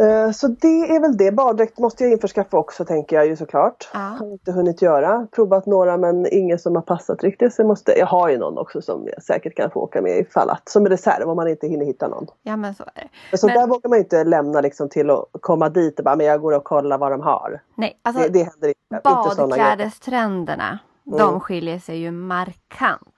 Eh, 0.02 0.30
Så 0.32 0.48
det 0.48 0.68
är 0.96 1.00
väl 1.00 1.16
det. 1.16 1.32
Baddräkt 1.32 1.78
måste 1.78 2.04
jag 2.04 2.12
införskaffa 2.12 2.56
också 2.58 2.84
tänker 2.84 3.16
jag 3.16 3.26
ju 3.26 3.36
såklart. 3.36 3.88
Ja. 3.92 3.98
Har 3.98 4.32
inte 4.32 4.52
hunnit 4.52 4.82
göra. 4.82 5.26
Provat 5.36 5.66
några 5.66 5.96
men 5.96 6.26
ingen 6.32 6.58
som 6.58 6.74
har 6.74 6.82
passat 6.82 7.22
riktigt. 7.22 7.54
Så 7.54 7.62
jag, 7.62 7.66
måste, 7.68 7.92
jag 7.98 8.06
har 8.06 8.28
ju 8.28 8.38
någon 8.38 8.58
också 8.58 8.82
som 8.82 9.08
jag 9.14 9.22
säkert 9.22 9.56
kan 9.56 9.70
få 9.70 9.80
åka 9.80 10.02
med 10.02 10.18
ifall 10.18 10.50
att. 10.50 10.68
Som 10.68 10.86
reserv 10.88 11.28
om 11.30 11.36
man 11.36 11.48
inte 11.48 11.66
hinner 11.66 11.84
hitta 11.86 12.08
någon. 12.08 12.26
ja 12.42 12.56
men 12.56 12.74
så 12.74 12.82
är 12.82 12.90
det. 12.94 13.08
Men 13.30 13.38
så 13.38 13.46
Men- 13.46 13.56
där 13.56 13.66
vågar 13.66 13.88
man 13.90 13.98
inte 13.98 14.24
lämna 14.24 14.60
liksom 14.60 14.88
till 14.88 15.10
att 15.10 15.24
komma 15.40 15.68
dit 15.68 15.98
och 15.98 16.04
bara 16.04 16.16
men 16.16 16.26
jag 16.26 16.40
går 16.40 16.52
och 16.52 16.64
kollar 16.64 16.98
vad 16.98 17.10
de 17.12 17.20
har. 17.20 17.60
Nej, 17.74 18.00
alltså 18.02 18.22
Det, 18.22 18.28
det 18.28 18.38
händer 18.38 18.68
inte. 18.68 18.80
inte 18.94 19.00
badklädestrenderna 19.04 20.78
Mm. 21.06 21.18
de 21.18 21.40
skiljer 21.40 21.78
sig 21.78 21.96
ju 21.98 22.10
markant 22.10 23.09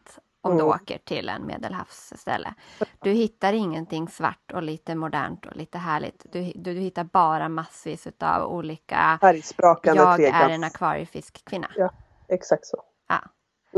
om 0.45 0.57
du 0.57 0.63
Mm. 0.63 0.75
åker 0.75 0.99
till 0.99 1.29
en 1.29 1.47
medelhavsställe. 1.47 2.55
Du 3.01 3.11
hittar 3.11 3.53
ingenting 3.53 4.09
svart 4.09 4.53
och 4.53 4.63
lite 4.63 4.95
modernt 4.95 5.47
och 5.47 5.57
lite 5.57 5.79
härligt. 5.79 6.27
Du, 6.33 6.53
du, 6.55 6.75
du 6.75 6.81
hittar 6.81 7.05
bara 7.05 7.49
massvis 7.49 8.07
av 8.21 8.53
olika 8.53 9.19
Färgsprakande 9.21 10.03
Jag 10.03 10.13
är 10.13 10.17
trekants. 10.17 10.55
en 10.55 10.65
akvariefiskkvinna. 10.65 11.71
Ja. 11.77 11.91
Exakt 12.29 12.67
så. 12.67 12.83
Ja. 13.09 13.19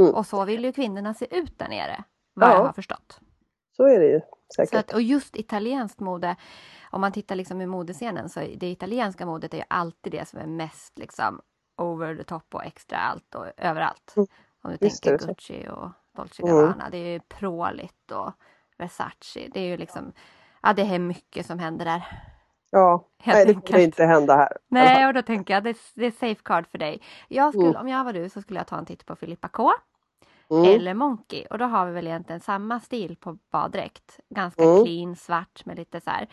Mm. 0.03 0.15
Och 0.15 0.27
så 0.27 0.45
vill 0.45 0.65
ju 0.65 0.73
kvinnorna 0.73 1.15
se 1.15 1.37
ut 1.37 1.59
där 1.59 1.69
nere. 1.69 2.05
Vad 2.35 2.49
Ja. 2.49 2.55
jag 2.55 2.65
har 2.65 2.73
förstått. 2.73 3.21
Så 3.77 3.87
är 3.87 3.99
det 4.01 4.07
ju 4.07 4.21
Så 4.21 4.27
säkert. 4.67 4.75
att, 4.79 4.93
och 4.95 5.03
just 5.03 5.37
italienskt 5.37 6.01
mode, 6.01 6.37
om 6.91 7.01
man 7.01 7.13
tittar 7.13 7.35
liksom 7.37 7.61
i 7.61 7.67
modescenen 7.67 8.29
så 8.29 8.41
är 8.41 8.57
det 8.57 8.67
italienska 8.71 9.27
modet 9.27 9.55
är 9.55 9.59
ju 9.59 9.65
alltid 9.69 10.13
det 10.13 10.29
som 10.29 10.39
är 10.41 10.47
mest 10.47 10.99
liksom 10.99 11.41
over 11.77 12.17
the 12.17 12.25
top 12.25 12.55
och 12.55 12.65
extra 12.65 12.99
allt 12.99 13.35
och 13.35 13.47
överallt. 13.57 14.13
Mm. 14.17 14.27
Om 14.63 14.71
du 14.71 14.87
är 14.87 14.91
tänker. 14.91 15.27
Gucci 15.27 15.69
och 15.69 15.91
Dolce 16.17 16.43
Mm. 16.43 16.55
Gabbana. 16.57 16.91
Det 16.91 16.99
är 16.99 17.13
ju 17.13 17.21
pråligt 17.21 18.11
och 18.11 18.33
Versace. 18.79 19.49
Det 19.53 19.61
är 19.61 19.65
ju 19.67 19.77
liksom, 19.77 20.13
ja 20.63 20.73
det 20.73 20.83
är 20.83 20.99
mycket 20.99 21.47
som 21.47 21.59
händer 21.59 21.85
där. 21.85 22.03
Ja, 22.71 23.05
Helt 23.19 23.37
nej 23.37 23.47
det 23.47 23.67
kommer 23.67 23.85
inte 23.85 24.05
hända 24.05 24.37
här. 24.37 24.57
Nej, 24.69 25.07
och 25.07 25.15
då 25.15 25.23
tänker 25.23 25.55
jag 25.55 25.65
det, 25.65 25.77
det 25.95 26.07
är 26.07 26.11
safeguard 26.11 26.67
för 26.67 26.79
dig. 26.79 27.03
Jag 27.29 27.53
skulle, 27.53 27.69
Mm. 27.69 27.81
Om 27.81 27.89
jag 27.89 28.05
var 28.05 28.13
du 28.13 28.29
så 28.29 28.43
skulle 28.43 28.61
jag 28.61 28.67
ta 28.67 28.79
en 28.79 28.87
titt 28.87 29.07
på 29.07 29.17
Filippa 29.17 29.49
K. 29.49 29.73
Mm. 30.51 30.65
eller 30.65 30.95
Monkey. 30.95 31.47
Och 31.51 31.59
då 31.59 31.65
har 31.65 31.87
vi 31.87 31.93
väl 31.93 32.07
egentligen 32.07 32.41
samma 32.41 32.81
stil 32.81 33.17
på 33.21 33.39
baddräkt. 33.53 34.21
Ganska 34.29 34.63
Mm. 34.65 34.85
clean, 34.85 35.17
svart 35.17 35.67
med 35.67 35.77
lite 35.77 36.01
så 36.01 36.11
här. 36.11 36.29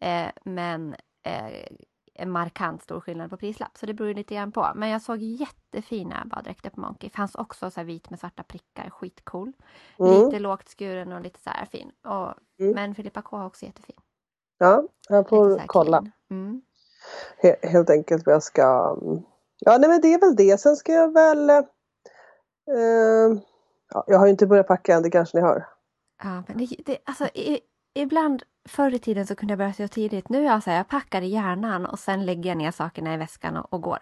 Eh, 0.00 0.30
men 0.44 0.94
eh, 1.22 1.66
en 2.14 2.30
markant 2.30 2.82
stor 2.82 3.00
skillnad 3.00 3.30
på 3.30 3.36
prislapp. 3.36 3.78
Så 3.78 3.86
det 3.86 3.94
beror 3.94 4.14
lite 4.14 4.34
grann 4.34 4.52
på. 4.52 4.72
Men 4.74 4.88
jag 4.88 5.02
såg 5.02 5.18
jättefina 5.18 6.22
baddräkter 6.26 6.70
på 6.70 6.80
Monkey. 6.80 7.10
Fanns 7.10 7.34
också 7.34 7.70
så 7.70 7.80
här 7.80 7.84
vit 7.84 8.10
med 8.10 8.20
svarta 8.20 8.42
prickar, 8.42 8.90
skitcool. 8.90 9.52
Mm. 9.98 10.12
Lite 10.12 10.38
lågt 10.38 10.68
skuren 10.68 11.12
och 11.12 11.20
lite 11.20 11.40
så 11.40 11.50
här 11.50 11.66
fin. 11.66 11.90
Och, 12.04 12.34
Mm. 12.58 12.74
Men 12.74 12.94
Filippa 12.94 13.22
K 13.22 13.36
har 13.36 13.46
också 13.46 13.66
jättefin. 13.66 13.96
Ja, 14.58 14.84
jag 15.08 15.28
får 15.28 15.62
kolla. 15.66 16.04
Mm. 16.30 16.62
He- 17.42 17.66
helt 17.68 17.90
enkelt 17.90 18.26
vad 18.26 18.34
jag 18.34 18.42
ska... 18.42 18.96
Ja, 19.58 19.78
nej 19.78 19.88
men 19.88 20.00
det 20.00 20.14
är 20.14 20.20
väl 20.20 20.36
det. 20.36 20.60
Sen 20.60 20.76
ska 20.76 20.92
jag 20.92 21.12
väl... 21.12 21.50
Eh, 21.50 23.38
ja, 23.90 24.04
jag 24.06 24.18
har 24.18 24.26
ju 24.26 24.30
inte 24.30 24.46
börjat 24.46 24.66
packa 24.66 24.94
än, 24.94 25.02
det 25.02 25.10
kanske 25.10 25.36
ni 25.36 25.42
hör. 25.42 25.66
Ja, 26.22 26.42
men 26.48 26.58
det, 26.58 26.76
det, 26.86 26.98
alltså, 27.04 27.24
i, 27.24 27.60
ibland 27.94 28.42
förr 28.68 28.94
i 28.94 28.98
tiden 28.98 29.26
så 29.26 29.34
kunde 29.34 29.52
jag 29.52 29.58
börja 29.58 29.72
så 29.72 29.88
tidigt. 29.88 30.28
Nu 30.28 30.38
är 30.46 30.50
jag 30.50 30.62
så 30.62 30.70
här, 30.70 30.76
jag 30.76 30.88
packar 30.88 31.22
i 31.22 31.26
hjärnan 31.28 31.86
och 31.86 31.98
sen 31.98 32.26
lägger 32.26 32.50
jag 32.50 32.56
ner 32.58 32.70
sakerna 32.70 33.14
i 33.14 33.16
väskan 33.16 33.56
och, 33.56 33.72
och 33.72 33.82
går. 33.82 33.98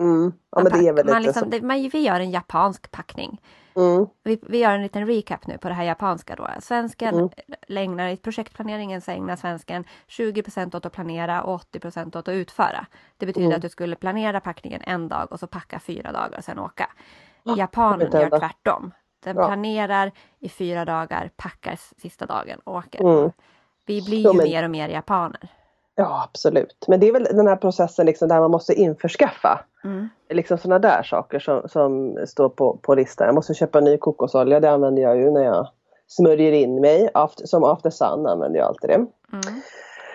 Mm. 0.00 0.32
Ja, 0.50 0.62
Man 0.62 0.72
pack- 0.72 1.04
man 1.12 1.22
liksom, 1.22 1.50
det, 1.50 1.62
man, 1.62 1.88
vi 1.92 2.00
gör 2.00 2.20
en 2.20 2.30
japansk 2.30 2.90
packning. 2.90 3.40
Mm. 3.76 4.06
Vi, 4.22 4.40
vi 4.48 4.58
gör 4.58 4.74
en 4.74 4.82
liten 4.82 5.06
recap 5.06 5.46
nu 5.46 5.58
på 5.58 5.68
det 5.68 5.74
här 5.74 5.84
japanska 5.84 6.36
då. 6.36 6.48
Svensken 6.60 7.14
Mm. 7.14 7.28
ägnar 7.68 8.08
i 8.08 8.16
projektplaneringen 8.16 9.00
så 9.00 9.10
ägnar 9.10 9.36
svensken 9.36 9.84
20% 10.08 10.76
åt 10.76 10.86
att 10.86 10.92
planera 10.92 11.42
och 11.42 11.60
80% 11.74 12.08
åt 12.08 12.16
att 12.16 12.28
utföra. 12.28 12.86
Det 13.16 13.26
betyder 13.26 13.46
Mm. 13.46 13.56
att 13.56 13.62
du 13.62 13.68
skulle 13.68 13.96
planera 13.96 14.40
packningen 14.40 14.80
en 14.84 15.08
dag 15.08 15.32
och 15.32 15.40
så 15.40 15.46
packa 15.46 15.80
fyra 15.80 16.12
dagar 16.12 16.38
och 16.38 16.44
sen 16.44 16.58
åka. 16.58 16.90
Ah, 17.44 17.56
Japanen 17.56 18.10
gör 18.12 18.38
tvärtom. 18.38 18.92
Den 19.24 19.36
Ja. 19.36 19.46
planerar 19.46 20.12
i 20.38 20.48
fyra 20.48 20.84
dagar, 20.84 21.30
packar 21.36 21.76
sista 22.00 22.26
dagen 22.26 22.60
och 22.64 22.74
åker. 22.74 23.02
Vi 23.86 24.02
blir 24.02 24.24
Ja, 24.24 24.30
ju 24.32 24.36
men- 24.36 24.48
mer 24.48 24.64
och 24.64 24.70
mer 24.70 24.88
japaner. 24.88 25.48
Ja, 25.94 26.22
absolut. 26.24 26.84
Men 26.88 27.00
det 27.00 27.08
är 27.08 27.12
väl 27.12 27.24
den 27.24 27.46
här 27.46 27.56
processen 27.56 28.06
liksom 28.06 28.28
där 28.28 28.40
man 28.40 28.50
måste 28.50 28.74
införskaffa 28.74 29.60
Mm. 29.84 30.08
liksom 30.30 30.58
sådana 30.58 30.78
där 30.78 31.02
saker 31.02 31.38
som, 31.38 31.68
som 31.68 32.16
står 32.26 32.48
på, 32.48 32.78
på 32.82 32.94
listan. 32.94 33.26
Jag 33.26 33.34
måste 33.34 33.54
köpa 33.54 33.80
ny 33.80 33.96
kokosolja, 33.98 34.60
det 34.60 34.70
använder 34.70 35.02
jag 35.02 35.16
ju 35.16 35.30
när 35.30 35.44
jag 35.44 35.68
smörjer 36.06 36.52
in 36.52 36.80
mig. 36.80 37.08
After, 37.14 37.46
som 37.46 37.64
after 37.64 37.90
sun 37.90 38.26
använder 38.26 38.58
jag 38.58 38.68
alltid 38.68 38.90
det. 38.90 38.94
Mm. 38.94 39.06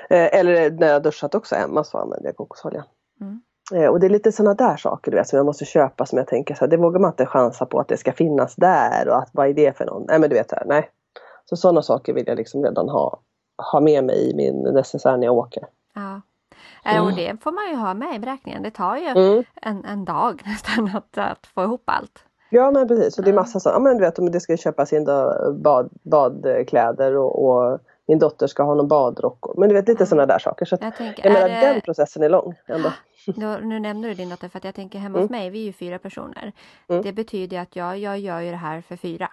Eh, 0.10 0.39
eller 0.39 0.71
när 0.71 0.88
jag 0.88 1.04
duschat 1.04 1.36
också 1.36 1.56
hemma 1.56 1.84
så 1.84 1.97
använder 1.97 2.30
jag 2.30 2.36
kokosolja. 2.36 2.84
Mm. 3.21 3.41
Eh, 3.73 3.89
och 3.89 3.99
det 3.99 4.08
är 4.08 4.10
lite 4.10 4.32
sådana 4.32 4.54
där 4.54 4.78
saker 4.78 5.12
du 5.12 5.17
vet, 5.17 5.28
som 5.28 5.38
jag 5.38 5.45
måste 5.45 5.65
köpa 5.65 6.06
som 6.06 6.17
jag 6.17 6.28
tänker 6.28 6.54
så 6.56 6.60
här, 6.60 6.67
det 6.67 6.78
vågar 6.78 6.99
man 6.99 7.12
inte 7.12 7.25
chansa 7.25 7.65
på 7.65 7.80
att 7.80 7.88
det 7.88 7.97
ska 7.97 8.12
finnas 8.13 8.56
där 8.56 9.08
och 9.10 9.17
att 9.17 9.30
vad 9.34 9.47
är 9.49 9.54
det 9.54 9.78
för 9.78 9.86
någon? 9.86 10.06
Nej 10.08 10.19
men 10.19 10.30
du 10.30 10.36
vet 10.36 10.49
så 10.49 10.56
här, 10.56 10.65
nej. 10.65 10.89
Så 11.45 11.56
sådana 11.56 11.82
saker 11.82 12.13
vill 12.13 12.28
jag 12.28 12.38
liksom 12.38 12.63
redan 12.63 12.89
ha, 12.89 13.19
ha 13.71 13.79
med 13.79 14.03
mig 14.03 14.29
i 14.31 14.35
min 14.35 14.55
necessär 14.73 15.17
när 15.17 15.25
jag 15.27 15.35
åker. 15.37 15.63
Ja. 15.93 16.21
Eh, 16.91 17.01
Och 17.03 17.11
Mm. 17.11 17.15
det 17.15 17.43
får 17.43 17.51
man 17.51 17.69
ju 17.69 17.75
ha 17.75 17.93
med 17.93 18.15
i 18.15 18.19
beräkningen. 18.19 18.63
Det 18.63 18.71
tar 18.71 18.97
ju 18.97 19.05
Mm. 19.07 19.43
en, 19.61 19.85
en 19.85 20.05
dag 20.05 20.41
nästan 20.45 20.89
att, 20.95 21.17
att 21.17 21.47
få 21.47 21.63
ihop 21.63 21.83
allt. 21.85 22.19
Ja 22.49 22.71
men 22.71 22.87
precis, 22.87 23.17
och 23.17 23.23
det 23.23 23.29
är 23.31 23.33
massa 23.33 23.59
sånt. 23.59 23.73
Ja 23.73 23.79
men 23.79 23.97
du 23.97 24.03
vet 24.03 24.19
om 24.19 24.31
det 24.31 24.39
ska 24.39 24.57
köpas 24.57 24.93
in 24.93 25.05
bad, 25.61 25.89
badkläder 26.03 27.15
och, 27.17 27.45
och 27.45 27.79
min 28.07 28.19
dotter 28.19 28.47
ska 28.47 28.63
ha 28.63 28.73
någon 28.75 28.87
badrock. 28.87 29.45
och- 29.47 29.59
Men 29.59 29.69
du 29.69 29.75
vet 29.75 29.87
lite 29.87 30.01
Ja. 30.03 30.05
sådana 30.07 30.25
där 30.25 30.39
saker. 30.39 30.65
Så 30.65 30.75
att, 30.75 30.81
Jag 30.83 30.95
tänker, 30.95 31.23
jag 31.25 31.33
menar 31.33 31.49
det- 31.49 31.73
den 31.73 31.81
processen 31.81 32.23
är 32.23 32.29
lång 32.29 32.55
ändå. 32.67 32.89
Då, 33.27 33.57
nu 33.61 33.79
nämner 33.79 34.07
du 34.07 34.13
din 34.13 34.29
dotter 34.29 34.49
för 34.49 34.57
att 34.57 34.63
jag 34.63 34.75
tänker 34.75 34.99
hemma 34.99 35.19
hos 35.19 35.29
mig, 35.29 35.49
vi 35.49 35.59
är 35.61 35.65
ju 35.65 35.73
fyra 35.73 35.99
personer. 35.99 36.51
Mm. 36.87 37.01
Det 37.01 37.13
betyder 37.13 37.59
att 37.59 37.75
jag, 37.75 37.97
jag 37.97 38.19
gör 38.19 38.39
ju 38.39 38.51
det 38.51 38.57
här 38.57 38.81
för 38.81 38.95
fyra. 38.95 39.29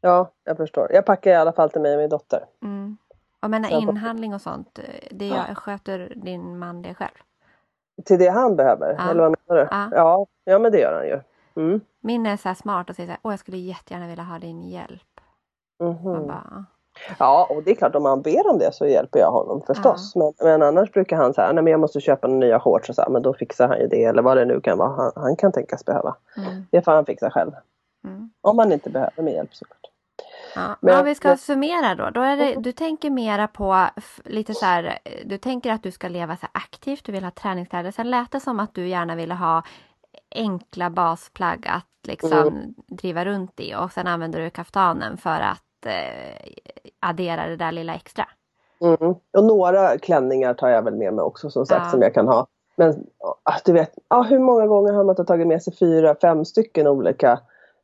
Ja, 0.00 0.30
jag 0.44 0.56
förstår. 0.56 0.90
Jag 0.92 1.06
packar 1.06 1.30
i 1.30 1.34
alla 1.34 1.52
fall 1.52 1.70
till 1.70 1.80
mig 1.80 1.94
och 1.94 2.00
min 2.00 2.08
dotter. 2.10 2.44
Mm. 2.62 2.96
Och 3.42 3.50
menar 3.50 3.70
Ja. 3.70 3.78
inhandling 3.80 4.34
och 4.34 4.40
sånt, 4.40 4.78
eh, 4.78 4.84
det 5.10 5.26
jag, 5.28 5.56
sköter 5.58 6.12
din 6.16 6.58
man 6.58 6.82
det 6.82 6.94
själv? 6.94 7.14
Till 8.04 8.18
det 8.18 8.28
han 8.28 8.56
behöver, 8.56 8.94
Ja. 8.98 9.10
eller 9.10 9.20
vad 9.22 9.34
menar 9.48 9.62
du? 9.62 9.68
Ja. 9.70 9.88
Ja, 9.92 10.26
ja 10.44 10.58
men 10.58 10.72
det 10.72 10.78
gör 10.78 10.94
han 10.94 11.06
ju. 11.06 11.20
Mm. 11.62 11.80
Min 12.00 12.26
är 12.26 12.36
så 12.36 12.48
här 12.48 12.54
smart 12.54 12.90
och 12.90 12.96
säger 12.96 13.06
så 13.06 13.10
här, 13.10 13.20
åh 13.22 13.32
jag 13.32 13.38
skulle 13.40 13.56
jättegärna 13.58 14.06
vilja 14.06 14.24
ha 14.24 14.38
din 14.38 14.62
hjälp. 14.62 15.20
Mhm. 15.80 16.02
Man 16.12 16.26
bara, 16.26 16.64
Ja, 17.18 17.46
och 17.50 17.62
det 17.62 17.70
är 17.70 17.74
klart 17.74 17.94
om 17.94 18.04
han 18.04 18.22
ber 18.22 18.50
om 18.50 18.58
det 18.58 18.74
så 18.74 18.86
hjälper 18.86 19.18
jag 19.18 19.30
honom 19.30 19.62
förstås. 19.66 20.16
Men, 20.16 20.32
men 20.42 20.62
annars 20.62 20.92
brukar 20.92 21.16
han 21.16 21.34
säga, 21.34 21.52
nej 21.52 21.64
men 21.64 21.70
jag 21.70 21.80
måste 21.80 22.00
köpa 22.00 22.26
några 22.26 22.40
nya 22.40 22.60
shorts 22.60 22.88
och 22.88 22.94
så 22.94 23.02
här, 23.02 23.08
men 23.10 23.22
då 23.22 23.34
fixar 23.34 23.68
han 23.68 23.78
ju 23.80 23.86
det 23.86 24.04
eller 24.04 24.22
vad 24.22 24.36
det 24.36 24.44
nu 24.44 24.60
kan 24.60 24.78
vara 24.78 24.88
han, 24.88 25.12
han 25.16 25.36
kan 25.36 25.52
tänkas 25.52 25.84
behöva. 25.84 26.16
mm, 26.36 26.66
Det 26.70 26.82
får 26.82 26.92
han 26.92 27.06
fixa 27.06 27.30
själv. 27.30 27.52
mm. 28.04 28.30
Om 28.40 28.58
han 28.58 28.72
inte 28.72 28.90
behöver 28.90 29.22
min 29.22 29.34
hjälp 29.34 29.54
såklart. 29.54 29.80
Ja, 30.56 30.76
Men- 30.80 30.98
om 30.98 31.04
vi 31.04 31.14
ska 31.14 31.28
men- 31.28 31.38
summera 31.38 31.94
då. 31.94 32.10
då 32.10 32.20
är 32.20 32.36
det, 32.36 32.54
du 32.58 32.72
tänker 32.72 33.10
mera 33.10 33.48
på 33.48 33.86
lite 34.24 34.54
så 34.54 34.64
här, 34.66 34.84
eh, 35.04 35.12
du 35.26 35.38
tänker 35.38 35.72
att 35.72 35.82
du 35.82 35.90
ska 35.90 36.08
leva 36.08 36.36
så 36.36 36.46
aktivt, 36.52 37.04
du 37.04 37.12
vill 37.12 37.24
ha 37.24 37.30
träningskläder. 37.30 37.90
Sen 37.90 38.10
lät 38.10 38.30
det 38.32 38.40
som 38.40 38.60
att 38.60 38.74
du 38.74 38.88
gärna 38.88 39.14
ville 39.14 39.34
ha 39.34 39.62
enkla 40.34 40.90
basplagg 40.90 41.66
att 41.68 41.86
liksom 42.08 42.32
Mm. 42.32 42.74
driva 42.88 43.24
runt 43.24 43.60
i 43.60 43.74
och 43.74 43.92
sen 43.92 44.06
använder 44.06 44.40
du 44.40 44.50
kaftanen 44.50 45.16
för 45.16 45.40
att 45.40 45.86
eh, 45.86 46.50
addera 47.00 47.46
det 47.46 47.56
där 47.56 47.72
lilla 47.72 47.94
extra. 47.94 48.28
Mm. 48.80 49.14
Och 49.32 49.44
några 49.44 49.98
klänningar 49.98 50.54
tar 50.54 50.68
jag 50.68 50.82
väl 50.82 50.94
med 50.94 51.14
mig 51.14 51.22
också 51.22 51.50
som 51.50 51.66
sagt 51.66 51.82
Ja. 51.84 51.90
som 51.90 52.02
jag 52.02 52.14
kan 52.14 52.28
ha. 52.28 52.46
Men 52.76 53.06
du 53.64 53.72
vet, 53.72 53.94
ah, 54.08 54.22
hur 54.22 54.38
många 54.38 54.66
gånger 54.66 54.92
har 54.92 55.04
man 55.04 55.26
tagit 55.26 55.46
med 55.46 55.62
sig 55.62 55.76
fyra, 55.76 56.14
fem 56.20 56.44
stycken 56.44 56.86
olika 56.86 57.40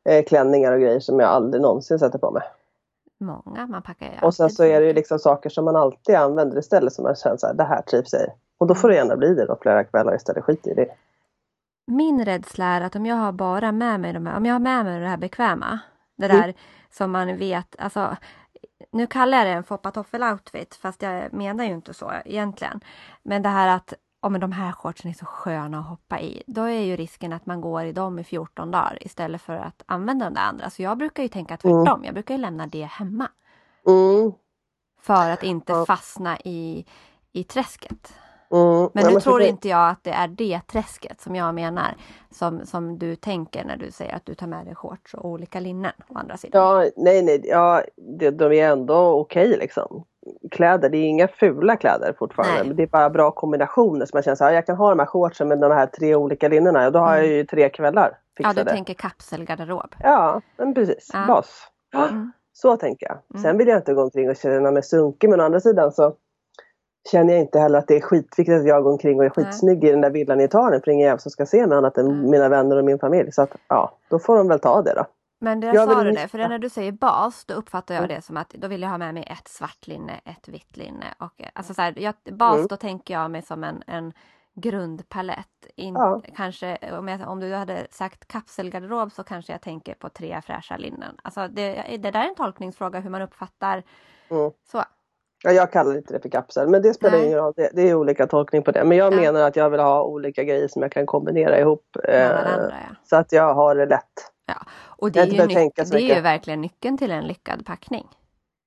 eh, 0.09 0.25
klänningar 0.25 0.71
och 0.71 0.79
grejer 0.79 0.99
som 0.99 1.19
jag 1.19 1.29
aldrig 1.29 1.61
någonsin 1.61 1.99
sätter 1.99 2.19
på 2.19 2.31
mig. 2.31 2.43
Många, 3.25 3.67
man 3.67 3.81
packar 3.81 4.19
Och 4.21 4.35
sen 4.35 4.49
så 4.49 4.63
är 4.63 4.81
det 4.81 4.87
ju 4.87 4.93
liksom 4.93 5.19
saker 5.19 5.49
som 5.49 5.65
man 5.65 5.75
alltid 5.75 6.15
använder 6.15 6.57
istället 6.57 6.93
som 6.93 7.03
man 7.03 7.15
känner 7.15 7.37
så 7.37 7.47
här, 7.47 7.53
det 7.53 7.63
här 7.63 7.81
trivs 7.81 8.13
jag 8.13 8.21
i. 8.21 8.25
Och 8.57 8.67
då 8.67 8.75
får 8.75 8.89
det 8.89 8.95
gärna 8.95 9.15
bli 9.15 9.33
det 9.33 9.45
då 9.45 9.57
flera 9.61 9.83
kvällar 9.83 10.15
istället, 10.15 10.43
skit 10.43 10.67
i 10.67 10.73
det. 10.73 10.87
Min 11.87 12.25
rädsla 12.25 12.65
är 12.65 12.81
att 12.81 12.95
om 12.95 13.05
jag 13.05 13.15
har 13.15 13.31
bara 13.31 13.71
med 13.71 13.99
mig 13.99 14.13
de 14.13 14.25
här, 14.25 14.37
om 14.37 14.45
jag 14.45 14.53
har 14.53 14.59
med 14.59 14.85
mig 14.85 14.99
det 14.99 15.07
här 15.07 15.17
bekväma, 15.17 15.79
det 16.17 16.25
Mm. 16.25 16.41
där 16.41 16.53
som 16.91 17.11
man 17.11 17.37
vet, 17.37 17.75
alltså 17.79 18.15
nu 18.91 19.07
kallar 19.07 19.37
jag 19.37 19.47
det 19.47 19.51
en 19.51 19.63
foppatoffel-outfit 19.63 20.75
fast 20.81 21.01
jag 21.01 21.33
menar 21.33 21.63
ju 21.63 21.71
inte 21.71 21.93
så 21.93 22.11
egentligen. 22.25 22.79
Men 23.23 23.41
det 23.41 23.49
här 23.49 23.75
att 23.75 23.93
om 24.23 24.39
de 24.39 24.51
här 24.51 24.71
shortsen 24.71 25.09
är 25.11 25.15
så 25.15 25.25
sköna 25.25 25.79
att 25.79 25.85
hoppa 25.87 26.19
i, 26.19 26.43
då 26.47 26.61
är 26.63 26.79
ju 26.81 26.95
risken 26.95 27.33
att 27.33 27.45
man 27.45 27.61
går 27.61 27.83
i 27.83 27.91
dem 27.91 28.19
i 28.19 28.23
14 28.23 28.71
dagar 28.71 28.97
istället 29.01 29.41
för 29.41 29.53
att 29.55 29.83
använda 29.85 30.25
de 30.25 30.33
där 30.33 30.41
andra. 30.41 30.69
Så 30.69 30.81
jag 30.81 30.97
brukar 30.97 31.23
ju 31.23 31.29
tänka 31.29 31.57
tvärtom, 31.57 32.03
jag 32.05 32.13
brukar 32.13 32.33
ju 32.35 32.41
lämna 32.41 32.67
det 32.67 32.83
hemma. 32.83 33.27
Mm, 33.87 34.31
För 35.01 35.29
att 35.29 35.43
inte 35.43 35.71
Ja. 35.73 35.85
fastna 35.85 36.37
i, 36.39 36.85
i 37.31 37.43
träsket. 37.43 38.13
mm. 38.51 38.89
Men 38.93 39.03
Ja, 39.03 39.09
nu 39.09 39.19
tror 39.19 39.39
det- 39.39 39.47
inte 39.49 39.67
jag 39.69 39.89
att 39.89 40.03
det 40.03 40.11
är 40.11 40.27
det 40.27 40.59
träsket 40.67 41.21
som 41.21 41.35
jag 41.35 41.55
menar 41.55 41.95
som, 42.31 42.65
som 42.65 42.99
du 42.99 43.15
tänker 43.15 43.65
när 43.65 43.77
du 43.77 43.91
säger 43.91 44.15
att 44.15 44.25
du 44.25 44.35
tar 44.35 44.47
med 44.47 44.65
dig 44.65 44.75
shorts 44.75 45.13
och 45.13 45.25
olika 45.25 45.59
linnen 45.59 45.91
å 46.07 46.17
andra 46.17 46.37
sidan. 46.37 46.61
Ja, 46.61 46.89
nej, 46.97 47.21
nej, 47.23 47.41
ja, 47.43 47.83
det, 48.19 48.31
de 48.31 48.45
är 48.53 48.71
ändå 48.71 49.19
okej 49.19 49.57
liksom. 49.57 50.03
Kläder, 50.51 50.89
det 50.89 50.97
är 50.97 51.03
inga 51.05 51.27
fula 51.27 51.75
kläder 51.75 52.15
fortfarande. 52.19 52.53
Nej. 52.55 52.67
Men 52.67 52.75
det 52.77 52.83
är 52.83 52.87
bara 52.87 53.09
bra 53.09 53.31
kombinationer 53.31 54.05
som 54.05 54.15
man 54.17 54.23
känner 54.23 54.35
så 54.35 54.43
här, 54.43 54.51
jag 54.53 54.65
kan 54.65 54.75
ha 54.75 54.89
de 54.89 54.99
här 54.99 55.05
shortsen 55.05 55.47
med 55.47 55.59
de 55.59 55.71
här 55.71 55.85
tre 55.85 56.15
olika 56.15 56.47
linnena 56.47 56.85
och 56.85 56.91
då 56.91 56.99
har 56.99 57.15
jag 57.15 57.27
ju 57.27 57.45
tre 57.45 57.69
kvällar 57.69 58.07
Mm. 58.07 58.15
ja, 58.43 58.49
fixade. 58.49 58.69
du 58.71 58.75
tänker 58.75 58.93
kapselgarderob. 58.93 59.95
Ja, 59.99 60.41
men 60.57 60.73
precis. 60.73 61.09
Ja. 61.13 61.25
Bas. 61.27 61.67
Mm. 61.95 62.31
Så 62.53 62.77
tänker 62.77 63.07
jag. 63.07 63.17
Mm. 63.33 63.43
Sen 63.43 63.57
vill 63.57 63.67
jag 63.67 63.77
inte 63.77 63.93
gå 63.93 64.01
omkring 64.01 64.29
och 64.29 64.35
känna 64.35 64.71
mig 64.71 64.83
sunkig 64.83 65.29
men 65.29 65.39
å 65.41 65.43
andra 65.43 65.59
sidan 65.59 65.91
så 65.91 66.15
känner 67.11 67.33
jag 67.33 67.41
inte 67.41 67.59
heller 67.59 67.79
att 67.79 67.87
det 67.87 67.95
är 67.95 68.01
skitviktigt 68.01 68.49
att 68.59 68.67
jag 68.67 68.83
går 68.83 68.91
omkring 68.91 69.19
och 69.19 69.25
är 69.25 69.31
Nej. 69.35 69.45
skitsnygg 69.45 69.83
i 69.83 69.91
den 69.91 70.01
där 70.01 70.09
villan 70.09 70.41
i 70.41 70.43
Italien 70.43 70.81
för 70.83 70.91
ingen 70.91 71.05
jävel 71.05 71.19
som 71.19 71.31
ska 71.31 71.45
se 71.45 71.67
mig 71.67 71.77
annat 71.77 71.97
än 71.97 72.05
Mm. 72.05 72.29
mina 72.31 72.49
vänner 72.49 72.77
och 72.77 72.85
min 72.85 72.99
familj. 72.99 73.31
Så 73.31 73.41
att 73.41 73.55
ja, 73.67 73.97
då 74.09 74.19
får 74.19 74.37
de 74.37 74.47
väl 74.47 74.59
ta 74.59 74.81
det 74.81 74.93
då. 74.93 75.05
Men 75.43 75.59
det 75.59 75.67
Jag 75.67 75.89
sa 75.89 76.03
du 76.03 76.11
det, 76.11 76.27
för 76.27 76.37
när 76.37 76.59
du 76.59 76.69
säger 76.69 76.91
bas 76.91 77.45
då 77.45 77.53
uppfattar 77.53 77.95
jag 77.95 78.03
Mm. 78.03 78.15
det 78.15 78.21
som 78.21 78.37
att 78.37 78.49
då 78.49 78.67
vill 78.67 78.81
jag 78.81 78.89
ha 78.89 78.97
med 78.97 79.13
mig 79.13 79.23
ett 79.39 79.47
svart 79.47 79.87
linne, 79.87 80.13
ett 80.25 80.47
vitt 80.47 80.77
linne 80.77 81.05
och 81.19 81.41
eh, 81.41 81.47
alltså 81.53 81.73
så 81.73 81.81
här, 81.81 81.93
jag, 81.99 82.13
bas 82.31 82.55
Mm. 82.55 82.67
då 82.67 82.75
tänker 82.77 83.13
jag 83.13 83.31
mig 83.31 83.41
som 83.41 83.63
en, 83.63 83.83
en 83.87 84.13
grundpalett. 84.55 85.47
In, 85.75 85.93
Ja. 85.93 86.21
Kanske 86.35 86.77
om, 86.97 87.07
jag, 87.07 87.27
om 87.29 87.39
du 87.39 87.53
hade 87.53 87.87
sagt 87.91 88.27
kapselgarderob 88.27 89.11
så 89.11 89.23
kanske 89.23 89.51
jag 89.51 89.61
tänker 89.61 89.93
på 89.93 90.09
tre 90.09 90.41
fräscha 90.45 90.77
linnen. 90.77 91.15
Alltså 91.23 91.47
det, 91.47 91.85
det 91.89 92.11
där 92.11 92.19
är 92.23 92.27
en 92.27 92.35
tolkningsfråga 92.35 92.99
hur 92.99 93.09
man 93.09 93.21
uppfattar 93.21 93.83
Mm. 94.29 94.51
så. 94.71 94.83
Ja, 95.43 95.51
jag 95.51 95.71
kallar 95.71 95.97
inte 95.97 96.13
det 96.13 96.19
för 96.19 96.29
kapsel 96.29 96.69
men 96.69 96.81
det 96.81 96.93
spelar 96.93 97.17
Nej. 97.17 97.25
ingen 97.27 97.37
roll. 97.39 97.53
Det, 97.55 97.69
det 97.73 97.81
är 97.89 97.95
olika 97.95 98.27
tolkning 98.27 98.63
på 98.63 98.71
det. 98.71 98.83
Men 98.83 98.97
jag 98.97 99.13
Ja. 99.13 99.17
menar 99.17 99.41
att 99.41 99.55
jag 99.55 99.69
vill 99.69 99.79
ha 99.79 100.03
olika 100.03 100.43
grejer 100.43 100.67
som 100.67 100.81
jag 100.81 100.91
kan 100.91 101.05
kombinera 101.05 101.59
ihop. 101.59 101.85
Eh, 102.03 102.29
varandra, 102.29 102.73
ja. 102.89 102.95
så 103.03 103.15
att 103.15 103.31
jag 103.31 103.53
har 103.53 103.75
det 103.75 103.85
lätt. 103.85 104.32
Och 104.85 105.11
det 105.11 105.19
är, 105.19 105.25
ju, 105.25 105.41
nyc- 105.41 105.91
det 105.91 106.01
är 106.01 106.15
ju 106.15 106.21
verkligen 106.21 106.61
nyckeln 106.61 106.97
till 106.97 107.11
en 107.11 107.27
lyckad 107.27 107.65
packning. 107.65 108.07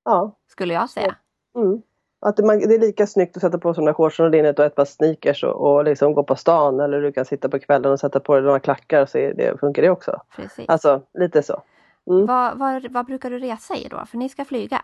Ja. 0.05 0.39
Skulle 0.49 0.75
jag 0.75 0.91
säga. 0.91 1.17
Mm. 1.57 1.83
Att 2.21 2.39
man, 2.39 2.59
det 2.59 2.75
är 2.75 2.79
lika 2.79 3.07
snyggt 3.07 3.37
att 3.37 3.41
sätta 3.41 3.59
på 3.59 3.73
där 3.73 3.93
shortsen 3.93 4.27
och 4.27 4.31
linnet 4.31 4.59
och 4.59 4.65
ett 4.65 4.75
par 4.75 4.85
sneakers 4.85 5.45
och, 5.45 5.55
och 5.55 5.85
liksom 5.85 6.15
gå 6.15 6.23
på 6.23 6.37
stan 6.37 6.81
eller 6.81 7.01
du 7.01 7.13
kan 7.13 7.25
sitta 7.25 7.49
på 7.49 7.59
kvällen 7.59 7.93
och 7.93 8.01
sätta 8.01 8.21
på 8.21 8.35
dig 8.35 8.45
några 8.45 8.61
klackar 8.61 9.07
så 9.07 9.19
det, 9.19 9.61
funkar 9.61 9.83
det 9.83 9.91
också. 9.91 10.21
Precis. 10.37 10.69
Alltså 10.69 11.03
lite 11.19 11.43
så. 11.43 11.63
Mm. 12.11 12.27
Vad, 12.27 12.59
vad, 12.59 12.93
vad 12.93 13.07
brukar 13.07 13.31
du 13.31 13.39
resa 13.39 13.77
i 13.77 13.89
då? 13.89 14.05
För 14.07 14.19
ni 14.19 14.29
ska 14.29 14.45
flyga. 14.45 14.83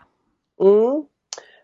Mm. 0.61 1.05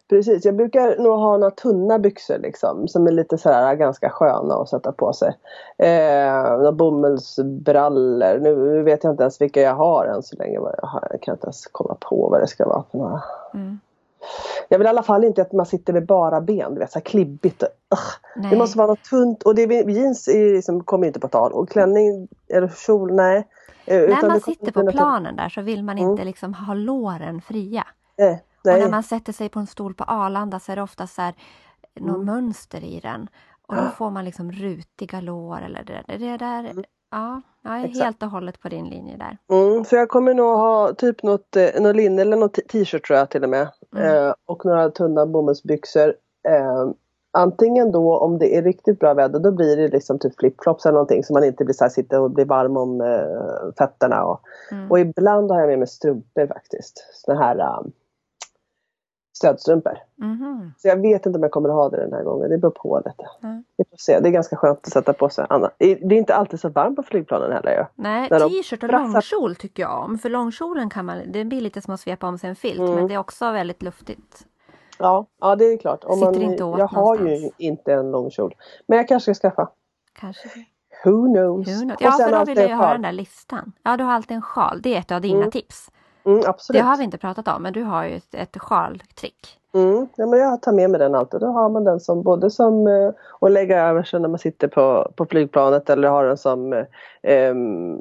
Precis, 0.10 0.45
jag 0.45 0.56
brukar 0.56 0.98
nog 0.98 1.19
ha 1.19 1.38
några 1.38 1.52
tunna 1.52 2.00
byxor 2.00 2.38
liksom 2.38 2.88
som 2.88 3.08
är 3.08 3.12
lite 3.12 3.38
sådär 3.38 3.76
ganska 3.76 4.10
sköna 4.10 4.56
att 4.56 4.69
sätta 4.69 4.91
på 4.91 5.13
sig. 5.13 5.38
Eh, 5.78 6.58
några 6.58 6.72
bomullsbrallor. 6.72 8.39
Nu, 8.39 8.56
nu 8.56 8.84
vet 8.84 9.04
jag 9.04 9.13
inte 9.13 9.24
ens 9.24 9.41
vilka 9.41 9.62
jag 9.62 9.76
har 9.76 10.06
än 10.06 10.24
så 10.24 10.36
länge. 10.36 10.60
Vad 10.60 10.76
jag, 10.82 10.88
har. 10.88 11.08
jag 11.12 11.22
kan 11.22 11.34
inte 11.34 11.45
ens 11.45 11.65
komma 11.67 11.95
på 12.00 12.30
vad 12.30 12.41
det 12.41 12.48
ska 12.48 12.65
vara 12.67 12.84
för 12.91 12.98
några. 12.98 13.24
Mm. 13.54 13.80
Jag 14.69 14.78
vill 14.78 14.86
i 14.86 14.89
alla 14.89 15.04
fall 15.04 15.24
inte 15.24 15.41
att 15.41 15.52
man 15.52 15.65
sitter 15.65 15.93
med 15.93 16.06
bara 16.06 16.41
ben, 16.41 16.74
du 16.74 16.80
vet 16.80 16.91
så 16.91 17.02
klibbigt. 17.02 17.63
Nej. 18.36 18.52
Det 18.52 18.58
måste 18.58 18.78
vara 18.78 18.88
något 18.88 19.04
tunt 19.04 19.43
och 19.43 19.56
det 19.56 19.63
jeans 19.91 20.28
är, 20.28 20.54
liksom, 20.54 20.84
kommer 20.84 21.08
inte 21.08 21.19
på 21.19 21.28
tal 21.28 21.52
och 21.52 21.69
klänning 21.69 22.28
eller 22.48 22.67
kjol, 22.67 23.13
nej. 23.13 23.48
Eh, 23.86 24.00
När 24.02 24.28
man 24.28 24.39
sitter 24.41 24.72
på 24.72 24.91
planen 24.91 25.36
där 25.36 25.50
så 25.50 25.62
vill 25.62 25.84
man 25.84 25.98
Mm. 25.98 26.12
inte 26.12 26.24
liksom 26.24 26.54
ha 26.54 26.74
låren 26.74 27.41
fria. 27.41 27.84
Nej, 28.17 28.43
Och 28.60 28.65
när 28.65 28.80
nej. 28.80 28.91
man 28.91 29.04
sätter 29.04 29.34
sig 29.34 29.50
på 29.50 29.60
en 29.60 29.67
stol 29.67 29.93
på 29.93 30.04
Arlanda 30.04 30.60
så 30.60 30.72
är 30.72 30.76
det 30.76 30.82
ofta 30.82 31.08
så 31.08 31.22
här, 31.22 31.34
någon 32.00 32.15
Mm. 32.15 32.26
mönster 32.26 32.84
i 32.84 33.00
den. 33.00 33.28
Och 33.67 33.76
då 33.76 33.82
får 33.82 34.10
man 34.10 34.26
liksom 34.26 34.52
rutiga 34.52 35.22
lår 35.22 35.62
eller 35.62 35.84
det, 35.84 36.04
det, 36.08 36.17
det 36.17 36.38
där. 36.38 36.86
Ja, 37.12 37.41
jag 37.63 37.72
är 37.74 37.78
Mm. 37.78 37.89
Exakt. 37.89 38.04
helt 38.06 38.24
och 38.24 38.30
hållet 38.30 38.60
på 38.62 38.69
din 38.69 38.86
linje 38.89 39.17
där. 39.17 39.38
Mm, 39.58 39.86
så 39.86 39.95
jag 39.95 40.10
kommer 40.10 40.34
nog 40.34 40.58
ha 40.58 40.93
typ 40.93 41.24
något, 41.24 41.56
eh, 41.56 41.82
något 41.82 41.95
linne 41.95 42.22
eller 42.22 42.38
något 42.38 42.54
t-shirt 42.54 43.06
tror 43.08 43.19
jag 43.19 43.30
till 43.30 43.43
och 43.43 43.50
med. 43.50 43.67
Mm. 43.95 44.26
Eh, 44.28 44.34
och 44.45 44.65
några 44.65 44.89
tunna 44.89 45.26
bomullsbyxor. 45.26 46.13
Eh, 46.48 46.86
antingen 47.32 47.91
då 47.91 48.17
om 48.17 48.38
det 48.38 48.56
är 48.58 48.62
riktigt 48.63 49.00
bra 49.00 49.13
väder 49.13 49.39
då 49.39 49.52
blir 49.52 49.78
det 49.78 49.88
liksom 49.88 50.19
typ 50.19 50.39
flipflops 50.39 50.86
eller 50.86 50.93
någonting 50.93 51.24
så 51.24 51.34
man 51.34 51.43
inte 51.43 51.65
blir 51.65 51.74
så 51.76 51.84
här, 51.84 51.89
sitter 51.89 52.19
och 52.19 52.32
blir 52.32 52.45
varm 52.45 52.78
om 52.78 53.02
eh, 53.02 53.74
fötterna. 53.78 54.24
Och, 54.26 54.41
Mm. 54.72 54.91
och 54.91 55.00
ibland 55.00 55.52
har 55.52 55.60
jag 55.60 55.67
med 55.69 55.80
mig 55.80 55.88
strumpor 55.88 56.48
faktiskt. 56.48 57.08
Såna 57.13 57.39
här 57.43 57.80
um, 57.80 57.91
stödstrumpor. 59.39 59.97
Mhm. 60.15 60.73
Så 60.78 60.88
jag 60.88 61.02
vet 61.02 61.25
inte 61.25 61.38
om 61.38 61.43
jag 61.43 61.52
kommer 61.52 61.69
att 61.69 61.75
ha 61.75 61.89
det 61.89 61.97
den 61.97 62.13
här 62.13 62.23
gången. 62.23 62.49
Det 62.49 62.58
beror 62.58 62.71
på 62.71 63.02
lite. 63.06 63.30
Mm. 63.47 63.63
Vi 63.78 63.84
får 63.89 63.97
se. 63.97 64.19
Det 64.19 64.28
är 64.30 64.32
ganska 64.32 64.56
skönt 64.56 64.80
att 64.88 64.93
sätta 64.93 65.13
på 65.13 65.30
sig. 65.30 65.45
Anna. 65.49 65.71
Det 65.78 65.91
är 65.91 66.13
inte 66.13 66.36
alltid 66.36 66.60
så 66.60 66.69
varmt 66.69 66.95
på 66.95 67.04
flygplanen 67.04 67.52
heller 67.52 67.71
ju. 67.71 67.86
Nej, 67.95 68.30
t-shirt 68.30 68.84
och 68.84 68.89
brassar- 68.89 69.13
långkjol 69.13 69.56
tycker 69.56 69.84
jag 69.84 70.04
om. 70.04 70.17
För 70.17 70.30
långkjolen 70.30 70.89
kan 70.89 71.06
man, 71.06 71.17
det 71.32 71.45
blir 71.45 71.62
lite 71.62 71.82
som 71.82 71.93
att 71.93 71.99
svepa 71.99 72.28
om 72.28 72.38
sig 72.38 72.49
en 72.49 72.56
filt 72.56 72.80
Mm. 72.80 72.95
men 72.95 73.08
det 73.08 73.13
är 73.13 73.17
också 73.17 73.52
väldigt 73.52 73.82
luftigt. 73.82 74.45
Ja, 74.99 75.25
ja 75.41 75.56
det 75.56 75.65
är 75.65 75.78
klart. 75.78 76.04
Om 76.04 76.13
Sitter 76.15 76.25
man, 76.32 76.41
inte 76.41 76.63
åt 76.63 76.80
jag 76.80 76.88
har 76.88 77.17
ju 77.17 77.23
någonstans. 77.23 77.54
inte 77.58 77.93
en 77.93 78.12
lång 78.12 78.32
kjol. 78.32 78.56
Men 78.88 78.97
jag 78.97 79.08
kanske 79.08 79.36
ska 79.36 79.49
skaffa. 79.49 79.69
Kanske. 80.19 80.49
Who 81.06 81.34
knows? 81.34 81.67
Who 81.67 81.82
knows? 81.82 81.97
Ja, 81.99 82.12
för 82.12 82.32
då 82.39 82.45
vill 82.45 82.58
jag 82.58 82.69
ju 82.69 82.75
höra 82.75 82.91
den 82.93 83.02
där 83.02 83.12
listan. 83.12 83.71
Ja, 83.84 83.97
du 83.97 84.04
har 84.04 84.12
alltid 84.12 84.36
en 84.36 84.41
sjal. 84.41 84.82
Det 84.82 84.95
är 84.95 84.99
ett 84.99 85.12
av 85.12 85.21
dina 85.21 85.38
Mm. 85.39 85.52
tips. 85.52 85.91
Mm, 86.23 86.43
absolut. 86.47 86.82
Det 86.82 86.86
har 86.88 86.97
vi 86.97 87.03
inte 87.03 87.17
pratat 87.17 87.47
om, 87.47 87.63
men 87.63 87.73
du 87.73 87.84
har 87.84 88.03
ju 88.05 88.15
ett, 88.15 88.34
ett 88.36 88.58
sjaltrick. 88.58 89.60
Mm, 89.73 90.08
ja, 90.15 90.25
men 90.25 90.39
jag 90.39 90.62
tar 90.62 90.71
med 90.71 90.89
mig 90.89 90.99
den 90.99 91.15
alltid. 91.15 91.39
Då 91.39 91.47
har 91.47 91.69
man 91.69 91.84
den 91.84 91.99
som 91.99 92.23
både 92.23 92.49
som 92.49 92.88
eh, 92.88 93.12
att 93.41 93.51
lägga 93.51 93.82
över 93.88 94.03
sig 94.03 94.19
när 94.19 94.29
man 94.29 94.39
sitter 94.39 94.67
på, 94.67 95.12
på 95.15 95.25
flygplanet 95.25 95.89
eller 95.89 96.08
har 96.10 96.23
den 96.25 96.38
som 96.38 96.73
eh, 97.21 97.53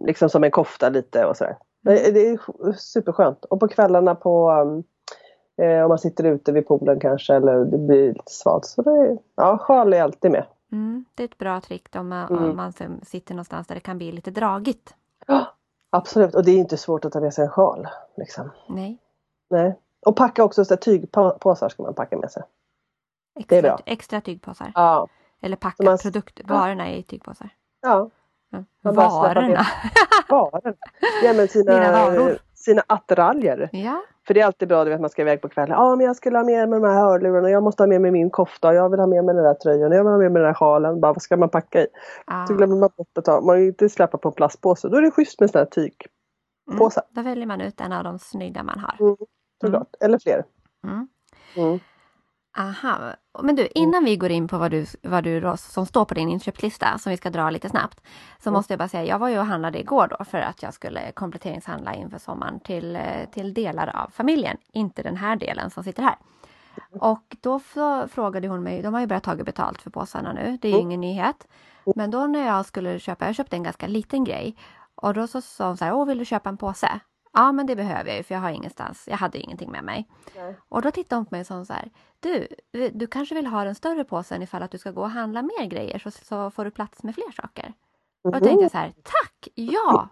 liksom 0.07 0.29
som 0.29 0.45
en 0.45 0.51
kofta 0.51 0.89
lite 0.89 1.25
och 1.25 1.37
sådär. 1.37 1.57
Det, 1.81 2.11
det 2.15 2.29
är 2.29 2.39
superskönt. 2.73 3.45
Och 3.45 3.61
på 3.61 3.69
kvällarna 3.69 4.15
på 4.15 4.51
eh, 5.63 5.83
om 5.83 5.89
man 5.89 5.99
sitter 5.99 6.25
ute 6.25 6.53
vid 6.53 6.69
poolen 6.69 7.01
kanske 7.01 7.35
eller 7.35 7.65
det 7.65 7.79
blir 7.79 8.09
lite 8.09 8.33
svalt. 8.33 8.65
Så 8.65 8.83
det 8.83 8.91
är, 8.91 9.19
ja, 9.37 9.59
sjal 9.59 9.93
är 9.95 10.03
alltid 10.03 10.31
med. 10.31 10.45
Mm, 10.73 11.05
det 11.15 11.23
är 11.23 11.29
ett 11.29 11.39
bra 11.39 11.61
trick 11.61 11.97
om 11.97 12.09
man, 12.09 12.29
Mm. 12.33 12.51
om 12.51 12.57
man 12.57 12.73
som 12.73 13.01
sitter 13.03 13.35
någonstans 13.35 13.67
där 13.67 13.75
det 13.75 13.81
kan 13.81 13.99
bli 13.99 14.13
lite 14.13 14.31
dragigt. 14.31 14.95
Ja, 15.27 15.47
absolut. 15.91 16.35
Och 16.35 16.45
det 16.45 16.51
är 16.51 16.57
inte 16.59 16.77
svårt 16.77 17.05
att 17.05 17.13
ta 17.13 17.21
med 17.21 17.35
sig 17.35 17.45
en 17.45 17.51
sjal. 17.51 17.89
Liksom. 18.17 18.51
Nej, 18.69 18.99
Nej. 19.51 19.79
Och 20.07 20.17
packa 20.17 20.45
också 20.45 20.65
så 20.65 20.77
tygpåsar 20.77 21.69
ska 21.69 21.83
man 21.83 21.95
packa 21.95 22.17
med 22.17 22.31
sig. 22.31 22.43
Det 23.35 23.41
är 23.41 23.59
extra, 23.59 23.63
bra. 23.77 23.79
extra 23.87 24.21
tygpåsar. 24.21 24.73
Ja. 24.75 25.09
Eller 25.41 25.57
packa 25.57 25.83
man- 25.85 25.99
produkt, 25.99 26.41
varorna 26.45 26.91
i 26.91 27.03
tygpåsar. 27.03 27.51
Ja. 27.81 28.11
Ja. 28.51 28.65
Varorna. 28.93 29.67
Varor. 30.29 30.77
Ja 31.25 31.33
men 31.33 31.49
sina, 31.49 31.73
Mina 31.73 31.93
varor. 31.93 32.39
Sina 32.69 32.83
attiraljer. 32.87 33.69
Ja, 33.73 34.03
För 34.27 34.35
det 34.35 34.41
är 34.41 34.47
alltid 34.47 34.69
bra 34.69 34.85
du 34.85 34.91
vet 34.91 35.01
man 35.01 35.11
ska 35.11 35.23
iväg 35.23 35.41
på 35.43 35.49
kvällen. 35.49 35.77
Ja 35.79 35.97
men 35.97 36.07
jag 36.07 36.17
skulle 36.17 36.39
ha 36.39 36.45
med 36.45 36.69
mig 36.69 36.81
de 36.81 36.87
här 36.87 37.01
hörlurarna. 37.01 37.51
Jag 37.51 37.63
måste 37.63 37.83
ha 37.83 37.89
med 37.89 38.01
mig 38.01 38.11
min 38.11 38.31
kofta. 38.31 38.75
Jag 38.75 38.91
vill 38.91 39.01
ha 39.01 39.07
med 39.07 39.25
mig 39.25 39.35
den 39.35 39.45
där 39.45 39.55
tröjan. 39.55 39.93
Jag 39.93 40.05
vill 40.05 40.13
ha 40.13 40.19
med 40.19 40.33
mig 40.33 40.43
den 40.43 40.49
där 40.49 40.55
sjalen. 40.55 41.01
Bara, 41.01 41.13
vad 41.13 41.23
ska 41.23 41.37
man 41.37 41.49
packa 41.49 41.83
i? 41.83 41.87
ja. 42.27 42.47
Så 42.49 42.55
glömmer 42.55 42.77
man 42.77 42.91
bort 42.97 43.19
att 43.19 43.25
ta. 43.25 43.41
Man 43.41 43.57
vill 43.57 43.67
inte 43.67 43.89
släppa 43.89 44.19
på 44.19 44.29
en 44.29 44.35
plastpåse. 44.35 44.89
Då 44.89 44.97
är 44.97 45.03
det 45.03 45.11
schysst 45.11 45.41
med 45.41 45.51
sådana 45.51 45.65
här 45.65 45.71
tygpåsar. 45.71 47.03
Mm, 47.03 47.15
då 47.15 47.23
väljer 47.23 47.47
man 47.47 47.61
ut 47.61 47.81
en 47.81 47.93
av 47.93 48.05
de 48.05 48.19
snygga 48.19 48.63
man 48.63 48.79
har. 48.79 49.07
Mm. 49.07 49.17
Såklart. 49.61 49.95
Eller 50.01 50.19
fler. 50.19 50.45
Mm. 50.85 51.09
Mm. 51.57 51.79
Aha, 52.59 52.97
men 53.43 53.57
du 53.57 53.69
innan 53.75 54.05
vi 54.05 54.17
går 54.17 54.31
in 54.31 54.49
på 54.49 54.59
vad 54.59 54.71
du, 54.71 54.87
vad 55.03 55.25
du 55.25 55.41
då, 55.41 55.57
som 55.57 55.87
står 55.87 56.05
på 56.05 56.15
din 56.15 56.29
inköpslista 56.29 56.99
som 56.99 57.11
vi 57.11 57.17
ska 57.17 57.31
dra 57.31 57.51
lite 57.51 57.69
snabbt. 57.69 58.01
Så 58.43 58.49
Mm. 58.49 58.59
måste 58.59 58.73
jag 58.73 58.79
bara 58.79 58.89
säga, 58.89 59.05
jag 59.05 59.19
var 59.19 59.29
ju 59.29 59.39
och 59.39 59.47
handlade 59.47 59.81
igår 59.81 60.17
då 60.19 60.25
för 60.25 60.39
att 60.39 60.63
jag 60.63 60.75
skulle 60.75 61.13
kompletteringshandla 61.13 61.95
inför 61.95 62.19
sommaren 62.19 62.61
till, 62.61 62.97
eh, 62.97 63.03
till 63.33 63.55
delar 63.55 63.97
av 63.97 64.11
familjen. 64.11 64.57
Inte 64.73 65.03
den 65.03 65.17
här 65.17 65.37
delen 65.37 65.71
som 65.71 65.85
sitter 65.85 66.03
här. 66.03 66.17
Och 67.01 67.37
då 67.41 67.61
frågade 68.09 68.49
hon 68.49 68.63
mig, 68.63 68.83
de 68.83 68.95
har 68.95 69.01
ju 69.01 69.07
börjat 69.07 69.23
ta 69.25 69.35
betalt 69.37 69.83
för 69.83 69.91
påsarna 69.91 70.33
nu, 70.33 70.59
det 70.63 70.69
är 70.69 70.73
ju 70.73 70.77
Mm. 70.79 70.87
ingen 70.87 71.01
nyhet. 71.01 71.47
Men 71.97 72.11
då 72.11 72.27
när 72.27 72.47
jag 72.47 72.67
skulle 72.67 72.99
köpa, 72.99 73.27
jag 73.27 73.35
köpte 73.35 73.57
en 73.57 73.63
ganska 73.63 73.87
liten 73.87 74.25
grej. 74.25 74.57
Och 74.95 75.15
då 75.15 75.27
så 75.27 75.41
sa 75.41 75.67
hon 75.67 75.77
så 75.77 75.85
här, 75.85 75.93
åh 75.95 76.07
vill 76.07 76.19
du 76.19 76.25
köpa 76.25 76.49
en 76.49 76.57
påse? 76.57 77.01
Ja 77.39 77.53
men 77.53 77.67
det 77.67 77.77
behöver 77.77 78.09
jag 78.11 78.17
ju 78.17 78.23
för 78.23 78.35
jag 78.35 78.43
har 78.43 78.51
ingenstans, 78.51 79.09
jag 79.11 79.17
hade 79.17 79.39
ingenting 79.39 79.71
med 79.71 79.85
mig. 79.85 80.09
Nej. 80.37 80.57
Och 80.69 80.83
då 80.83 80.91
tittade 80.91 81.19
hon 81.19 81.27
på 81.27 81.35
mig 81.35 81.45
som 81.45 81.67
så 81.67 81.73
här, 81.73 81.91
du, 82.21 82.49
du 82.93 83.07
kanske 83.07 83.35
vill 83.35 83.47
ha 83.47 83.65
den 83.65 83.75
större 83.75 84.05
påsen 84.05 84.43
ifall 84.43 84.63
att 84.63 84.71
du 84.71 84.79
ska 84.79 84.91
gå 84.91 85.01
och 85.01 85.11
handla 85.11 85.43
mer 85.43 85.67
grejer 85.67 85.99
så, 85.99 86.11
så 86.11 86.51
får 86.51 86.65
du 86.65 86.71
plats 86.71 87.03
med 87.03 87.15
fler 87.15 87.33
saker. 87.43 87.73
Och 88.25 88.33
då 88.33 88.41
tänkte 88.41 88.63
jag 88.63 88.71
så 88.71 88.79
här, 88.79 88.93
tack, 89.03 89.49
ja, 89.55 90.09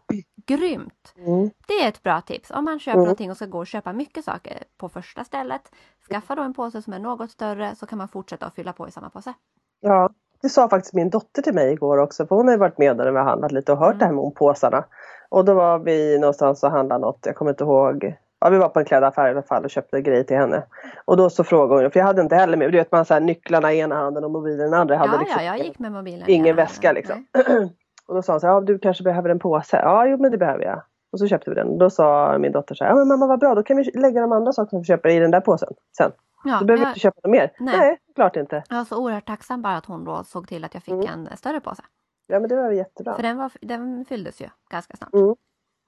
grymt! 0.47 1.15
Mm. 1.17 1.51
Det 1.67 1.75
är 1.85 1.89
ett 1.89 2.03
bra 2.03 2.21
tips. 2.21 2.51
Om 2.51 2.65
man 2.65 2.79
köper 2.79 2.97
Mm. 2.99 3.05
någonting 3.05 3.31
och 3.31 3.37
ska 3.37 3.47
gå 3.47 3.59
och 3.59 3.67
köpa 3.67 3.93
mycket 3.93 4.25
saker 4.25 4.65
på 4.77 4.89
första 4.89 5.25
stället, 5.25 5.75
skaffa 6.11 6.35
då 6.35 6.43
en 6.43 6.55
påse 6.55 6.83
som 6.83 6.93
är 6.93 6.99
något 6.99 7.31
större 7.31 7.75
så 7.77 7.87
kan 7.87 7.99
man 7.99 8.09
fortsätta 8.09 8.47
att 8.47 8.55
fylla 8.55 8.73
på 8.73 8.89
i 8.89 8.91
samma 8.91 9.11
påse. 9.11 9.35
Ja, 9.81 10.11
det 10.47 10.51
sa 10.51 10.69
faktiskt 10.69 10.95
min 10.95 11.11
dotter 11.11 11.43
till 11.43 11.55
mig 11.55 11.73
igår 11.73 11.99
också. 11.99 12.27
För 12.27 12.37
hon 12.37 12.49
har 12.49 12.57
varit 12.57 12.79
med 12.79 12.97
när 12.97 13.11
vi 13.13 13.19
har 13.19 13.25
handlat 13.25 13.53
lite 13.53 13.73
och 13.73 13.79
hört 13.79 13.89
Mm. 13.95 13.99
det 13.99 14.05
här 14.05 14.13
med 14.13 14.35
påsarna. 14.35 14.85
Och 15.29 15.45
då 15.45 15.55
var 15.55 15.79
vi 15.79 16.19
någonstans 16.19 16.63
och 16.65 16.71
handlade 16.71 17.01
något. 17.01 17.19
Jag 17.27 17.37
kommer 17.37 17.51
inte 17.51 17.65
ihåg. 17.65 18.15
Ja, 18.41 18.49
vi 18.49 18.59
var 18.59 18.69
på 18.69 18.79
en 18.79 18.85
klädaffär 18.85 19.29
i 19.29 19.31
alla 19.31 19.43
fall 19.43 19.65
och 19.65 19.71
köpte 19.71 20.01
grejer 20.01 20.23
till 20.23 20.37
henne. 20.37 20.63
Och 21.05 21.17
då 21.17 21.31
så 21.31 21.45
frågade 21.45 21.83
hon, 21.83 21.91
för 21.91 22.01
jag 22.01 22.07
hade 22.07 22.23
inte 22.23 22.37
heller 22.37 22.57
med, 22.57 22.73
du 22.73 22.79
vet 22.79 22.93
man 22.93 23.05
så 23.05 23.15
här, 23.15 23.21
nycklarna 23.21 23.73
i 23.73 23.79
ena 23.79 23.95
handen 23.95 24.25
och 24.25 24.31
mobilen 24.31 24.61
i 24.61 24.63
den 24.71 24.75
andra. 24.75 24.95
Jag 24.95 25.01
hade 25.01 25.13
Ja, 25.13 25.19
liksom 25.21 25.45
ja, 25.45 25.57
jag 25.57 25.67
gick 25.67 25.79
med 25.79 25.93
mobilen. 25.93 26.25
Ingen 26.31 26.57
väska 26.57 26.93
liksom. 26.93 27.27
Och 28.09 28.15
då 28.15 28.23
sa 28.23 28.33
hon 28.33 28.41
så 28.41 28.47
här, 28.47 28.55
ja 28.55 28.61
du 28.61 28.79
kanske 28.79 29.05
behöver 29.05 29.29
en 29.31 29.39
påse. 29.39 29.77
Ja, 29.77 30.07
jo 30.07 30.17
men 30.19 30.31
det 30.31 30.39
behöver 30.39 30.65
jag. 30.65 30.83
Och 31.13 31.19
så 31.19 31.27
köpte 31.27 31.51
vi 31.51 31.57
den. 31.57 31.79
Då 31.79 31.91
sa 31.91 32.39
min 32.39 32.53
dotter 32.53 32.75
så 32.75 32.85
här, 32.85 32.91
ja 32.91 32.97
men 32.97 33.09
mamma 33.09 33.27
vad 33.27 33.41
bra, 33.41 33.55
då 33.55 33.63
kan 33.63 33.77
vi 33.77 33.83
lägga 33.95 34.21
de 34.21 34.33
andra 34.33 34.53
sakerna 34.53 34.79
vi 34.81 34.85
köper 34.85 35.09
i 35.09 35.19
den 35.19 35.31
där 35.31 35.41
påsen 35.41 35.69
sen. 35.97 36.13
Ja, 36.45 36.59
Då 36.59 36.65
behöver 36.65 36.85
jag, 36.85 36.91
inte 36.91 37.01
köpa 37.01 37.21
något 37.25 37.31
mer. 37.31 37.53
Nej. 37.59 37.79
Nej, 37.79 37.99
klart 38.15 38.37
inte. 38.37 38.63
jag 38.69 38.77
var 38.77 38.85
så 38.85 38.97
oerhört 39.03 39.27
tacksam 39.27 39.63
bara 39.63 39.77
att 39.77 39.87
hon 39.87 40.05
då 40.05 40.25
såg 40.25 40.49
till 40.49 40.65
att 40.65 40.75
jag 40.75 40.83
fick 40.83 40.95
Mm. 40.95 41.07
en 41.09 41.37
större 41.37 41.61
påse. 41.61 41.83
Ja 42.27 42.41
men 42.41 42.49
det 42.49 42.57
var 42.57 42.71
jättebra. 42.71 43.17
För 43.17 43.23
den, 43.23 43.37
var, 43.37 43.53
den 43.61 44.05
fylldes 44.05 44.41
ju 44.41 44.49
ganska 44.71 44.97
snart. 44.97 45.13
Mm. 45.13 45.25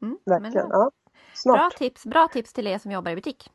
Mm, 0.03 0.19
men 0.27 0.43
Verkligen. 0.43 0.69
var 0.69 0.77
Ja. 0.79 0.91
Bra 1.45 1.57
Smart. 1.59 1.77
tips, 1.77 2.07
bra 2.07 2.29
tips 2.29 2.53
till 2.53 2.67
er 2.67 2.79
som 2.79 2.91
jobbar 2.93 3.11
i 3.11 3.15
butik. 3.15 3.51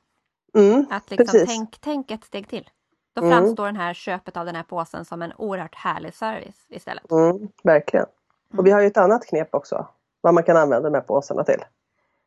Mm. 0.56 0.86
Att 0.91 1.12
liksom 1.12 1.39
tänk, 1.47 1.77
tänk 1.82 2.12
ett 2.12 2.23
steg 2.23 2.47
till. 2.49 2.69
Då 3.15 3.21
Mm. 3.21 3.32
framstår 3.38 3.65
den 3.65 3.75
här 3.75 3.93
köpet 3.93 4.38
av 4.38 4.45
den 4.45 4.56
här 4.56 4.63
påsen 4.63 5.06
som 5.06 5.21
en 5.21 5.34
oerhört 5.38 5.75
härlig 5.75 6.13
service 6.13 6.65
istället. 6.69 7.12
Mm, 7.12 7.47
verkligen. 7.63 8.06
Mm. 8.06 8.60
Och 8.60 8.65
vi 8.67 8.71
har 8.71 8.82
ju 8.82 8.88
ett 8.88 8.97
annat 8.97 9.25
knep 9.25 9.56
också. 9.56 9.88
Vad 10.21 10.34
man 10.34 10.43
kan 10.43 10.58
använda 10.58 10.89
de 10.89 10.95
här 10.95 11.01
påsarna 11.03 11.43
till. 11.43 11.62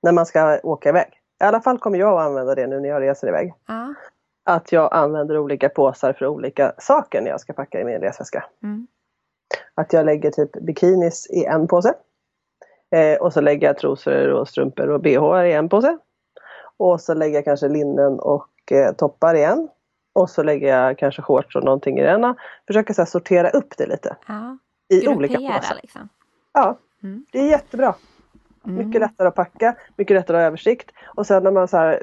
När 0.02 0.12
man 0.12 0.26
ska 0.26 0.60
åka 0.62 0.88
iväg. 0.88 1.08
I 1.40 1.44
alla 1.44 1.60
fall 1.60 1.78
kommer 1.78 1.98
jag 1.98 2.18
att 2.18 2.26
använda 2.26 2.54
det 2.54 2.66
nu 2.66 2.80
när 2.80 2.88
jag 2.88 3.02
reser 3.02 3.28
iväg. 3.28 3.54
Ja. 3.66 3.94
Att 4.46 4.72
jag 4.72 4.94
använder 4.94 5.38
olika 5.38 5.68
påsar 5.68 6.12
för 6.12 6.26
olika 6.26 6.72
saker 6.78 7.20
när 7.20 7.30
jag 7.30 7.40
ska 7.40 7.52
packa 7.52 7.80
i 7.80 7.84
min 7.84 8.00
resväska. 8.00 8.44
Mm. 8.62 8.86
Att 9.74 9.92
jag 9.92 10.06
lägger 10.06 10.30
typ 10.30 10.52
bikinis 10.52 11.26
i 11.30 11.44
en 11.44 11.68
påse. 11.68 11.94
Eh, 12.90 13.18
och 13.20 13.32
så 13.32 13.40
lägger 13.40 13.66
jag 13.66 13.78
trosor 13.78 14.28
och 14.28 14.48
strumpor 14.48 14.88
och 14.90 15.00
bh 15.00 15.44
i 15.46 15.52
en 15.52 15.68
påse. 15.68 15.98
Och 16.76 17.00
så 17.00 17.14
lägger 17.14 17.34
jag 17.34 17.44
kanske 17.44 17.68
linnen 17.68 18.20
och 18.20 18.48
eh, 18.72 18.92
toppar 18.92 19.34
i 19.34 19.44
en. 19.44 19.68
Och 20.12 20.30
så 20.30 20.42
lägger 20.42 20.68
jag 20.68 20.98
kanske 20.98 21.22
shorts 21.22 21.56
och 21.56 21.64
någonting 21.64 21.98
i 21.98 22.02
den 22.02 22.14
ena. 22.14 22.34
Försöker 22.66 22.94
så 22.94 23.00
här 23.02 23.06
sortera 23.06 23.50
upp 23.50 23.76
det 23.76 23.86
lite. 23.86 24.16
ja. 24.28 24.58
I 24.88 25.08
olika 25.08 25.38
påsar. 25.38 25.78
liksom. 25.82 26.08
Ja, 26.52 26.78
Mm. 27.02 27.24
det 27.32 27.38
är 27.38 27.50
jättebra. 27.50 27.94
Mm. 28.66 28.86
Mycket 28.86 29.00
lättare 29.00 29.28
att 29.28 29.34
packa, 29.34 29.76
mycket 29.96 30.14
lättare 30.16 30.36
att 30.36 30.40
ha 30.42 30.46
översikt. 30.46 30.90
Och 31.04 31.26
sen 31.26 31.42
när 31.42 31.50
man 31.50 31.68
så 31.68 31.76
här, 31.76 32.02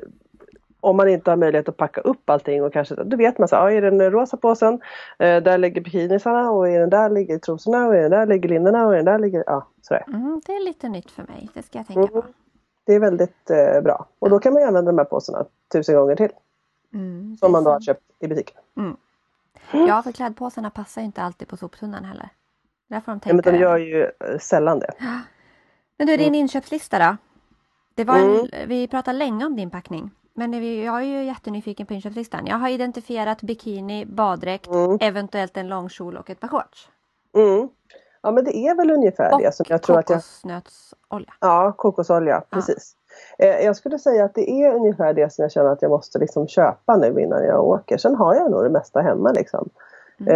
om 0.83 0.97
man 0.97 1.09
inte 1.09 1.29
har 1.31 1.37
möjlighet 1.37 1.69
att 1.69 1.77
packa 1.77 2.01
upp 2.01 2.29
allting 2.29 2.63
och 2.63 2.73
kanske, 2.73 2.95
då 2.95 3.17
vet 3.17 3.37
man 3.37 3.47
så 3.47 3.55
ja, 3.55 3.71
i 3.71 3.81
den 3.81 4.11
rosa 4.11 4.37
påsen, 4.37 4.73
eh, 5.19 5.43
där 5.43 5.57
ligger 5.57 5.81
bikinisarna 5.81 6.51
och 6.51 6.69
i 6.69 6.73
den 6.73 6.89
där 6.89 7.09
ligger 7.09 7.37
trosorna 7.39 7.87
och 7.87 7.95
i 7.95 7.97
den 7.99 8.11
där 8.11 8.25
ligger 8.25 8.49
linnena 8.49 8.87
och 8.87 8.93
i 8.93 8.95
den 8.95 9.05
där 9.05 9.19
ligger, 9.19 9.43
ja 9.47 9.67
sådär. 9.81 10.03
Mm, 10.07 10.41
det 10.45 10.51
är 10.55 10.65
lite 10.65 10.89
nytt 10.89 11.11
för 11.11 11.23
mig, 11.23 11.49
det 11.53 11.63
ska 11.63 11.77
jag 11.79 11.87
tänka 11.87 12.07
på. 12.07 12.19
Mm. 12.19 12.33
Det 12.85 12.93
är 12.93 12.99
väldigt 12.99 13.49
eh, 13.49 13.81
bra. 13.81 14.05
Och 14.19 14.29
då 14.29 14.39
kan 14.39 14.53
man 14.53 14.61
ju 14.61 14.67
använda 14.67 14.91
de 14.91 14.97
här 14.97 15.05
påsarna 15.05 15.45
tusen 15.71 15.95
gånger 15.95 16.15
till. 16.15 16.29
Mm, 16.93 17.37
Som 17.39 17.51
man 17.51 17.63
då 17.63 17.71
har 17.71 17.79
köpt 17.79 18.01
i 18.19 18.27
butiken. 18.27 18.57
Ja, 19.71 20.01
för 20.03 20.11
klädpåsarna 20.11 20.69
passar 20.69 21.01
ju 21.01 21.05
inte 21.05 21.21
alltid 21.21 21.47
på 21.47 21.57
soptunnan 21.57 22.05
heller. 22.05 22.29
Där 22.89 22.99
får 22.99 23.11
de 23.11 23.19
Ja, 23.25 23.33
men 23.33 23.43
tänka. 23.43 23.51
de 23.51 23.57
gör 23.63 23.77
ju 23.77 24.03
eh, 24.03 24.37
sällan 24.39 24.79
det. 24.79 24.93
Men 25.97 26.07
du, 26.07 26.17
din 26.17 26.35
inköpslista 26.35 26.99
då? 26.99 27.17
Det 27.95 28.03
var 28.03 28.17
Mm. 28.17 28.47
Vi 28.67 28.87
pratade 28.87 29.17
länge 29.17 29.45
om 29.45 29.55
din 29.55 29.69
packning. 29.69 30.11
Men 30.35 30.51
vi- 30.51 30.85
jag 30.85 30.95
är 30.95 31.01
ju 31.05 31.23
jättenyfiken 31.23 31.85
på 31.87 31.93
inköpslistan. 31.93 32.45
Jag 32.45 32.55
har 32.57 32.69
identifierat 32.69 33.41
bikini, 33.41 34.05
baddräkt, 34.05 34.67
Mm. 34.67 34.97
eventuellt 35.01 35.57
en 35.57 35.67
långkjol 35.69 36.17
och 36.17 36.29
ett 36.29 36.39
par 36.39 36.47
shorts. 36.47 36.89
Mm. 37.35 37.69
Ja 38.21 38.31
men 38.31 38.43
det 38.45 38.57
är 38.57 38.75
väl 38.75 38.91
ungefär 38.91 39.37
det 39.39 39.55
som 39.55 39.63
Och 39.63 39.69
jag 39.71 39.81
tror 39.81 39.99
att 39.99 40.09
jag 40.09 40.17
kokosnötsolja. 40.19 41.33
Ja, 41.39 41.73
kokosolja, 41.77 42.43
precis. 42.49 42.95
Eh, 43.39 43.47
jag 43.65 43.75
skulle 43.75 43.99
säga 43.99 44.25
att 44.25 44.33
det 44.35 44.49
är 44.51 44.73
ungefär 44.73 45.13
det 45.13 45.33
som 45.33 45.41
jag 45.43 45.51
känner 45.51 45.69
att 45.69 45.81
jag 45.81 45.91
måste 45.91 46.19
liksom 46.19 46.47
köpa 46.47 46.97
nu 46.97 47.21
innan 47.21 47.43
jag 47.43 47.63
åker. 47.63 47.97
Sen 47.97 48.15
har 48.15 48.35
jag 48.35 48.51
nog 48.51 48.63
det 48.63 48.69
mesta 48.69 49.01
hemma 49.01 49.31
liksom. 49.31 49.69
Mm. 50.19 50.35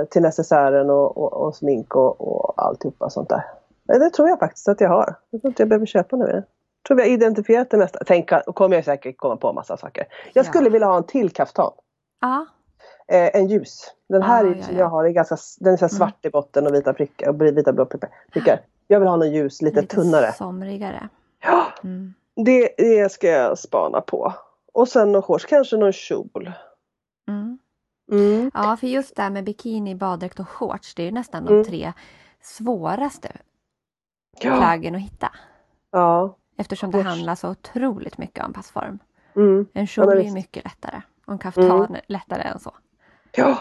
Eh, 0.00 0.04
till 0.04 0.22
necessären 0.22 0.90
och, 0.90 1.16
och, 1.18 1.32
och 1.32 1.54
smink 1.56 1.96
och, 1.96 2.20
och 2.20 2.54
alltihopa 2.62 3.10
sånt 3.10 3.28
där. 3.28 3.44
Eh, 3.92 3.98
Det 3.98 4.10
tror 4.10 4.28
jag 4.28 4.38
faktiskt 4.38 4.68
att 4.68 4.80
jag 4.80 4.88
har. 4.88 5.14
Jag 5.30 5.40
tror 5.40 5.50
inte 5.50 5.62
jag 5.62 5.68
behöver 5.68 5.86
köpa 5.86 6.16
nu. 6.16 6.42
Tror 6.86 6.96
vi 6.96 7.02
har 7.02 7.08
identifierat 7.10 7.70
det 7.70 7.76
mesta. 7.78 7.98
Tänk, 8.06 8.30
och 8.46 8.54
kommer 8.54 8.76
jag 8.76 8.84
säkert 8.84 9.16
komma 9.18 9.36
på 9.36 9.52
massa 9.52 9.76
saker. 9.76 10.06
Jag 10.32 10.44
Ja. 10.46 10.50
skulle 10.50 10.70
vilja 10.70 10.86
ha 10.86 10.96
en 10.96 11.06
till 11.06 11.30
kaftan. 11.30 11.72
Ja, 12.20 12.46
Eh, 13.12 13.36
en 13.36 13.46
ljus. 13.48 13.94
Den 14.08 14.22
här 14.22 14.44
Ah, 14.44 14.48
ja, 14.56 14.62
som 14.62 14.74
ja. 14.74 14.80
jag 14.80 14.88
har 14.88 15.04
är 15.04 15.08
ganska, 15.10 15.36
den 15.60 15.72
är 15.72 15.76
så 15.76 15.84
här 15.84 15.88
svart 15.94 16.24
i 16.24 16.30
botten 16.30 16.66
och 16.66 16.74
vita 16.74 16.92
prickar 16.92 17.28
och 17.28 17.40
vita 17.42 17.72
blå 17.72 17.86
prickar. 18.32 18.60
Jag 18.86 19.00
vill 19.00 19.08
ha 19.08 19.16
någon 19.16 19.32
ljus, 19.32 19.62
lite, 19.62 19.80
lite 19.80 19.94
tunnare. 19.96 20.32
somrigare. 20.32 21.08
Ja, 21.42 21.66
Mm. 21.84 22.14
det, 22.36 22.74
det 22.78 23.12
ska 23.12 23.26
jag 23.28 23.58
spana 23.58 24.00
på. 24.00 24.32
Och 24.72 24.88
sen 24.88 25.12
någon 25.12 25.22
shorts, 25.22 25.44
kanske 25.44 25.76
någon 25.76 25.92
kjol. 25.92 26.52
Mm. 27.28 27.58
Mm. 28.12 28.50
Ja, 28.54 28.76
för 28.80 28.86
just 28.86 29.16
det 29.16 29.22
här 29.22 29.30
med 29.30 29.44
bikini, 29.44 29.94
baddräkt 29.94 30.40
och 30.40 30.48
shorts, 30.48 30.94
det 30.94 31.02
är 31.02 31.06
ju 31.06 31.12
nästan 31.12 31.46
Mm. 31.46 31.62
de 31.62 31.68
tre 31.68 31.92
svåraste 32.42 33.32
Ja. 34.40 34.56
plaggen 34.56 34.94
att 34.94 35.00
hitta. 35.00 35.32
ja. 35.90 36.36
Eftersom 36.60 36.90
det 36.90 37.02
handlar 37.02 37.34
så 37.34 37.50
otroligt 37.50 38.18
mycket 38.18 38.44
om 38.44 38.52
passform. 38.52 38.98
Mm. 39.36 39.58
En 39.72 39.82
Ja, 39.82 39.86
kjol 39.86 40.06
men 40.06 40.18
är 40.18 40.22
visst. 40.22 40.34
mycket 40.34 40.64
lättare. 40.64 41.02
Och 41.26 41.32
en 41.32 41.38
kaftan 41.38 41.94
är 41.94 42.00
lättare 42.06 42.42
än 42.42 42.58
så. 42.58 42.74
ja. 43.36 43.58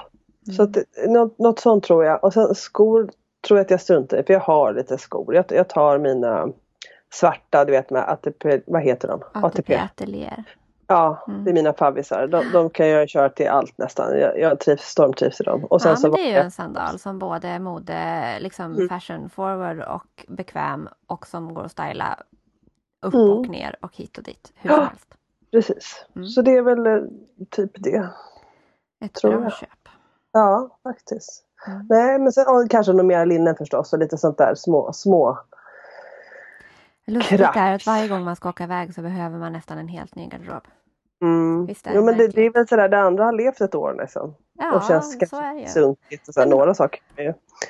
Så 0.56 0.64
att, 0.64 0.78
något, 1.08 1.40
något 1.40 1.60
sånt 1.60 1.84
tror 1.84 2.06
jag. 2.06 2.24
Och 2.24 2.34
sen 2.34 2.56
skor 2.56 3.10
tror 3.48 3.58
jag 3.60 3.66
att 3.66 3.72
jag 3.72 3.82
struntar 3.82 4.18
i 4.18 4.24
för 4.24 4.34
jag 4.34 4.40
har 4.40 4.74
lite 4.74 4.98
skor. 4.98 5.36
Jag, 5.36 5.46
jag 5.50 5.70
tar 5.70 5.98
mina 6.00 6.48
svarta, 7.14 7.66
du 7.66 7.72
vet 7.72 7.90
med 7.90 8.10
ATP, 8.10 8.62
vad 8.68 8.82
heter 8.82 9.08
de? 9.08 9.22
ATP 9.34 9.76
Atelier. 9.78 10.44
Ja, 10.88 11.24
Mm. 11.28 11.44
det 11.44 11.50
är 11.52 11.54
mina 11.54 11.74
favvisar. 11.74 12.28
De, 12.28 12.44
de 12.54 12.70
kan 12.70 12.88
jag 12.88 13.10
köra 13.10 13.30
till 13.30 13.48
allt 13.48 13.78
nästan. 13.78 14.20
Jag, 14.20 14.40
jag 14.40 14.60
trivs, 14.60 14.82
stormtrivs 14.82 15.42
i 15.42 15.44
dem. 15.44 15.66
Och 15.66 15.82
sen 15.82 15.90
Ja, 15.92 15.96
så 15.96 16.08
men 16.08 16.12
det 16.16 16.22
är 16.22 16.32
ju 16.32 16.38
en 16.38 16.52
sandal 16.52 17.00
som 17.00 17.20
både 17.20 17.60
mode, 17.60 18.38
liksom 18.40 18.66
Mm. 18.74 18.90
fashion 18.90 19.30
forward 19.30 19.80
och 19.82 20.26
bekväm 20.28 20.90
och 21.08 21.28
som 21.28 21.54
går 21.54 21.64
att 21.66 21.72
styla 21.72 22.20
upp 23.02 23.14
Mm. 23.14 23.30
och 23.30 23.48
ner 23.50 23.76
och 23.82 23.96
hit 23.96 24.18
och 24.18 24.24
dit. 24.24 24.52
Hur 24.56 24.70
som 24.70 24.80
helst. 24.88 25.16
Precis. 25.52 26.06
Mm. 26.16 26.28
Så 26.28 26.42
det 26.42 26.52
är 26.58 26.62
väl 26.62 26.88
eh, 26.88 27.02
typ 27.50 27.72
det. 27.76 28.10
Ett 29.06 29.14
Tror 29.14 29.32
bra 29.32 29.44
jag. 29.44 29.54
köp. 29.54 29.70
Ja, 30.32 30.80
faktiskt. 30.84 31.46
Mm. 31.68 31.86
Nej, 31.90 32.20
men 32.20 32.32
sen 32.32 32.46
kanske 32.70 32.94
något 32.94 33.06
mer 33.06 33.26
linnen 33.26 33.56
förstås 33.56 33.94
och 33.94 34.00
lite 34.00 34.18
sånt 34.18 34.38
där 34.38 34.56
små, 34.56 34.94
små. 34.94 35.40
Lustigt 37.06 37.42
är 37.42 37.74
att 37.76 37.86
varje 37.86 38.08
gång 38.08 38.24
man 38.24 38.36
ska 38.36 38.50
åka 38.50 38.64
iväg 38.64 38.94
så 38.96 39.02
behöver 39.02 39.38
man 39.40 39.54
nästan 39.54 39.78
en 39.78 39.88
helt 39.88 40.16
ny 40.16 40.28
garderob. 40.28 40.64
Mm. 41.22 41.66
Visst 41.66 41.88
är 41.88 41.94
Jo 41.96 42.04
men 42.06 42.18
det, 42.18 42.28
det 42.28 42.42
är 42.46 42.50
väl 42.50 42.68
sådär, 42.68 42.90
det 42.90 43.00
andra 43.00 43.24
har 43.26 43.34
levt 43.34 43.62
ett 43.62 43.76
år 43.76 43.96
liksom. 44.02 44.36
Ja, 44.62 44.76
och 44.76 44.84
känns 44.84 45.18
ju. 45.60 45.66
sunkigt 45.68 46.28
och 46.28 46.34
så 46.34 46.46
några 46.46 46.74
saker. 46.74 47.02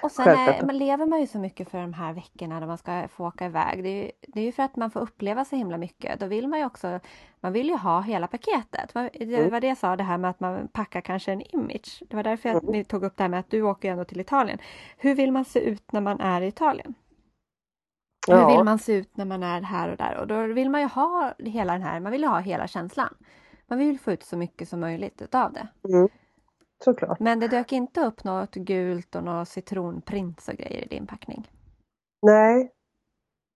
Och 0.04 0.12
sen 0.12 0.28
är, 0.28 0.66
man 0.66 0.78
lever 0.78 1.06
man 1.06 1.20
ju 1.22 1.28
så 1.28 1.38
mycket 1.40 1.70
för 1.70 1.78
de 1.78 1.94
här 1.94 2.14
veckorna 2.14 2.60
när 2.60 2.68
man 2.68 2.78
ska 2.78 3.08
få 3.08 3.28
åka 3.28 3.46
iväg. 3.46 3.84
Det 3.84 3.90
är, 3.90 4.04
ju, 4.04 4.12
det 4.28 4.40
är 4.40 4.44
ju 4.44 4.52
för 4.52 4.64
att 4.64 4.76
man 4.76 4.92
får 4.92 5.00
uppleva 5.00 5.46
så 5.46 5.56
himla 5.56 5.78
mycket. 5.78 6.20
Då 6.20 6.26
vill 6.26 6.48
man 6.48 6.60
ju 6.60 6.66
också, 6.66 7.00
man 7.42 7.54
vill 7.54 7.70
ju 7.70 7.76
ha 7.76 8.02
hela 8.02 8.28
paketet. 8.28 8.94
Man- 8.96 9.10
Det 9.14 9.36
Mm. 9.40 9.50
var 9.52 9.60
det 9.60 9.68
jag 9.68 9.78
sa, 9.78 9.96
det 9.96 10.04
här 10.04 10.18
med 10.18 10.30
att 10.30 10.40
man 10.40 10.68
packar 10.68 11.02
kanske 11.02 11.32
en 11.32 11.42
image. 11.56 12.04
Det 12.10 12.16
var 12.16 12.24
därför 12.24 12.50
jag, 12.50 12.64
Mm. 12.64 12.74
vi 12.74 12.84
tog 12.84 13.04
upp 13.04 13.18
det 13.18 13.24
här 13.24 13.30
med 13.30 13.40
att 13.40 13.50
du 13.52 13.62
åker 13.62 13.88
ju 13.88 13.92
ändå 13.92 14.04
till 14.06 14.20
Italien. 14.20 14.60
Hur 14.98 15.16
vill 15.16 15.32
man 15.32 15.46
se 15.46 15.60
ut 15.60 15.92
när 15.92 16.02
man 16.02 16.20
är 16.20 16.42
i 16.42 16.48
Italien? 16.48 16.94
Hur 18.28 18.34
Ja. 18.36 18.48
vill 18.56 18.64
man 18.66 18.80
se 18.80 18.94
ut 18.94 19.18
när 19.18 19.26
man 19.26 19.44
är 19.44 19.62
här 19.62 19.92
och 19.92 19.98
där? 19.98 20.18
Och 20.18 20.28
då 20.28 20.44
vill 20.48 20.70
man 20.70 20.82
ju 20.82 20.88
ha 20.88 21.34
hela 21.38 21.74
den 21.74 21.82
här, 21.82 22.00
man 22.00 22.12
vill 22.12 22.24
ha 22.24 22.40
hela 22.40 22.68
känslan. 22.68 23.14
Man 23.68 23.80
vill 23.80 24.00
få 24.00 24.12
ut 24.12 24.24
så 24.24 24.38
mycket 24.38 24.70
som 24.70 24.80
möjligt 24.80 25.22
utav 25.22 25.54
det. 25.54 25.68
Mm. 25.94 26.10
Såklart. 26.84 27.20
Men 27.20 27.40
det 27.40 27.48
dök 27.48 27.72
inte 27.72 28.02
upp 28.02 28.24
något 28.24 28.56
gult 28.56 29.16
och 29.16 29.24
något 29.24 29.48
citronprints 29.48 30.48
och 30.48 30.56
grejer 30.56 30.84
i 30.84 30.88
din 30.88 31.08
packning. 31.08 31.52
Nej. 32.22 32.72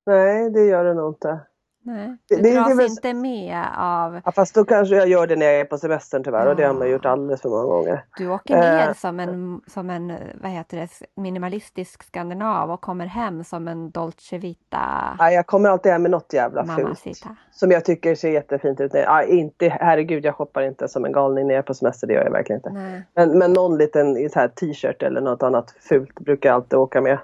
Nej, 0.06 0.49
det 0.49 0.65
gör 0.65 0.84
det 0.84 0.93
nog 0.93 1.13
inte. 1.13 1.39
Nej, 1.85 2.17
Det- 2.29 2.35
du 2.35 2.41
det- 2.41 2.49
det 2.49 2.55
dras 2.55 2.77
väl- 2.79 2.85
inte 2.85 3.13
med 3.13 3.65
av... 3.77 4.21
Ja, 4.25 4.31
fast 4.31 4.55
då 4.55 4.65
kanske 4.65 4.95
jag 4.95 5.07
gör 5.07 5.27
det 5.27 5.35
när 5.35 5.45
jag 5.45 5.55
är 5.59 5.65
på 5.65 5.77
semestern 5.77 6.23
tyvärr 6.23 6.47
och 6.47 6.55
det 6.55 6.63
har 6.63 6.73
man 6.73 6.87
Ja. 6.87 6.93
gjort 6.93 7.05
alldeles 7.05 7.41
för 7.41 7.49
många 7.49 7.63
gånger. 7.63 8.05
Du 8.17 8.29
åker 8.29 8.57
ner 8.57 8.87
Eh. 8.87 8.93
som 8.93 9.19
en, 9.19 9.61
som 9.67 9.89
en 9.89 10.13
vad 10.41 10.51
heter 10.51 10.77
det, 10.77 10.89
minimalistisk 11.15 12.03
skandinav 12.03 12.71
och 12.71 12.81
kommer 12.81 13.05
hem 13.05 13.43
som 13.43 13.67
en 13.67 13.91
Dolce 13.91 14.37
Vita 14.37 15.15
Ja, 15.19 15.31
jag 15.31 15.47
kommer 15.47 15.69
alltid 15.69 15.91
hem 15.91 16.01
med 16.01 16.11
något 16.11 16.33
jävla 16.33 16.65
fult. 16.65 17.03
Som 17.51 17.71
jag 17.71 17.85
tycker 17.85 18.15
ser 18.15 18.29
jättefint 18.31 18.79
ut. 18.79 18.91
Ja, 18.93 19.23
inte, 19.23 19.69
herregud, 19.69 20.25
jag 20.25 20.35
shoppar 20.35 20.61
inte 20.61 20.87
som 20.87 21.05
en 21.05 21.11
galning 21.11 21.47
när 21.47 21.53
jag 21.53 21.59
är 21.59 21.67
på 21.67 21.73
semester. 21.73 22.07
Det 22.07 22.13
gör 22.13 22.23
jag 22.23 22.31
verkligen 22.31 22.59
inte. 22.59 22.69
Nej. 22.69 23.03
Men, 23.15 23.37
men 23.37 23.53
någon 23.53 23.77
liten 23.77 24.15
t-shirt 24.59 25.03
eller 25.03 25.21
något 25.21 25.43
annat 25.43 25.71
fult 25.89 26.19
brukar 26.19 26.49
jag 26.49 26.55
alltid 26.55 26.79
åka 26.79 27.01
med. 27.01 27.17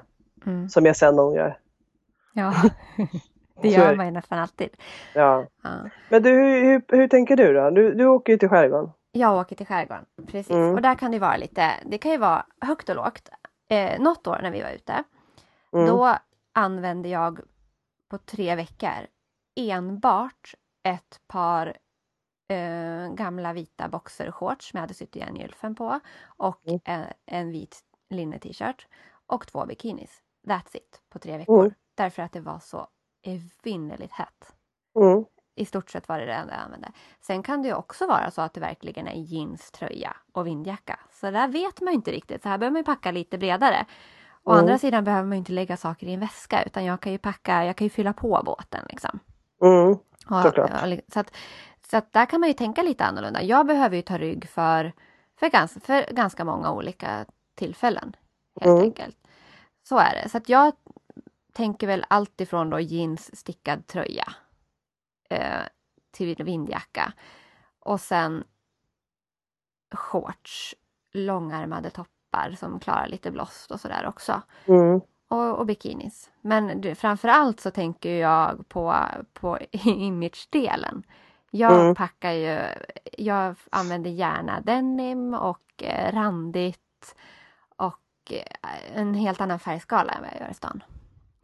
Mm. 0.45 0.69
Som 0.69 0.85
jag 0.85 0.95
sen 0.95 1.19
ångrar. 1.19 1.57
Ja, 2.33 2.53
det 3.61 3.71
Så 3.71 3.79
är 3.81 3.85
gör 3.85 3.95
man 3.95 4.05
ju 4.05 4.11
nästan 4.11 4.39
alltid. 4.39 4.69
Ja. 5.13 5.45
Ja. 5.63 5.89
Men 6.09 6.23
du, 6.23 6.29
hur, 6.29 6.61
hur, 6.63 6.97
hur 6.97 7.07
tänker 7.07 7.35
du 7.35 7.53
då? 7.53 7.69
Du, 7.69 7.93
du 7.93 8.05
åker 8.05 8.33
ju 8.33 8.37
till 8.39 8.49
skärgården. 8.49 8.91
Jag 9.11 9.37
åker 9.37 9.55
till 9.55 9.65
skärgården, 9.67 10.05
precis. 10.27 10.49
Mm. 10.51 10.75
Och 10.75 10.81
där 10.81 10.95
kan 10.95 11.11
det 11.11 11.19
vara 11.19 11.37
lite, 11.37 11.71
det 11.85 11.97
kan 11.97 12.11
ju 12.11 12.17
vara 12.17 12.45
högt 12.61 12.89
och 12.89 12.95
lågt. 12.95 13.29
Eh, 13.69 13.99
något 14.01 14.27
år 14.27 14.39
när 14.43 14.51
vi 14.51 14.61
var 14.61 14.69
ute, 14.69 15.03
Mm. 15.73 15.85
då 15.87 16.15
använde 16.53 17.09
jag 17.09 17.39
på 18.09 18.17
tre 18.17 18.55
veckor 18.55 19.07
enbart 19.55 20.53
ett 20.83 21.21
par 21.27 21.67
eh, 22.49 23.13
gamla 23.13 23.53
vita 23.53 23.87
boxershorts 23.87 24.69
som 24.69 24.77
jag 24.77 24.81
hade 24.81 24.93
sytt 24.93 25.15
igen 25.15 25.35
gylfen 25.35 25.75
på 25.75 25.99
och 26.37 26.61
Mm. 26.67 26.79
en, 26.85 27.05
en 27.25 27.51
vit 27.51 27.79
linne-t-shirt 28.09 28.87
och 29.27 29.47
två 29.47 29.65
bikinis. 29.65 30.21
That's 30.47 30.77
it 30.77 31.01
på 31.09 31.19
tre 31.19 31.37
veckor. 31.37 31.73
Därför 31.95 32.21
att 32.23 32.31
det 32.31 32.39
var 32.41 32.59
så 32.59 32.87
evinnerligt 33.23 34.13
hett. 34.13 34.53
Mm. 34.99 35.25
I 35.55 35.65
stort 35.65 35.89
sett 35.89 36.08
var 36.10 36.19
det 36.19 36.25
det 36.25 36.34
enda 36.34 36.53
jag 36.53 36.63
använde. 36.63 36.91
Sen 37.21 37.43
kan 37.43 37.62
det 37.62 37.67
ju 37.67 37.73
också 37.73 38.08
vara 38.08 38.32
så 38.32 38.41
att 38.41 38.53
det 38.53 38.60
verkligen 38.60 39.08
är 39.08 39.15
jeanströja 39.15 40.15
och 40.34 40.47
vindjacka. 40.47 40.99
Så 41.12 41.32
där 41.32 41.47
vet 41.47 41.82
man 41.82 41.93
inte 41.93 42.12
riktigt. 42.12 42.43
Så 42.43 42.49
här 42.49 42.58
behöver 42.58 42.73
man 42.73 42.84
packa 42.84 43.12
lite 43.12 43.38
bredare. 43.38 43.86
Å 44.43 44.51
Mm. 44.51 44.60
andra 44.63 44.77
sidan 44.77 45.03
behöver 45.03 45.27
man 45.27 45.38
inte 45.38 45.51
lägga 45.51 45.77
saker 45.77 46.08
i 46.08 46.13
en 46.13 46.19
väska 46.19 46.63
utan 46.63 46.86
jag 46.86 46.99
kan 47.01 47.12
ju 47.12 47.17
packa, 47.17 47.65
jag 47.65 47.75
kan 47.75 47.86
ju 47.86 47.89
fylla 47.89 48.13
på 48.13 48.41
båten 48.45 48.86
liksom. 48.89 49.19
Mm. 49.62 49.97
Såklart. 50.43 50.69
så, 51.13 51.19
att, 51.19 51.36
så 51.89 51.97
att 51.97 52.12
där 52.13 52.25
kan 52.25 52.39
man 52.39 52.49
ju 52.49 52.53
tänka 52.53 52.82
lite 52.82 53.05
annorlunda. 53.05 53.41
Jag 53.43 53.65
behöver 53.67 53.95
ju 53.95 54.01
ta 54.01 54.17
rygg 54.17 54.49
för, 54.49 54.93
för, 55.39 55.49
ganska, 55.49 55.79
för 55.79 56.13
ganska 56.13 56.45
många 56.45 56.71
olika 56.71 57.25
tillfällen. 57.55 58.15
Helt 58.62 58.71
Mm. 58.71 58.84
enkelt. 58.84 59.17
Så 59.84 59.97
är 59.97 60.21
det. 60.23 60.29
Så 60.29 60.38
att 60.38 60.49
jag 60.49 60.73
tänker 61.59 61.87
väl 61.87 62.05
allt 62.09 62.41
ifrån 62.41 62.69
då 62.69 62.79
jeans, 62.79 63.35
stickad 63.39 63.87
tröja 63.87 64.33
eh, 65.29 65.61
till 66.11 66.43
vindjacka. 66.43 67.13
Och 67.79 68.01
sen 68.01 68.43
shorts, 69.95 70.75
långärmade 71.13 71.89
toppar 71.89 72.55
som 72.59 72.79
klarar 72.79 73.07
lite 73.07 73.31
blåst 73.31 73.71
och 73.71 73.79
sådär 73.79 74.05
också. 74.07 74.41
Mm. 74.65 75.01
Och, 75.27 75.57
och 75.59 75.65
bikinis. 75.65 76.31
Men 76.41 76.81
du, 76.81 76.95
framförallt 76.95 77.59
så 77.59 77.71
tänker 77.71 78.15
jag 78.15 78.69
på, 78.69 78.95
på 79.33 79.57
image-delen. 79.85 81.03
Jag 81.51 81.81
Mm. 81.81 81.95
packar 81.95 82.31
ju, 82.31 82.59
jag 83.17 83.55
använder 83.71 84.09
gärna 84.09 84.61
denim 84.61 85.33
och 85.33 85.83
eh, 85.83 86.13
randigt 86.13 87.15
och 87.75 88.31
eh, 88.31 88.99
en 88.99 89.13
helt 89.13 89.41
annan 89.41 89.59
färgskala 89.59 90.11
än 90.13 90.21
vad 90.21 90.31
jag 90.33 90.41
gör 90.41 90.51
i 90.51 90.53
stan. 90.53 90.83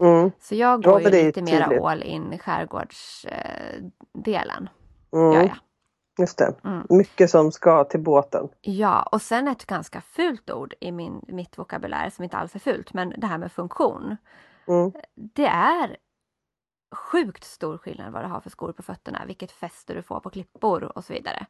Mm. 0.01 0.31
Så 0.39 0.55
jag 0.55 0.85
Ja, 0.85 0.91
går 0.91 1.01
men 1.01 1.13
ju 1.13 1.25
lite 1.25 1.41
mer 1.41 1.87
all 1.87 2.03
in 2.03 2.37
skärgårdsdelen. 2.39 3.91
Eh, 4.13 4.21
delen, 4.21 4.69
Mm. 5.13 5.31
gör 5.33 5.41
jag. 5.41 5.57
Just 6.17 6.37
det. 6.37 6.55
Mm. 6.63 6.85
Mycket 6.89 7.29
som 7.29 7.51
ska 7.51 7.83
till 7.83 7.99
båten. 7.99 8.47
Ja, 8.61 9.03
och 9.03 9.21
sen 9.21 9.47
ett 9.47 9.65
ganska 9.65 10.01
fult 10.01 10.49
ord 10.51 10.73
i 10.79 10.91
min, 10.91 11.21
mitt 11.27 11.57
vokabulär 11.57 12.09
som 12.09 12.23
inte 12.23 12.37
alls 12.37 12.55
är 12.55 12.59
fult, 12.59 12.93
men 12.93 13.13
det 13.17 13.27
här 13.27 13.37
med 13.37 13.51
funktion. 13.51 14.17
Mm. 14.67 14.91
Det 15.15 15.47
är 15.47 15.97
sjukt 16.95 17.43
stor 17.43 17.77
skillnad 17.77 18.13
vad 18.13 18.23
du 18.23 18.27
har 18.27 18.41
för 18.41 18.49
skor 18.49 18.71
på 18.71 18.83
fötterna, 18.83 19.23
vilket 19.27 19.51
fäste 19.51 19.93
du 19.93 20.01
får 20.01 20.19
på 20.19 20.29
klippor 20.29 20.83
och 20.97 21.03
så 21.03 21.13
vidare. 21.13 21.45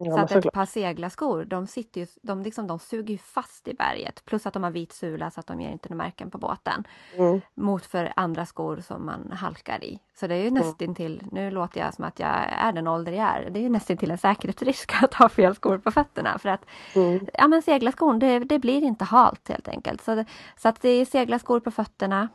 Ja, 0.00 0.28
så 0.28 0.38
att 0.38 0.44
ett 0.46 0.52
par 0.52 0.66
seglarskor, 0.66 1.44
de, 1.44 1.66
sitter 1.66 2.00
ju, 2.00 2.06
de, 2.22 2.42
liksom, 2.42 2.66
de 2.66 2.78
suger 2.78 3.12
ju 3.12 3.18
fast 3.18 3.68
i 3.68 3.74
berget. 3.74 4.24
Plus 4.24 4.46
att 4.46 4.54
de 4.54 4.62
har 4.62 4.70
vit 4.70 4.92
sula 4.92 5.30
så 5.30 5.40
att 5.40 5.46
de 5.46 5.60
ger 5.60 5.70
inte 5.70 5.88
några 5.88 6.04
märken 6.04 6.30
på 6.30 6.38
båten. 6.38 6.84
Mm. 7.16 7.40
Mot 7.54 7.86
för 7.86 8.12
andra 8.16 8.46
skor 8.46 8.76
som 8.76 9.06
man 9.06 9.32
halkar 9.32 9.84
i. 9.84 9.98
Så 10.14 10.26
det 10.26 10.34
är 10.34 10.40
Mm. 10.48 10.54
ju 10.54 10.60
nästan 10.60 10.94
till, 10.94 11.22
nu 11.32 11.50
låter 11.50 11.80
jag 11.80 11.94
som 11.94 12.04
att 12.04 12.18
jag 12.20 12.30
är 12.48 12.72
den 12.72 12.86
ålder 12.88 13.12
jag 13.12 13.26
är. 13.28 13.50
Det 13.50 13.58
är 13.58 13.62
ju 13.62 13.68
nästan 13.68 13.96
till 13.96 14.10
en 14.10 14.18
säkerhetsrisk 14.18 14.92
att 15.02 15.14
ha 15.14 15.28
fel 15.28 15.54
skor 15.54 15.78
på 15.78 15.90
fötterna. 15.90 16.38
För 16.38 16.48
att 16.48 16.64
Mm. 16.94 17.26
ja, 17.34 17.48
men 17.48 17.62
seglarskon, 17.62 18.18
det, 18.18 18.38
det 18.38 18.58
blir 18.58 18.82
inte 18.82 19.04
halt 19.04 19.48
helt 19.48 19.68
enkelt. 19.68 20.00
Så, 20.00 20.14
det- 20.14 20.26
så 20.56 20.68
att 20.68 20.80
det 20.80 20.88
är 20.88 21.04
seglarskor 21.04 21.60
på 21.60 21.70
fötterna. 21.70 22.28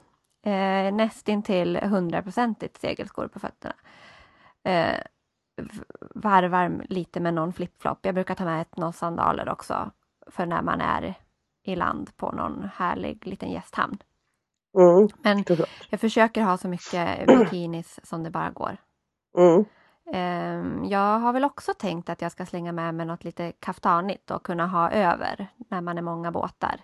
Eh, 0.46 0.94
nästintill 0.94 1.76
hundraprocentigt 1.78 2.82
segelskor 2.82 3.28
på 3.28 3.40
fötterna. 3.40 3.74
Eh, 4.64 4.98
varvar 6.16 6.86
lite 6.90 7.20
med 7.20 7.34
någon 7.34 7.54
flipflop. 7.54 8.00
Jag 8.02 8.16
brukar 8.16 8.36
ta 8.36 8.46
med 8.46 8.62
ett, 8.62 8.78
någon 8.78 8.94
sandaler 8.94 9.50
också. 9.50 9.92
För 10.28 10.46
när 10.46 10.62
man 10.62 10.82
är 10.82 11.14
i 11.64 11.76
land 11.76 12.18
på 12.18 12.32
någon 12.32 12.70
härlig 12.76 13.28
liten 13.28 13.52
gästhamn. 13.52 13.98
Mm. 14.78 15.10
Men 15.22 15.46
jag 15.90 16.00
försöker 16.00 16.42
ha 16.42 16.58
så 16.58 16.68
mycket 16.68 17.28
bikinis 17.28 18.00
som 18.04 18.24
det 18.24 18.30
bara 18.30 18.50
går. 18.50 18.78
Mm. 19.38 19.66
Ehm, 20.14 20.86
Jag 20.86 21.20
har 21.20 21.34
väl 21.34 21.44
också 21.44 21.74
tänkt 21.74 22.10
att 22.10 22.22
jag 22.22 22.32
ska 22.32 22.46
slänga 22.46 22.72
med 22.72 22.96
mig 22.96 23.06
något 23.06 23.24
lite 23.24 23.52
kaftanigt 23.52 24.32
och 24.32 24.44
kunna 24.44 24.68
ha 24.68 24.92
över 24.92 25.48
när 25.70 25.82
man 25.82 25.98
är 25.98 26.02
många 26.02 26.32
båtar 26.32 26.76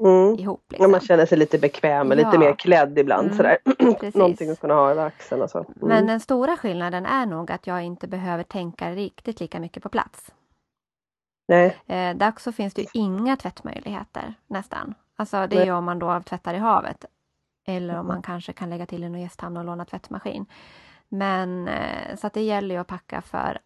Mm. 0.00 0.38
ihop. 0.38 0.64
Ja, 0.68 0.72
Liksom. 0.72 0.90
man 0.90 1.00
känner 1.00 1.26
sig 1.26 1.38
lite 1.38 1.58
bekväm 1.58 2.10
och 2.10 2.16
Ja. 2.18 2.24
lite 2.26 2.38
mer 2.38 2.52
klädd 2.54 2.98
ibland 2.98 3.26
Mm, 3.26 3.36
sådär. 3.36 3.58
Någonting 4.18 4.50
att 4.50 4.60
kunna 4.60 4.74
ha 4.74 4.90
över 4.90 5.06
axeln 5.06 5.42
och 5.42 5.50
så. 5.50 5.58
Mm. 5.58 5.68
Men 5.80 6.06
den 6.06 6.20
stora 6.20 6.56
skillnaden 6.56 7.06
är 7.06 7.26
nog 7.26 7.50
att 7.52 7.66
jag 7.66 7.82
inte 7.82 8.08
behöver 8.08 8.42
tänka 8.42 8.90
riktigt 8.90 9.40
lika 9.40 9.60
mycket 9.60 9.82
på 9.82 9.88
plats. 9.88 10.32
Nej. 11.48 11.76
Eh, 11.86 12.16
där 12.16 12.28
också 12.28 12.52
finns 12.52 12.74
det 12.74 12.82
ju 12.82 12.88
inga 12.92 13.36
tvättmöjligheter 13.36 14.34
nästan. 14.46 14.94
Alltså 15.16 15.46
det 15.46 15.56
är 15.56 15.64
ju 15.64 15.72
om 15.72 15.84
man 15.84 15.98
då 15.98 16.20
tvättar 16.20 16.54
i 16.54 16.58
havet. 16.58 17.04
Eller 17.66 17.94
om 17.94 18.00
Mm. 18.00 18.06
man 18.06 18.22
kanske 18.22 18.52
kan 18.52 18.70
lägga 18.70 18.86
till 18.86 19.00
någon 19.00 19.20
gästhamn 19.20 19.56
och 19.56 19.64
låna 19.64 19.84
tvättmaskin. 19.84 20.46
Men 21.08 21.68
eh, 21.68 22.16
så 22.16 22.26
att 22.26 22.32
det 22.32 22.40
gäller 22.42 22.74
ju 22.74 22.80
att 22.80 22.86
packa 22.86 23.22
för, 23.22 23.58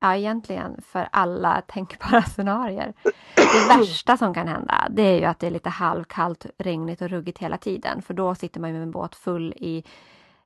ja 0.00 0.16
egentligen 0.16 0.82
för 0.82 1.08
alla 1.12 1.60
tänkbara 1.66 2.22
scenarier. 2.22 2.92
Det 3.34 3.78
värsta 3.78 4.16
som 4.16 4.34
kan 4.34 4.48
hända 4.48 4.86
det 4.90 5.02
är 5.02 5.18
ju 5.18 5.24
att 5.24 5.38
det 5.38 5.46
är 5.46 5.50
lite 5.50 5.68
halvkallt, 5.70 6.46
regnigt 6.58 7.02
och 7.02 7.08
ruggigt 7.08 7.38
hela 7.38 7.56
tiden. 7.56 8.02
För 8.02 8.14
då 8.14 8.34
sitter 8.34 8.60
man 8.60 8.70
ju 8.70 8.74
med 8.74 8.82
en 8.82 8.90
båt 8.90 9.14
full 9.14 9.52
i 9.56 9.84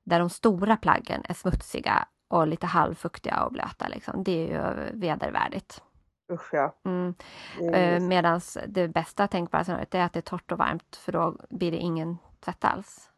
där 0.04 0.18
de 0.18 0.30
stora 0.30 0.76
plaggen 0.76 1.22
är 1.28 1.34
smutsiga 1.34 2.08
och 2.30 2.46
lite 2.46 2.66
halvfuktiga 2.66 3.44
och 3.44 3.52
blöta. 3.52 3.88
Liksom. 3.88 4.24
Det 4.24 4.32
är 4.32 4.48
ju 4.48 4.90
vedervärdigt. 5.00 5.82
Usch 6.32 6.48
ja. 6.54 6.74
Mm. 6.84 7.14
Är- 7.60 7.94
Eh, 7.94 8.00
Medan 8.00 8.40
det 8.68 8.88
bästa 8.88 9.26
tänkbara 9.26 9.64
scenariot 9.64 9.94
är 9.94 10.02
att 10.04 10.12
det 10.12 10.18
är 10.20 10.22
torrt 10.22 10.52
och 10.52 10.58
varmt 10.58 10.96
för 10.96 11.12
då 11.12 11.36
blir 11.50 11.70
det 11.70 11.76
ingen 11.76 12.18
tvätt 12.44 12.64
alls. 12.64 13.10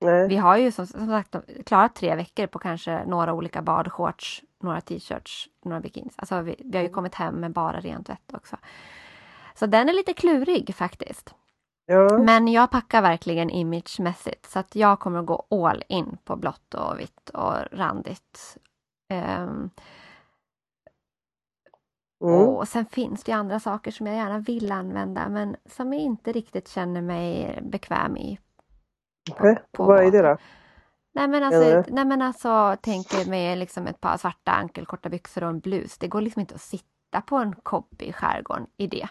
Nej. 0.00 0.28
Vi 0.28 0.36
har 0.36 0.56
ju 0.56 0.70
som, 0.72 0.86
som 0.86 1.06
sagt 1.06 1.36
klarat 1.66 1.94
tre 1.94 2.14
veckor 2.14 2.46
på 2.46 2.58
kanske 2.58 3.04
några 3.06 3.32
olika 3.32 3.62
badshorts, 3.62 4.42
några 4.66 4.80
t-shirts, 4.80 5.48
några 5.64 5.80
bikinis. 5.80 6.14
Alltså 6.16 6.40
vi, 6.40 6.56
vi 6.64 6.76
har 6.78 6.84
ju 6.84 6.90
kommit 6.90 7.14
hem 7.14 7.34
med 7.34 7.52
bara 7.52 7.80
rent 7.80 8.06
tvätt 8.06 8.34
också. 8.34 8.56
Så 9.54 9.66
den 9.66 9.88
är 9.88 9.92
lite 9.92 10.12
klurig 10.12 10.74
faktiskt. 10.74 11.34
Ja. 11.86 12.18
Men 12.18 12.48
jag 12.48 12.70
packar 12.70 13.02
verkligen 13.02 13.50
imagemässigt 13.50 14.46
så 14.46 14.58
att 14.58 14.76
jag 14.76 15.00
kommer 15.00 15.18
att 15.18 15.26
gå 15.26 15.46
all 15.50 15.82
in 15.88 16.18
på 16.24 16.36
blått 16.36 16.74
och 16.74 17.00
vitt 17.00 17.30
och 17.30 17.54
randigt. 17.72 18.56
Ehm, 19.12 19.70
Mm. 22.24 22.48
och 22.48 22.68
sen 22.68 22.86
finns 22.86 23.24
det 23.24 23.32
ju 23.32 23.38
andra 23.38 23.60
saker 23.60 23.90
som 23.90 24.06
jag 24.06 24.16
gärna 24.16 24.38
vill 24.38 24.72
använda 24.72 25.28
men 25.28 25.56
som 25.66 25.92
jag 25.92 26.02
inte 26.02 26.32
riktigt 26.32 26.68
känner 26.68 27.02
mig 27.02 27.58
bekväm 27.62 28.16
i. 28.16 28.38
På 29.72 29.84
Vad 29.84 30.04
är 30.06 30.10
det 30.10 30.22
då? 30.22 30.36
Nej 31.16 31.28
men 31.28 31.42
alltså, 31.42 31.92
nej, 31.94 32.04
men 32.04 32.22
alltså 32.22 32.76
tänker 32.80 33.30
mig 33.30 33.56
liksom 33.56 33.86
ett 33.86 34.00
par 34.00 34.16
svarta 34.16 34.52
ankelkorta 34.52 35.08
byxor 35.08 35.42
och 35.42 35.50
en 35.50 35.60
blus. 35.60 35.98
Det 35.98 36.08
går 36.08 36.20
liksom 36.20 36.40
inte 36.40 36.54
att 36.54 36.60
sitta 36.60 37.20
på 37.26 37.36
en 37.36 37.54
kobbe 37.62 38.04
i 38.04 38.12
skärgården 38.12 38.66
i 38.76 38.86
det. 38.86 39.08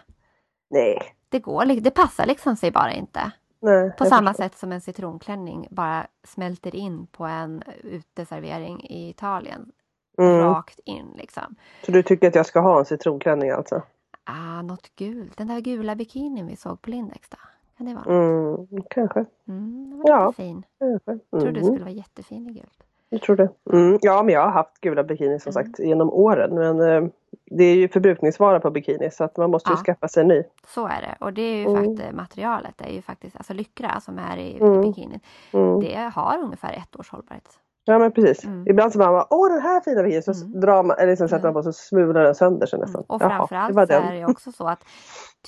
Nej. 0.70 0.98
Det 1.28 1.38
går 1.38 1.64
det 1.64 1.90
passar 1.90 2.26
liksom 2.26 2.56
sig 2.56 2.70
bara 2.70 2.92
inte. 2.92 3.30
Nej. 3.60 3.92
På 3.98 4.04
samma 4.04 4.30
förstår. 4.30 4.44
sätt 4.44 4.58
som 4.58 4.72
en 4.72 4.80
citronklänning 4.80 5.68
bara 5.70 6.06
smälter 6.24 6.76
in 6.76 7.06
på 7.06 7.24
en 7.24 7.62
uteservering 7.82 8.84
i 8.84 9.08
Italien. 9.08 9.72
Mm. 10.18 10.40
Rakt 10.40 10.80
in 10.84 11.14
liksom. 11.16 11.56
Så 11.86 11.92
du 11.92 12.02
tycker 12.02 12.28
att 12.28 12.34
jag 12.34 12.46
ska 12.46 12.60
ha 12.60 12.78
en 12.78 12.84
citronklänning 12.84 13.50
alltså? 13.50 13.82
Ah, 14.24 14.62
något 14.62 14.96
gult. 14.96 15.36
Den 15.36 15.46
där 15.46 15.60
gula 15.60 15.94
bikinin 15.94 16.46
vi 16.46 16.56
såg 16.56 16.82
på 16.82 16.90
Lindex 16.90 17.28
då. 17.28 17.38
Kan 17.76 17.86
det 17.86 17.94
vara? 17.94 18.04
Mm. 18.04 18.66
Kanske. 18.90 19.24
Mm, 19.48 20.02
Ja. 20.06 20.32
fin. 20.32 20.62
Kanske. 20.78 21.18
Jag 21.30 21.40
tror 21.40 21.52
du 21.52 21.60
Mm. 21.60 21.64
skulle 21.64 21.84
vara 21.84 21.94
jättefin 21.94 22.50
i 22.50 22.52
gult. 22.52 22.86
Jag 23.08 23.22
tror 23.22 23.36
det. 23.36 23.48
Mm, 23.72 23.98
ja, 24.02 24.22
men 24.22 24.34
jag 24.34 24.40
har 24.40 24.50
haft 24.50 24.80
gula 24.80 25.04
bikinis 25.04 25.42
som 25.42 25.50
mm. 25.50 25.64
sagt 25.64 25.78
genom 25.78 26.10
åren. 26.10 26.54
Men 26.54 26.80
eh, 26.80 27.10
det 27.50 27.64
är 27.64 27.74
ju 27.74 27.88
förbrukningsvara 27.88 28.60
på 28.60 28.70
bikini 28.70 29.10
så 29.10 29.24
att 29.24 29.36
man 29.36 29.50
måste 29.50 29.70
ju 29.70 29.76
skaffa 29.76 30.08
sig 30.08 30.20
en 30.20 30.28
ny. 30.28 30.42
Så 30.66 30.86
är 30.86 31.00
det 31.00 31.16
och 31.20 31.32
det 31.32 31.42
är 31.42 31.56
ju 31.56 31.64
mm. 31.64 31.84
faktiskt 31.84 32.12
materialet, 32.12 32.74
det 32.78 32.84
är 32.84 32.92
ju 32.92 33.02
faktiskt 33.02 33.36
alltså 33.36 33.52
lyckra 33.52 34.00
som 34.00 34.18
är 34.18 34.36
i, 34.36 34.58
mm. 34.60 34.74
i 34.74 34.86
bikinin. 34.86 35.20
Mm. 35.52 35.80
Det 35.80 36.10
har 36.14 36.38
ungefär 36.38 36.72
ett 36.72 36.96
års 37.00 37.10
hållbarhet. 37.10 37.58
Ja 37.84 37.98
men 37.98 38.12
precis. 38.12 38.44
Mm. 38.44 38.66
Ibland 38.68 38.92
så 38.92 38.98
man 38.98 39.26
åh 39.30 39.48
den 39.48 39.60
här 39.60 39.80
fina 39.80 40.02
bikinin 40.02 40.22
så 40.22 40.32
mm. 40.32 40.60
drar 40.60 40.82
man, 40.82 40.96
eller 40.98 41.10
liksom 41.10 41.28
sätter 41.28 41.44
man 41.44 41.54
på 41.54 41.62
så 41.62 41.72
smular 41.72 42.24
den 42.24 42.34
sönder 42.34 42.66
sig 42.66 42.78
nästan. 42.78 43.04
Och 43.06 43.20
framförallt 43.20 43.74
Jaha, 43.74 43.86
det 43.86 43.94
så 43.94 44.00
är 44.00 44.14
det 44.14 44.26
också 44.26 44.52
så 44.52 44.68
att 44.68 44.84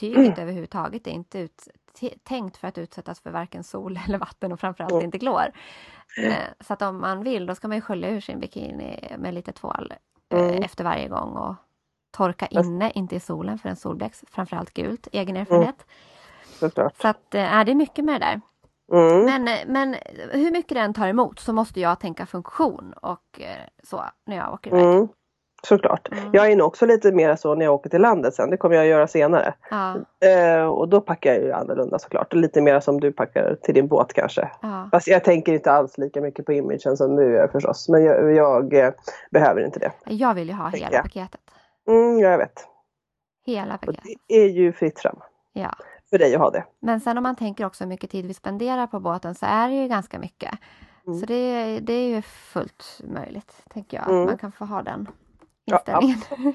tyget 0.00 0.38
överhuvudtaget 0.42 1.06
är 1.06 1.10
inte 1.10 1.38
ut, 1.38 1.68
tänkt 2.22 2.56
för 2.56 2.68
att 2.68 2.78
utsättas 2.78 3.20
för 3.20 3.30
varken 3.30 3.64
sol 3.64 4.00
eller 4.08 4.18
vatten 4.18 4.52
och 4.52 4.60
framförallt 4.60 5.02
inte 5.02 5.18
klor. 5.18 5.52
Eh, 6.24 6.34
så 6.60 6.72
att 6.72 6.82
om 6.82 7.00
man 7.00 7.22
vill 7.22 7.46
då 7.46 7.54
ska 7.54 7.68
man 7.68 7.76
ju 7.76 7.80
skölja 7.80 8.10
ur 8.10 8.20
sin 8.20 8.40
bikini 8.40 9.14
med 9.18 9.34
lite 9.34 9.52
tvål 9.52 9.92
eh, 10.34 10.56
efter 10.56 10.84
varje 10.84 11.08
gång 11.08 11.36
och 11.36 11.54
torka 12.16 12.46
inne, 12.46 12.92
inte 12.94 13.16
i 13.16 13.20
solen 13.20 13.58
för 13.58 13.68
en 13.68 13.76
solbläcks, 13.76 14.24
framförallt 14.28 14.74
gult, 14.74 15.08
egen 15.12 15.36
mm. 15.36 15.40
erfarenhet. 15.40 15.86
Mm. 16.60 16.90
Så 17.00 17.08
att, 17.08 17.34
äh, 17.34 17.64
det 17.64 17.72
är 17.72 17.74
mycket 17.74 18.04
med 18.04 18.20
det 18.20 18.26
där. 18.26 18.40
Mm. 18.92 19.24
Men, 19.24 19.48
eh, 19.48 19.66
men 19.66 19.96
hur 20.30 20.50
mycket 20.50 20.74
den 20.74 20.94
tar 20.94 21.08
emot 21.08 21.40
så 21.40 21.52
måste 21.52 21.80
jag 21.80 22.00
tänka 22.00 22.26
funktion 22.26 22.92
och 22.92 23.40
så 23.82 24.04
när 24.26 24.36
jag 24.36 24.52
åker 24.52 24.70
iväg. 24.70 24.84
Mm. 24.84 25.08
Såklart. 25.62 26.08
Mm. 26.12 26.30
Jag 26.32 26.52
är 26.52 26.56
nog 26.56 26.66
också 26.66 26.86
lite 26.86 27.12
mer 27.12 27.36
så 27.36 27.54
när 27.54 27.64
jag 27.64 27.74
åker 27.74 27.90
till 27.90 28.00
landet 28.00 28.34
sen. 28.34 28.50
Det 28.50 28.56
kommer 28.56 28.76
jag 28.76 28.86
göra 28.86 29.06
senare. 29.06 29.54
Ja. 29.70 29.96
Eh, 30.28 30.66
och 30.66 30.88
då 30.88 31.00
packar 31.00 31.32
jag 31.34 31.42
ju 31.42 31.52
annorlunda 31.52 31.98
såklart. 31.98 32.32
Lite 32.32 32.60
mer 32.60 32.80
som 32.80 33.00
du 33.00 33.12
packar 33.12 33.56
till 33.62 33.74
din 33.74 33.88
båt 33.88 34.12
kanske. 34.12 34.50
Ja. 34.62 34.88
Fast 34.90 35.06
jag 35.08 35.24
tänker 35.24 35.52
inte 35.52 35.72
alls 35.72 35.98
lika 35.98 36.20
mycket 36.20 36.46
på 36.46 36.52
imagen 36.52 36.96
som 36.96 37.16
du 37.16 37.32
gör 37.32 37.48
förstås. 37.48 37.88
Men 37.88 38.04
jag, 38.04 38.32
jag 38.32 38.74
eh, 38.74 38.90
behöver 39.30 39.64
inte 39.64 39.78
det. 39.78 39.92
Jag 40.04 40.34
vill 40.34 40.48
ju 40.48 40.54
ha 40.54 40.68
hela 40.68 40.88
jag. 40.92 41.02
paketet. 41.02 41.40
Mm, 41.88 42.18
jag 42.18 42.38
vet. 42.38 42.66
Hela 43.46 43.78
paketet. 43.78 44.04
Och 44.04 44.10
det 44.28 44.34
är 44.34 44.48
ju 44.48 44.72
fritt 44.72 45.00
fram. 45.00 45.18
Ja. 45.52 45.74
För 46.10 46.18
dig 46.18 46.34
att 46.34 46.40
ha 46.40 46.50
det. 46.50 46.64
Men 46.80 47.00
sen 47.00 47.16
om 47.16 47.22
man 47.22 47.36
tänker 47.36 47.66
också 47.66 47.84
hur 47.84 47.88
mycket 47.88 48.10
tid 48.10 48.26
vi 48.26 48.34
spenderar 48.34 48.86
på 48.86 49.00
båten 49.00 49.34
så 49.34 49.46
är 49.46 49.68
det 49.68 49.74
ju 49.74 49.88
ganska 49.88 50.18
mycket. 50.18 50.50
Mm. 51.06 51.18
Så 51.18 51.26
det, 51.26 51.78
det 51.80 51.92
är 51.92 52.08
ju 52.08 52.22
fullt 52.22 53.00
möjligt, 53.04 53.64
tänker 53.68 53.96
jag. 53.96 54.08
Mm. 54.08 54.24
Man 54.24 54.38
kan 54.38 54.52
få 54.52 54.64
ha 54.64 54.82
den 54.82 55.08
inställningen. 55.72 56.18
Ja, 56.28 56.52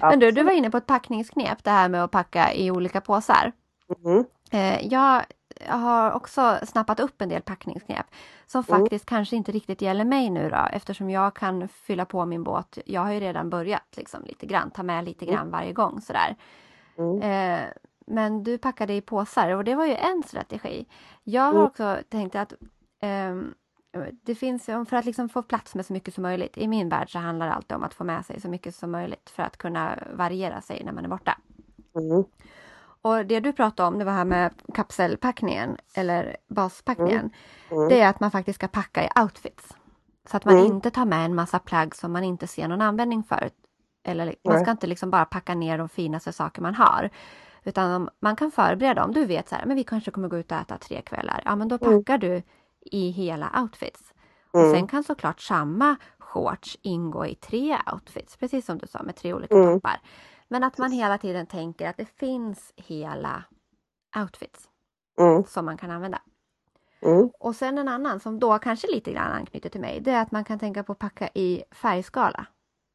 Men 0.10 0.18
du, 0.18 0.30
du 0.30 0.42
var 0.42 0.52
inne 0.52 0.70
på 0.70 0.76
ett 0.76 0.86
packningsknep, 0.86 1.64
det 1.64 1.70
här 1.70 1.88
med 1.88 2.04
att 2.04 2.10
packa 2.10 2.52
i 2.54 2.70
olika 2.70 3.00
påsar. 3.00 3.52
Mm. 4.04 4.24
Jag 4.82 5.22
har 5.68 6.12
också 6.12 6.58
snappat 6.66 7.00
upp 7.00 7.22
en 7.22 7.28
del 7.28 7.42
packningsknep 7.42 8.06
som 8.46 8.64
mm. 8.68 8.80
faktiskt 8.80 9.06
kanske 9.06 9.36
inte 9.36 9.52
riktigt 9.52 9.82
gäller 9.82 10.04
mig 10.04 10.30
nu 10.30 10.50
då 10.50 10.66
eftersom 10.72 11.10
jag 11.10 11.34
kan 11.34 11.68
fylla 11.68 12.04
på 12.04 12.26
min 12.26 12.44
båt. 12.44 12.78
Jag 12.86 13.00
har 13.00 13.12
ju 13.12 13.20
redan 13.20 13.50
börjat 13.50 13.96
liksom 13.96 14.24
lite 14.24 14.46
grann, 14.46 14.70
ta 14.70 14.82
med 14.82 15.04
lite 15.04 15.24
mm. 15.24 15.34
grann 15.34 15.50
varje 15.50 15.72
gång 15.72 16.00
sådär. 16.00 16.36
Mm. 16.98 17.22
Eh, 17.22 17.60
men 18.06 18.42
du 18.42 18.58
packade 18.58 18.94
i 18.94 19.00
påsar 19.00 19.50
och 19.50 19.64
det 19.64 19.74
var 19.74 19.86
ju 19.86 19.94
en 19.94 20.22
strategi. 20.22 20.86
Jag 21.22 21.42
har 21.42 21.50
mm. 21.50 21.62
också 21.62 21.98
tänkt 22.08 22.34
att 22.34 22.52
eh, 23.02 23.36
det 24.22 24.34
finns, 24.34 24.64
för 24.64 24.94
att 24.94 25.04
liksom 25.04 25.28
få 25.28 25.42
plats 25.42 25.74
med 25.74 25.86
så 25.86 25.92
mycket 25.92 26.14
som 26.14 26.22
möjligt. 26.22 26.58
I 26.58 26.68
min 26.68 26.88
värld 26.88 27.12
så 27.12 27.18
handlar 27.18 27.46
det 27.46 27.52
alltid 27.52 27.76
om 27.76 27.82
att 27.82 27.94
få 27.94 28.04
med 28.04 28.26
sig 28.26 28.40
så 28.40 28.48
mycket 28.48 28.74
som 28.74 28.90
möjligt 28.90 29.30
för 29.30 29.42
att 29.42 29.56
kunna 29.56 29.98
variera 30.14 30.60
sig 30.60 30.84
när 30.84 30.92
man 30.92 31.04
är 31.04 31.08
borta. 31.08 31.38
Mm. 31.94 32.24
Och 33.02 33.26
det 33.26 33.40
du 33.40 33.52
pratade 33.52 33.88
om, 33.88 33.98
det 33.98 34.04
var 34.04 34.12
här 34.12 34.24
med 34.24 34.52
kapselpackningen 34.74 35.76
eller 35.94 36.36
baspackningen. 36.48 37.30
Mm. 37.70 37.78
Mm. 37.78 37.88
Det 37.88 38.00
är 38.00 38.08
att 38.08 38.20
man 38.20 38.30
faktiskt 38.30 38.58
ska 38.58 38.68
packa 38.68 39.04
i 39.04 39.08
outfits. 39.20 39.76
Så 40.30 40.36
att 40.36 40.44
man 40.44 40.54
mm. 40.54 40.66
inte 40.66 40.90
tar 40.90 41.04
med 41.04 41.24
en 41.24 41.34
massa 41.34 41.58
plagg 41.58 41.94
som 41.94 42.12
man 42.12 42.24
inte 42.24 42.46
ser 42.46 42.68
någon 42.68 42.82
användning 42.82 43.22
för. 43.22 43.50
Eller 44.04 44.34
man 44.44 44.60
ska 44.60 44.70
inte 44.70 44.86
liksom 44.86 45.10
bara 45.10 45.24
packa 45.24 45.54
ner 45.54 45.78
de 45.78 45.88
finaste 45.88 46.32
saker 46.32 46.62
man 46.62 46.74
har. 46.74 47.10
Utan 47.64 48.08
man 48.20 48.36
kan 48.36 48.50
förbereda 48.50 49.04
om 49.04 49.12
du 49.12 49.24
vet 49.24 49.48
så 49.48 49.54
här, 49.54 49.66
men 49.66 49.76
vi 49.76 49.84
kanske 49.84 50.10
kommer 50.10 50.28
gå 50.28 50.38
ut 50.38 50.52
och 50.52 50.58
äta 50.58 50.78
tre 50.78 51.02
kvällar. 51.02 51.42
Ja 51.44 51.56
men 51.56 51.68
då 51.68 51.78
mm. 51.82 51.98
packar 51.98 52.18
du 52.18 52.42
i 52.84 53.10
hela 53.10 53.62
outfits. 53.62 54.14
Och 54.50 54.60
mm. 54.60 54.72
sen 54.72 54.86
kan 54.86 55.04
såklart 55.04 55.40
samma 55.40 55.96
shorts 56.18 56.78
ingå 56.82 57.26
i 57.26 57.34
tre 57.34 57.78
outfits, 57.92 58.36
precis 58.36 58.66
som 58.66 58.78
du 58.78 58.86
sa 58.86 59.02
med 59.02 59.16
tre 59.16 59.34
olika 59.34 59.54
mm. 59.54 59.74
toppar. 59.74 60.00
Men 60.48 60.64
att 60.64 60.78
man 60.78 60.92
hela 60.92 61.18
tiden 61.18 61.46
tänker 61.46 61.88
att 61.88 61.96
det 61.96 62.08
finns 62.18 62.72
hela 62.76 63.44
outfits 64.22 64.68
mm. 65.18 65.44
som 65.44 65.64
man 65.64 65.76
kan 65.76 65.90
använda. 65.90 66.22
Mm. 67.02 67.30
Och 67.38 67.56
sen 67.56 67.78
en 67.78 67.88
annan 67.88 68.20
som 68.20 68.40
då 68.40 68.58
kanske 68.58 68.86
lite 68.92 69.12
grann 69.12 69.32
anknyter 69.32 69.68
till 69.68 69.80
mig, 69.80 70.00
det 70.00 70.10
är 70.10 70.22
att 70.22 70.32
man 70.32 70.44
kan 70.44 70.58
tänka 70.58 70.82
på 70.82 70.92
att 70.92 70.98
packa 70.98 71.28
i 71.34 71.62
färgskala. 71.70 72.46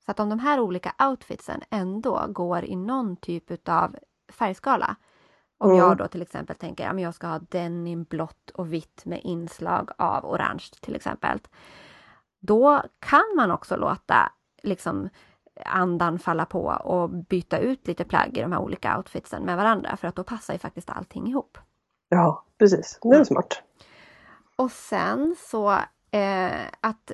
Så 0.06 0.12
att 0.12 0.20
om 0.20 0.30
de 0.30 0.40
här 0.40 0.60
olika 0.60 0.94
outfitsen 1.10 1.62
ändå 1.70 2.26
går 2.30 2.66
i 2.66 2.76
någon 2.76 3.16
typ 3.16 3.70
av 3.70 3.96
färgskala. 4.32 4.96
Om 5.58 5.70
mm. 5.70 5.80
jag 5.80 5.98
då 5.98 6.08
till 6.08 6.22
exempel 6.22 6.56
tänker 6.56 6.90
att 6.90 7.02
jag 7.02 7.14
ska 7.14 7.28
ha 7.28 7.40
denim 7.40 8.04
blått 8.04 8.50
och 8.50 8.74
vitt 8.74 9.06
med 9.06 9.22
inslag 9.24 9.90
av 9.98 10.26
orange 10.26 10.70
till 10.82 10.96
exempel. 10.96 11.40
Då 12.40 12.82
kan 13.00 13.34
man 13.36 13.52
också 13.52 13.76
låta 13.76 14.32
liksom 14.64 15.10
andan 15.66 16.20
falla 16.20 16.46
på 16.46 16.66
och 16.84 17.10
byta 17.10 17.58
ut 17.58 17.88
lite 17.88 18.04
plagg 18.04 18.38
i 18.38 18.42
de 18.42 18.52
här 18.52 18.60
olika 18.60 18.98
outfitsen 18.98 19.44
med 19.44 19.58
varandra 19.58 19.98
för 19.98 20.08
att 20.08 20.16
då 20.16 20.24
passar 20.24 20.54
ju 20.54 20.60
faktiskt 20.60 20.90
allting 20.90 21.28
ihop. 21.28 21.58
Ja, 22.10 22.44
precis. 22.60 23.00
Det 23.02 23.16
är 23.16 23.24
smart. 23.24 23.64
Och 24.56 24.72
sen 24.72 25.36
så 25.40 25.72
eh, 26.12 26.68
att 26.82 27.12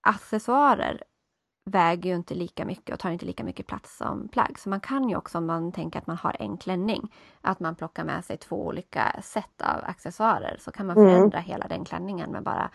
accessoarer 0.00 1.02
väger 1.68 2.10
ju 2.10 2.16
inte 2.16 2.34
lika 2.34 2.64
mycket 2.64 2.94
och 2.94 3.00
tar 3.00 3.10
inte 3.10 3.26
lika 3.26 3.44
mycket 3.44 3.66
plats 3.66 3.96
som 3.96 4.28
plagg. 4.28 4.58
Så 4.58 4.68
man 4.68 4.80
kan 4.80 5.08
ju 5.08 5.16
också 5.16 5.38
om 5.38 5.46
man 5.46 5.72
tänker 5.72 5.98
att 5.98 6.06
man 6.06 6.16
har 6.16 6.36
en 6.38 6.56
klänning, 6.56 7.14
att 7.40 7.60
man 7.60 7.74
plockar 7.74 8.04
med 8.04 8.24
sig 8.24 8.36
två 8.36 8.66
olika 8.66 9.16
set 9.22 9.62
av 9.62 9.84
accessoarer 9.84 10.56
så 10.60 10.72
kan 10.72 10.86
man 10.86 10.96
mm. 10.96 11.08
förändra 11.08 11.38
mm. 11.38 11.50
hela 11.50 11.68
den 11.68 11.84
klänningen 11.84 12.30
med 12.30 12.42
bara 12.42 12.70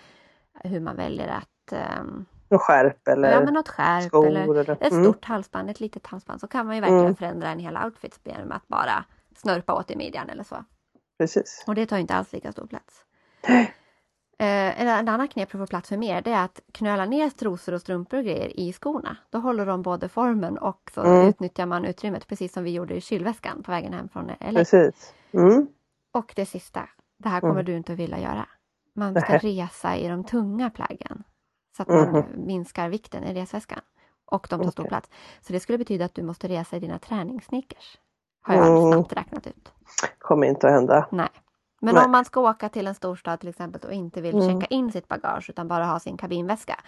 hur 0.54 0.80
man 0.80 0.96
väljer 0.96 1.28
att 1.28 1.74
um, 2.00 2.26
något 2.50 2.62
skärp 2.62 3.08
eller 3.08 3.32
ja, 3.32 3.42
men 3.42 3.54
något 3.54 3.70
skärp 3.70 4.04
skor 4.04 4.28
eller, 4.28 4.44
eller 4.44 4.70
ett 4.70 4.92
mm. 4.92 5.04
stort 5.04 5.26
halsband, 5.26 5.70
ett 5.70 5.80
litet 5.80 6.08
halsband 6.08 6.42
så 6.42 6.48
kan 6.48 6.66
man 6.66 6.76
ju 6.76 6.82
verkligen 6.82 7.04
mm. 7.04 7.16
förändra 7.16 7.50
en 7.50 7.60
hel 7.60 7.78
outfit 7.78 8.20
genom 8.24 8.52
att 8.52 8.68
bara 8.68 9.06
snörpa 9.36 9.74
åt 9.74 9.92
i 9.92 9.96
midjan 9.96 10.30
eller 10.30 10.44
så. 10.44 10.66
Precis. 11.18 11.64
Och 11.68 11.76
det 11.76 11.86
tar 11.86 11.98
inte 11.98 12.14
alls 12.14 12.34
lika 12.34 12.52
stor 12.52 12.68
plats. 12.68 13.06
Eh, 14.40 14.82
en 14.82 15.08
annan 15.10 15.28
knep 15.28 15.52
för 15.52 15.60
att 15.60 15.70
få 15.70 15.72
plats 15.72 15.90
för 15.90 15.98
mer 15.98 16.22
det 16.22 16.32
är 16.32 16.46
att 16.46 16.62
knöla 16.72 17.06
ner 17.06 17.30
trosor 17.30 17.74
och 17.74 17.82
strumpor 17.82 18.18
och 18.20 18.26
grejer 18.26 18.60
i 18.60 18.74
skorna. 18.74 19.18
Då 19.30 19.38
håller 19.38 19.66
de 19.66 19.82
både 19.82 20.10
formen 20.10 20.58
och 20.58 20.92
så 20.94 21.02
mm. 21.02 21.28
utnyttjar 21.28 21.66
man 21.66 21.86
utrymmet 21.86 22.28
precis 22.28 22.54
som 22.54 22.64
vi 22.64 22.72
gjorde 22.72 22.96
i 22.96 23.02
kylväskan 23.02 23.64
på 23.64 23.72
vägen 23.72 23.94
hem 23.94 24.10
från 24.10 24.28
LA. 24.28 24.60
Precis. 24.60 25.14
Mm. 25.34 25.68
Och 26.14 26.34
det 26.36 26.46
sista, 26.46 26.90
det 27.18 27.30
här 27.30 27.40
kommer 27.40 27.54
mm. 27.54 27.66
du 27.66 27.78
inte 27.78 27.94
att 27.94 28.00
vilja 28.00 28.20
göra. 28.20 28.48
Man 28.96 29.22
ska 29.22 29.38
resa 29.38 29.98
i 29.98 30.08
de 30.08 30.24
tunga 30.24 30.70
plaggen. 30.70 31.24
Så 31.78 31.82
att 31.84 31.90
man 31.90 32.10
mm. 32.10 32.26
minskar 32.36 32.90
vikten 32.90 33.24
i 33.24 33.34
resväskan. 33.34 33.80
Och 34.26 34.48
de 34.50 34.64
tar 34.64 34.72
stor 34.72 34.84
plats. 34.84 35.10
Så 35.42 35.54
det 35.54 35.60
skulle 35.60 35.78
betyda 35.78 36.06
att 36.06 36.16
du 36.16 36.24
måste 36.24 36.48
resa 36.48 36.78
i 36.78 36.80
dina 36.80 37.00
träningssneakers. 37.00 37.98
Har 38.42 38.56
jag 38.56 38.68
mm. 38.68 38.92
snabbt 38.92 39.14
räknat 39.14 39.48
ut. 39.48 39.74
Kommer 40.18 40.48
inte 40.48 40.68
att 40.68 40.74
hända. 40.74 41.08
Nej. 41.12 41.30
Men 41.84 41.96
Nej. 41.96 42.06
om 42.06 42.12
man 42.12 42.26
ska 42.26 42.42
åka 42.42 42.70
till 42.70 42.88
en 42.88 42.96
storstad 42.96 43.40
till 43.40 43.50
exempel 43.50 43.82
och 43.86 43.94
inte 43.94 44.22
vill 44.22 44.36
mm. 44.36 44.62
checka 44.62 44.76
in 44.76 44.92
sitt 44.92 45.08
bagage 45.08 45.50
utan 45.50 45.68
bara 45.68 45.86
ha 45.86 46.00
sin 46.00 46.18
kabinväska. 46.18 46.80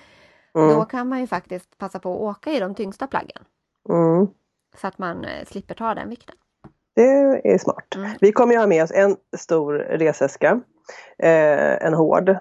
Mm. 0.56 0.76
Då 0.76 0.86
kan 0.86 1.10
man 1.10 1.20
ju 1.20 1.28
faktiskt 1.28 1.78
passa 1.78 2.00
på 2.00 2.14
att 2.14 2.22
åka 2.22 2.52
i 2.52 2.60
de 2.60 2.76
tyngsta 2.76 3.08
plaggen. 3.08 3.43
Mm. 3.89 4.28
Så 4.82 4.88
att 4.88 4.98
man 4.98 5.26
eh, 5.26 5.46
slipper 5.46 5.76
ta 5.76 5.96
den 5.96 6.10
vikten. 6.10 6.36
Det 6.96 7.02
är 7.54 7.58
smart. 7.58 7.96
Mm. 7.96 8.12
Vi 8.22 8.32
kommer 8.32 8.54
ju 8.54 8.60
ha 8.60 8.68
med 8.68 8.84
oss 8.84 8.91
en 8.91 9.16
stor 9.38 9.74
resväska. 9.74 10.62
Eh, 11.20 11.86
en 11.86 11.93
hård. 11.93 12.38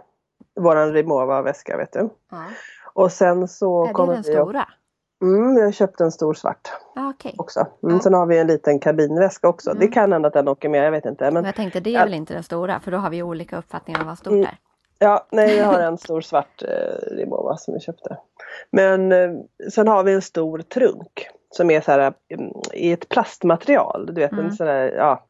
Våran 0.60 0.92
Rimowa 0.92 1.42
väska 1.42 1.76
vet 1.76 1.92
du. 1.92 2.08
Ja. 2.30 2.44
Och 2.94 3.12
sen 3.12 3.48
så 3.48 3.86
är 3.86 3.92
kommer 3.92 4.12
det 4.12 4.14
den 4.14 4.24
stora? 4.24 4.68
Mm, 5.24 5.56
jag 5.56 5.74
köpte 5.74 6.04
en 6.04 6.12
stor 6.12 6.34
svart 6.34 6.72
ah, 6.94 7.08
okay. 7.08 7.32
också. 7.38 7.66
Mm, 7.82 7.96
ah. 7.96 8.00
Sen 8.00 8.14
har 8.14 8.26
vi 8.26 8.38
en 8.38 8.46
liten 8.46 8.78
kabinväska 8.78 9.48
också. 9.48 9.70
Mm. 9.70 9.80
Det 9.80 9.88
kan 9.88 10.12
hända 10.12 10.28
att 10.28 10.34
den 10.34 10.48
åker 10.48 10.68
med, 10.68 10.86
jag 10.86 10.90
vet 10.90 11.04
inte. 11.04 11.24
Men, 11.24 11.34
men 11.34 11.44
jag 11.44 11.54
tänkte 11.54 11.80
det 11.80 11.94
är 11.94 12.04
väl 12.04 12.14
inte 12.14 12.34
den 12.34 12.42
stora 12.42 12.80
för 12.80 12.90
då 12.90 12.98
har 12.98 13.10
vi 13.10 13.22
olika 13.22 13.58
uppfattningar 13.58 14.00
om 14.00 14.06
vad 14.06 14.18
stort 14.18 14.32
mm. 14.32 14.44
är. 14.44 14.58
Ja, 14.98 15.26
nej 15.30 15.56
jag 15.56 15.66
har 15.66 15.80
en 15.80 15.98
stor 15.98 16.20
svart 16.20 16.62
eh, 16.62 17.16
Rimowa 17.16 17.56
som 17.56 17.74
vi 17.74 17.80
köpte. 17.80 18.16
Men 18.70 19.12
eh, 19.12 19.30
sen 19.72 19.88
har 19.88 20.04
vi 20.04 20.12
en 20.12 20.22
stor 20.22 20.58
trunk 20.58 21.28
som 21.50 21.70
är 21.70 21.80
så 21.80 21.90
här 21.90 22.14
mm, 22.28 22.52
i 22.72 22.92
ett 22.92 23.08
plastmaterial. 23.08 24.06
Du 24.06 24.20
vet 24.20 24.32
en 24.32 24.38
mm. 24.38 24.52
sån 24.52 24.66
här, 24.66 24.92
ja, 24.96 25.24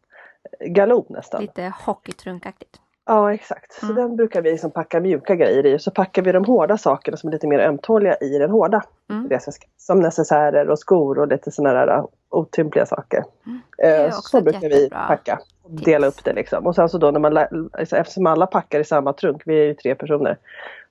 galon 0.61 1.07
nästan. 1.09 1.42
Lite 1.42 1.72
hockeytrunkaktigt. 1.86 2.80
Ja 3.07 3.34
exakt, 3.34 3.72
så 3.72 3.86
mm. 3.86 3.96
den 3.96 4.16
brukar 4.16 4.42
vi 4.42 4.50
liksom 4.50 4.70
packa 4.70 5.00
mjuka 5.00 5.34
grejer 5.34 5.66
i. 5.66 5.78
Så 5.78 5.90
packar 5.90 6.22
vi 6.22 6.32
de 6.32 6.44
hårda 6.44 6.78
sakerna 6.78 7.16
som 7.16 7.28
är 7.28 7.32
lite 7.32 7.46
mer 7.46 7.59
ömtåliga 7.59 8.14
i 8.14 8.38
den 8.38 8.50
hårda 8.50 8.82
mm. 9.11 9.40
Som 9.76 10.00
necessärer 10.00 10.70
och 10.70 10.78
skor 10.78 11.18
och 11.18 11.28
lite 11.28 11.50
sådana 11.50 11.86
där 11.86 12.02
otympliga 12.30 12.86
saker. 12.86 13.24
Mm. 13.46 14.07
Eh, 14.07 14.12
så 14.12 14.40
brukar 14.40 14.68
vi 14.68 14.90
packa. 14.90 15.38
Och 15.62 15.70
dela 15.70 16.07
upp 16.07 16.24
det 16.24 16.32
liksom. 16.32 16.66
Och 16.66 16.74
sen 16.74 16.88
så 16.88 16.98
då 16.98 17.11
när 17.11 17.20
man, 17.20 17.36
alltså, 17.72 17.96
eftersom 17.96 18.26
alla 18.26 18.46
packar 18.46 18.80
i 18.80 18.84
samma 18.84 19.12
trunk, 19.12 19.42
vi 19.46 19.61
är 19.61 19.64
ju 19.64 19.74
tre 19.74 19.94
personer. 19.94 20.38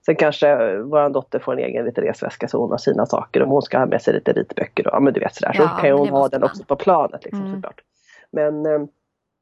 Sen 0.06 0.16
kanske 0.16 0.78
vår 0.78 1.10
dotter 1.10 1.40
får 1.40 1.54
en 1.54 1.60
egen 1.60 1.86
liten 1.86 2.04
resväska 2.04 2.48
så 2.48 2.62
hon 2.62 2.72
har 2.72 2.78
sina 2.78 3.06
saker. 3.06 3.44
Om 3.44 3.50
hon 3.50 3.62
ska 3.62 3.78
ha 3.80 3.86
med 3.86 4.02
sig 4.02 4.14
lite 4.14 4.34
ritböcker. 4.34 4.84
Då, 4.84 4.90
ja 4.94 5.00
men 5.00 5.14
du 5.14 5.20
vet 5.20 5.36
sådär. 5.36 5.54
Så 5.54 5.62
Ja, 5.62 5.68
kan 5.68 5.90
ju 5.90 5.96
hon 5.96 6.10
ha 6.10 6.28
den 6.28 6.42
man. 6.42 6.50
också 6.50 6.64
på 6.64 6.76
planet. 6.76 7.24
Liksom, 7.26 7.42
Mm. 7.46 7.54
såklart. 7.56 7.82
Men 8.32 8.66
eh, 8.66 8.82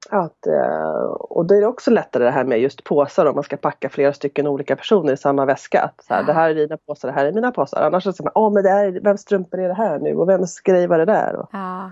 att, 0.09 0.47
eh, 0.47 1.03
och 1.19 1.45
då 1.45 1.55
är 1.55 1.61
det 1.61 1.67
också 1.67 1.91
lättare 1.91 2.23
det 2.23 2.31
här 2.31 2.43
med 2.43 2.59
just 2.59 2.83
påsar 2.83 3.25
om 3.25 3.35
man 3.35 3.43
ska 3.43 3.57
packa 3.57 3.89
flera 3.89 4.13
stycken 4.13 4.47
olika 4.47 4.75
personer 4.75 5.13
i 5.13 5.17
samma 5.17 5.45
väska. 5.45 5.81
Att 5.81 6.03
så 6.05 6.13
här, 6.13 6.21
Ja. 6.21 6.25
Det 6.27 6.33
här 6.33 6.49
är 6.49 6.55
dina 6.55 6.77
påsar, 6.77 7.07
det 7.07 7.13
här 7.13 7.25
är 7.25 7.31
mina 7.31 7.51
påsar. 7.51 7.81
Annars 7.81 8.03
så 8.03 8.13
säger 8.13 8.23
man, 8.23 8.31
åh 8.43 8.53
men 8.53 8.63
det 8.63 8.69
här, 8.69 8.85
är- 8.85 8.99
vems 9.01 9.21
strumpor 9.21 9.59
är 9.59 9.67
det 9.67 9.73
här 9.73 9.99
nu 9.99 10.15
och 10.15 10.29
vems 10.29 10.59
grej 10.61 10.87
var 10.87 10.97
det 10.97 11.05
där? 11.05 11.35
Och, 11.35 11.49
Ja, 11.51 11.91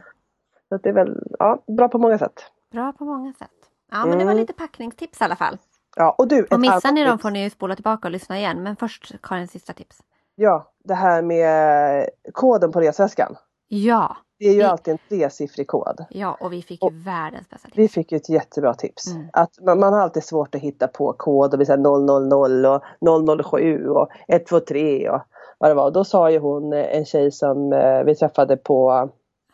så 0.70 0.78
det 0.78 0.89
är 0.89 0.93
väl 0.93 1.24
ja, 1.39 1.64
bra 1.68 1.88
på 1.88 1.97
många 1.97 2.18
sätt. 2.18 2.45
bra 2.72 2.93
på 2.93 3.05
många 3.05 3.34
sätt. 3.34 3.49
Ja, 3.91 4.05
men 4.05 4.10
det 4.20 4.26
var 4.26 4.32
Mm. 4.32 4.38
lite 4.38 4.53
packningstips 4.53 5.22
i 5.22 5.24
alla 5.24 5.36
fall. 5.36 5.57
Ja, 5.95 6.16
och 6.18 6.28
du, 6.28 6.43
Och 6.51 6.60
missar 6.60 6.91
ni 6.91 7.03
dem 7.05 7.20
får 7.20 7.32
ni 7.32 7.49
spola 7.49 7.76
tillbaka 7.76 8.07
och 8.07 8.12
lyssna 8.12 8.38
igen. 8.38 8.64
Men 8.64 8.76
först 8.76 9.22
Karins 9.24 9.51
sista 9.51 9.74
tips. 9.74 9.97
Ja, 10.36 10.72
det 10.84 10.93
här 10.93 11.22
med 11.22 12.10
koden 12.34 12.72
på 12.72 12.82
resväskan. 12.82 13.36
Ja, 13.68 14.18
Det 14.39 14.45
är 14.45 14.51
ju 14.51 14.57
Vi- 14.57 14.63
alltid 14.63 14.91
en 14.91 14.97
tresiffrig 15.09 15.67
kod. 15.67 16.05
ja 16.09 16.37
och 16.41 16.53
vi 16.53 16.61
fick 16.61 16.83
ju 16.83 16.89
världens 16.91 17.49
bästa 17.49 17.65
tips. 17.67 17.77
Vi 17.77 17.87
fick 17.87 18.11
ju 18.11 18.15
ett 18.15 18.29
jättebra 18.29 18.73
tips. 18.73 19.07
Mm. 19.07 19.27
Att 19.33 19.59
man, 19.61 19.79
man 19.79 19.93
har 19.93 19.99
alltid 20.01 20.23
svårt 20.23 20.55
att 20.55 20.61
hitta 20.61 20.87
på 20.87 21.13
kod 21.13 21.53
och 21.53 21.61
vi 21.61 21.65
säger 21.65 21.77
000 21.79 22.65
och 22.65 23.45
007 23.45 23.87
och 23.89 24.09
123 24.27 25.09
och 25.09 25.21
vad 25.57 25.69
det 25.69 25.73
var. 25.73 25.91
Då 25.91 26.03
sa 26.03 26.31
ju 26.31 26.39
hon, 26.39 26.73
eh, 26.73 26.97
en 26.97 27.05
tjej 27.05 27.31
som 27.31 27.73
eh, 27.73 28.03
vi 28.03 28.15
träffade 28.15 28.57
på 28.57 29.09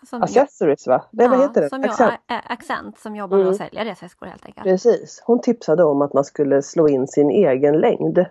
Som, 0.10 0.24
Accessories 0.24 0.88
va? 0.88 1.06
Nej 1.12 1.28
vad 1.30 1.40
heter 1.42 1.62
det? 1.62 1.70
Som 1.70 1.82
jag, 1.82 1.90
Accent. 1.92 2.14
ä- 2.28 2.42
accent 2.48 3.00
som 3.00 3.16
jobbar 3.16 3.38
med 3.38 3.42
Mm. 3.46 3.52
att 3.52 3.58
sälja 3.58 3.86
resväskor 3.86 4.26
helt 4.26 4.46
enkelt. 4.46 4.64
Precis. 4.64 5.22
Hon 5.26 5.42
tipsade 5.42 5.84
om 5.84 6.02
att 6.02 6.14
man 6.14 6.24
skulle 6.24 6.62
slå 6.62 6.88
in 6.88 7.08
sin 7.08 7.30
egen 7.30 7.78
längd 7.78 8.26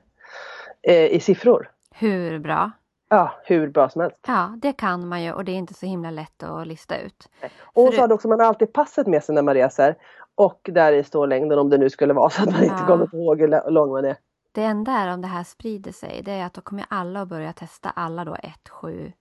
eh, 0.82 1.06
i 1.06 1.20
siffror. 1.20 1.70
Hur 1.94 2.38
bra? 2.38 2.70
Ja, 3.08 3.32
hur 3.44 3.68
bra 3.68 3.88
som 3.88 4.00
helst. 4.00 4.16
Ja, 4.26 4.54
det 4.62 4.72
kan 4.72 5.08
man 5.08 5.22
ju 5.22 5.32
och 5.32 5.44
det 5.44 5.52
är 5.52 5.56
inte 5.56 5.74
så 5.74 5.86
himla 5.86 6.10
lätt 6.10 6.42
att 6.42 6.66
lista 6.66 6.98
ut. 6.98 7.28
Och 7.62 7.82
hon 7.82 7.90
För 7.92 7.96
sa 7.96 8.02
det- 8.02 8.08
det 8.08 8.14
också, 8.14 8.28
man 8.28 8.40
alltid 8.40 8.72
passet 8.72 9.06
med 9.06 9.24
sig 9.24 9.34
när 9.34 9.42
man 9.42 9.54
reser. 9.54 9.96
Och 10.34 10.60
där 10.72 10.92
i 10.92 11.04
står 11.04 11.26
längden 11.26 11.58
om 11.58 11.70
det 11.70 11.78
nu 11.78 11.90
skulle 11.90 12.14
vara 12.14 12.30
så 12.30 12.42
att 12.42 12.50
man 12.50 12.62
inte 12.62 12.76
Ja. 12.80 12.86
kommer 12.86 13.14
ihåg 13.14 13.40
hur 13.40 13.70
lång 13.70 13.90
man 13.92 14.04
är. 14.04 14.16
Det 14.52 14.62
enda 14.64 14.92
är 14.92 15.12
om 15.14 15.20
det 15.22 15.28
här 15.28 15.44
sprider 15.44 15.92
sig, 15.92 16.22
det 16.24 16.32
är 16.32 16.46
att 16.46 16.54
då 16.54 16.60
kommer 16.60 16.84
alla 16.88 17.20
att 17.22 17.28
börja 17.28 17.52
testa 17.52 17.90
alla 17.90 18.24
då 18.24 18.34
1, 18.34 18.68
7, 18.68 19.12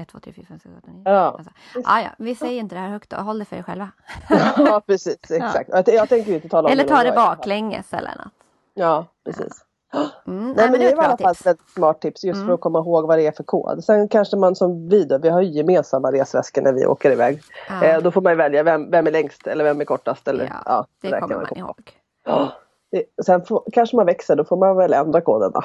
1, 0.00 0.08
2, 0.08 0.18
3, 0.18 0.32
4, 0.32 0.44
5, 0.48 0.58
6, 0.58 0.74
8, 0.78 0.90
9. 0.92 1.02
Ja. 1.04 1.10
Alltså, 1.38 1.52
ah, 1.84 2.00
ja, 2.00 2.08
vi 2.18 2.34
säger 2.34 2.60
inte 2.60 2.74
det 2.74 2.80
här 2.80 2.88
högt 2.88 3.10
då, 3.10 3.16
håll 3.16 3.38
det 3.38 3.44
för 3.44 3.56
er 3.56 3.62
själva. 3.62 3.90
ja 4.56 4.82
precis, 4.86 5.30
exakt. 5.30 5.68
Jag, 5.72 5.88
jag 5.88 6.08
tänker 6.08 6.32
inte 6.34 6.48
tala 6.48 6.68
om 6.68 6.72
Eller 6.72 6.82
det 6.84 6.88
ta 6.88 7.02
det 7.02 7.12
fall. 7.12 7.36
baklänges 7.36 7.92
eller 7.94 8.14
något. 8.18 8.32
Ja, 8.74 9.06
precis. 9.24 9.64
Mm, 9.92 10.46
Nej, 10.46 10.54
nej, 10.56 10.70
men 10.70 10.80
det 10.80 10.90
är 10.90 10.96
var 10.96 11.02
i 11.02 11.06
alla 11.06 11.16
fall 11.16 11.34
ett 11.52 11.58
smart 11.74 12.00
tips 12.00 12.24
just 12.24 12.36
Mm. 12.36 12.46
för 12.46 12.54
att 12.54 12.60
komma 12.60 12.78
ihåg 12.78 13.06
vad 13.06 13.18
det 13.18 13.26
är 13.26 13.32
för 13.32 13.44
kod. 13.44 13.84
Sen 13.84 14.08
kanske 14.08 14.36
man 14.36 14.56
som 14.56 14.88
vi 14.88 15.04
då, 15.04 15.18
vi 15.18 15.28
har 15.28 15.40
ju 15.40 15.48
gemensamma 15.50 16.12
resväskor 16.12 16.62
när 16.62 16.72
vi 16.72 16.86
åker 16.86 17.10
iväg. 17.10 17.42
Ja, 17.68 17.84
Eh, 17.84 18.02
då 18.02 18.10
får 18.10 18.20
man 18.22 18.36
välja 18.36 18.62
vem, 18.62 18.90
vem 18.90 19.06
är 19.06 19.10
längst 19.10 19.46
eller 19.46 19.64
vem 19.64 19.80
är 19.80 19.84
kortast. 19.84 20.28
Eller, 20.28 20.44
Ja, 20.44 20.62
ja, 20.64 20.86
det 21.02 21.08
där 21.10 21.20
kommer 21.20 21.36
man 21.36 21.46
komma 21.46 21.60
ihåg. 21.60 21.92
Ja, 22.24 22.52
det, 22.92 23.04
sen 23.24 23.44
får, 23.44 23.64
kanske 23.72 23.96
man 23.96 24.06
växer, 24.06 24.36
då 24.36 24.44
får 24.44 24.56
man 24.56 24.76
väl 24.76 24.92
ändra 24.92 25.20
koden 25.20 25.52
då. 25.54 25.60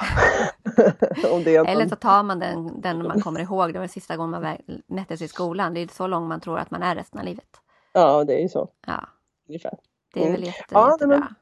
Det 1.44 1.56
Eller 1.56 1.88
så 1.88 1.96
tar 1.96 2.22
man 2.22 2.38
den, 2.38 2.80
den 2.80 3.02
man 3.06 3.20
kommer 3.20 3.40
ihåg, 3.40 3.72
det 3.72 3.78
var 3.78 3.86
sista 3.86 4.16
gången 4.16 4.42
man 4.42 4.56
mätte 4.86 5.16
sig 5.16 5.24
i 5.24 5.28
skolan. 5.28 5.74
Det 5.74 5.80
är 5.82 5.88
så 5.88 6.06
lång 6.06 6.28
man 6.28 6.40
tror 6.40 6.58
att 6.58 6.70
man 6.70 6.82
är 6.82 6.94
resten 6.94 7.20
av 7.20 7.24
livet. 7.26 7.48
Ja, 7.92 8.24
det 8.24 8.34
är 8.34 8.42
ju 8.42 8.48
så. 8.48 8.68
Ja, 8.86 9.00
Ungefär. 9.48 9.72
det 10.14 10.20
är 10.20 10.24
Mm. 10.26 10.34
väl 10.34 10.44
jätte, 10.44 10.64
Ja, 10.70 10.90
jättebra. 10.92 11.18
men- 11.18 11.34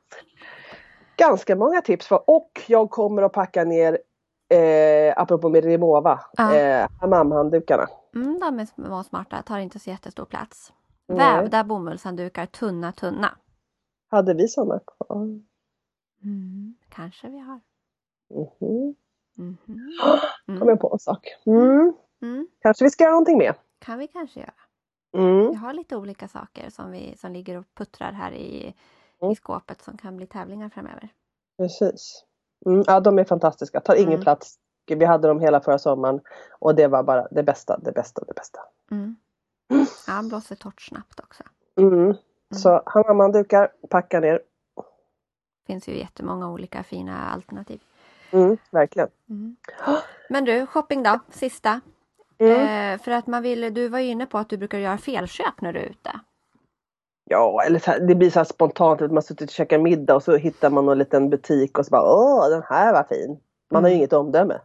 Ganska 1.17 1.57
många 1.57 1.81
tips. 1.81 2.07
För, 2.07 2.31
och 2.31 2.51
jag 2.67 2.91
kommer 2.91 3.23
att 3.23 3.33
packa 3.33 3.65
ner, 3.65 3.99
eh, 4.49 5.15
apropå 5.17 5.49
med 5.49 5.65
Rimowa, 5.65 6.21
Ja. 6.37 6.55
eh, 6.57 6.89
hammamhanddukarna. 7.01 7.87
Mm, 8.15 8.41
de 8.41 8.67
och 8.93 9.07
smarta, 9.07 9.43
tar 9.43 9.59
inte 9.59 9.79
så 9.79 9.91
jättestor 9.91 10.25
plats. 10.25 10.73
Nej. 11.07 11.19
Vävda 11.19 11.65
bomullshanddukar, 11.65 12.47
tunna, 12.47 12.93
tunna. 12.93 13.39
Hade 14.11 14.35
vi 14.35 14.49
sådana 14.49 14.81
kvar? 14.81 15.17
Mm, 16.23 16.75
kanske 16.89 17.29
vi 17.29 17.39
har. 17.39 17.61
Mhm. 18.31 18.95
Kom 19.37 20.57
Mm. 20.57 20.69
jag 20.69 20.81
på 20.81 20.91
en 20.93 20.99
sak. 20.99 21.27
Mm. 21.47 21.93
Mm, 22.23 22.49
Kanske 22.63 22.85
vi 22.85 22.91
ska 22.91 23.05
göra 23.05 23.13
någonting 23.13 23.39
med. 23.39 23.55
kan 23.79 23.99
vi 23.99 24.07
kanske 24.09 24.41
göra. 24.41 24.53
Mm. 25.17 25.49
Vi 25.49 25.55
har 25.55 25.73
lite 25.73 25.97
olika 25.97 26.29
saker 26.29 26.71
som, 26.71 26.91
vi, 26.91 27.17
som 27.17 27.33
ligger 27.33 27.57
och 27.59 27.65
puttrar 27.75 28.13
här 28.13 28.33
i, 28.33 28.63
Mm. 28.63 28.75
I 29.33 29.35
skåpet 29.37 29.83
som 29.83 29.97
kan 29.97 30.17
bli 30.17 30.27
tävlingar 30.27 30.69
framöver. 30.69 31.09
Precis. 31.59 32.25
Mm. 32.67 32.85
Ja, 32.87 33.01
de 33.01 33.19
är 33.19 33.25
fantastiska. 33.25 33.81
Tar 33.81 33.95
ingen 33.95 34.09
Mm. 34.13 34.23
plats. 34.23 34.59
Vi 34.87 35.05
hade 35.05 35.29
dem 35.29 35.41
hela 35.41 35.61
förra 35.61 35.79
sommaren 35.79 36.21
och 36.59 36.75
det 36.75 36.87
var 36.87 37.03
bara 37.03 37.29
det 37.31 37.43
bästa, 37.43 37.79
det 37.79 37.93
bästa, 37.93 38.25
det 38.27 38.35
bästa. 38.35 38.61
Mm. 38.91 39.17
Ja, 40.07 40.23
blåser 40.29 40.57
torrt 40.57 40.81
snabbt 40.83 41.21
också. 41.21 41.43
Mm. 41.77 42.15
Så 42.55 42.83
hammamhanddukar, 42.87 43.73
packa 43.91 44.21
ner. 44.21 44.41
finns 45.67 45.89
ju 45.89 45.99
jättemånga 45.99 46.51
olika 46.51 46.83
fina 46.83 47.31
alternativ. 47.31 47.81
Mm, 48.31 48.57
verkligen. 48.71 49.09
Mm. 49.29 49.57
Men 50.29 50.45
du, 50.45 50.67
shopping 50.67 51.03
då, 51.03 51.19
sista. 51.31 51.81
Mm. 52.39 52.95
Eh, 52.95 53.03
för 53.03 53.11
att 53.11 53.27
man 53.27 53.43
vill, 53.43 53.75
du 53.75 53.89
var 53.89 53.99
ju 53.99 54.07
inne 54.07 54.27
på 54.27 54.39
att 54.39 54.49
du 54.49 54.57
brukar 54.57 54.79
göra 54.79 54.99
felköp 54.99 55.61
när 55.61 55.73
du 55.73 55.79
är 55.81 55.85
ute. 55.87 56.21
Ja, 57.25 57.63
eller 57.67 57.79
så 57.79 57.91
här, 57.91 58.01
det 58.01 58.15
blir 58.15 58.31
så 58.31 58.39
här 58.39 58.45
spontant 58.45 59.03
att 59.03 59.13
man 59.13 59.23
suttit 59.23 59.49
och 59.51 59.55
käkat 59.55 59.81
middag 59.81 60.15
och 60.15 60.23
så 60.23 60.37
hittar 60.37 60.71
man 60.71 60.87
någon 60.87 60.99
liten 60.99 61.31
butik 61.31 61.79
och 61.79 61.87
så 61.87 61.91
bara 61.91 62.03
åh 62.15 62.49
den 62.51 62.63
här 62.69 62.93
var 62.93 63.03
fin. 63.05 63.39
Man 63.71 63.83
har 63.83 63.91
ju 63.91 63.93
Mm. 63.95 63.99
inget 64.01 64.13
omdöme. 64.13 64.59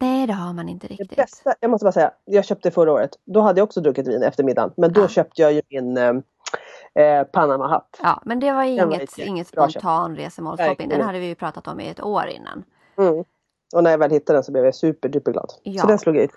Nej, 0.00 0.26
det 0.26 0.32
har 0.32 0.52
man 0.52 0.68
inte 0.68 0.86
Det 0.86 0.94
riktigt. 0.94 1.16
bästa, 1.16 1.54
jag 1.60 1.70
måste 1.70 1.84
bara 1.84 1.92
säga, 1.92 2.10
jag 2.24 2.44
köpte 2.44 2.70
förra 2.70 2.92
året. 2.92 3.10
Då 3.24 3.40
hade 3.40 3.60
jag 3.60 3.64
också 3.64 3.80
druckit 3.80 4.08
vin 4.08 4.22
efter 4.22 4.44
middagen. 4.44 4.72
Men 4.76 4.92
då 4.92 5.00
Ja. 5.00 5.08
köpte 5.08 5.42
jag 5.42 5.52
ju 5.52 5.62
min 5.70 5.96
eh, 5.96 6.12
eh, 7.04 7.24
Panama-hatt. 7.24 8.00
Ja, 8.02 8.22
men 8.24 8.40
det 8.40 8.52
var 8.52 8.64
Den 8.64 8.88
var 8.88 8.96
inget, 8.96 9.18
inget 9.18 9.46
spontan 9.48 10.16
resemålsshopping. 10.16 10.88
Den 10.88 11.00
hade 11.00 11.18
vi 11.18 11.26
ju 11.26 11.34
pratat 11.34 11.68
om 11.68 11.80
i 11.80 11.88
ett 11.88 12.02
år 12.02 12.26
innan. 12.26 12.64
Mm. 12.98 13.24
Och 13.74 13.82
när 13.84 13.90
jag 13.90 13.98
väl 13.98 14.10
hittade 14.10 14.36
den 14.36 14.44
så 14.44 14.52
blev 14.52 14.64
jag 14.64 14.74
superduperglad. 14.74 15.52
Ja. 15.62 15.80
Så 15.82 15.86
den 15.88 15.98
slog 15.98 16.16
jag 16.16 16.24
i. 16.24 16.28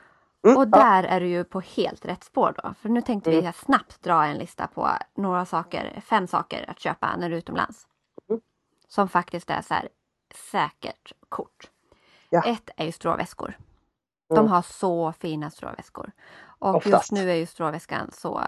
Mm, 0.45 0.57
Och 0.57 0.63
ja. 0.63 0.65
där 0.65 1.03
är 1.03 1.19
du 1.19 1.27
ju 1.27 1.43
på 1.43 1.59
helt 1.59 2.05
rätt 2.05 2.23
spår 2.23 2.55
då. 2.63 2.73
För 2.73 2.89
nu 2.89 3.01
tänkte 3.01 3.29
vi 3.29 3.35
Mm. 3.35 3.45
här 3.45 3.51
snabbt 3.51 4.03
dra 4.03 4.25
en 4.25 4.37
lista 4.37 4.67
på 4.67 4.89
några 5.15 5.45
saker, 5.45 6.01
fem 6.05 6.27
saker 6.27 6.69
att 6.69 6.79
köpa 6.79 7.15
när 7.17 7.29
du 7.29 7.35
är 7.35 7.39
utomlands. 7.39 7.87
Mm. 8.29 8.41
Som 8.87 9.09
faktiskt 9.09 9.49
är 9.49 9.61
så 9.61 9.73
här 9.73 9.89
säkert 10.51 11.13
kort. 11.29 11.69
Ja. 12.29 12.43
Ett 12.45 12.69
är 12.77 12.85
ju 12.85 12.91
stråväskor. 12.91 13.47
Mm. 14.29 14.43
De 14.45 14.47
har 14.51 14.61
så 14.61 15.11
fina 15.13 15.49
stråväskor. 15.49 16.11
Och 16.59 16.75
Oftast. 16.75 16.93
just 16.93 17.11
nu 17.11 17.31
är 17.31 17.35
ju 17.35 17.45
stråväskan 17.45 18.11
så, 18.11 18.41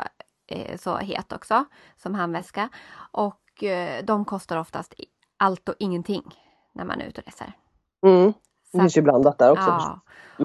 eh, 0.47 0.77
så 0.77 0.97
het 0.97 1.33
också 1.33 1.65
som 1.97 2.15
handväska. 2.15 2.69
Och 3.11 3.63
eh, 3.63 4.05
de 4.05 4.25
kostar 4.25 4.57
oftast 4.57 4.93
allt 5.37 5.69
och 5.69 5.75
ingenting 5.79 6.35
när 6.73 6.85
man 6.85 7.01
är 7.01 7.05
ute 7.05 7.21
och 7.21 7.25
reser. 7.27 7.53
Det 8.71 8.79
finns 8.79 8.97
ju 8.97 9.01
blandat 9.01 9.37
där 9.37 9.51
också. 9.51 9.69
Ja, 9.69 9.99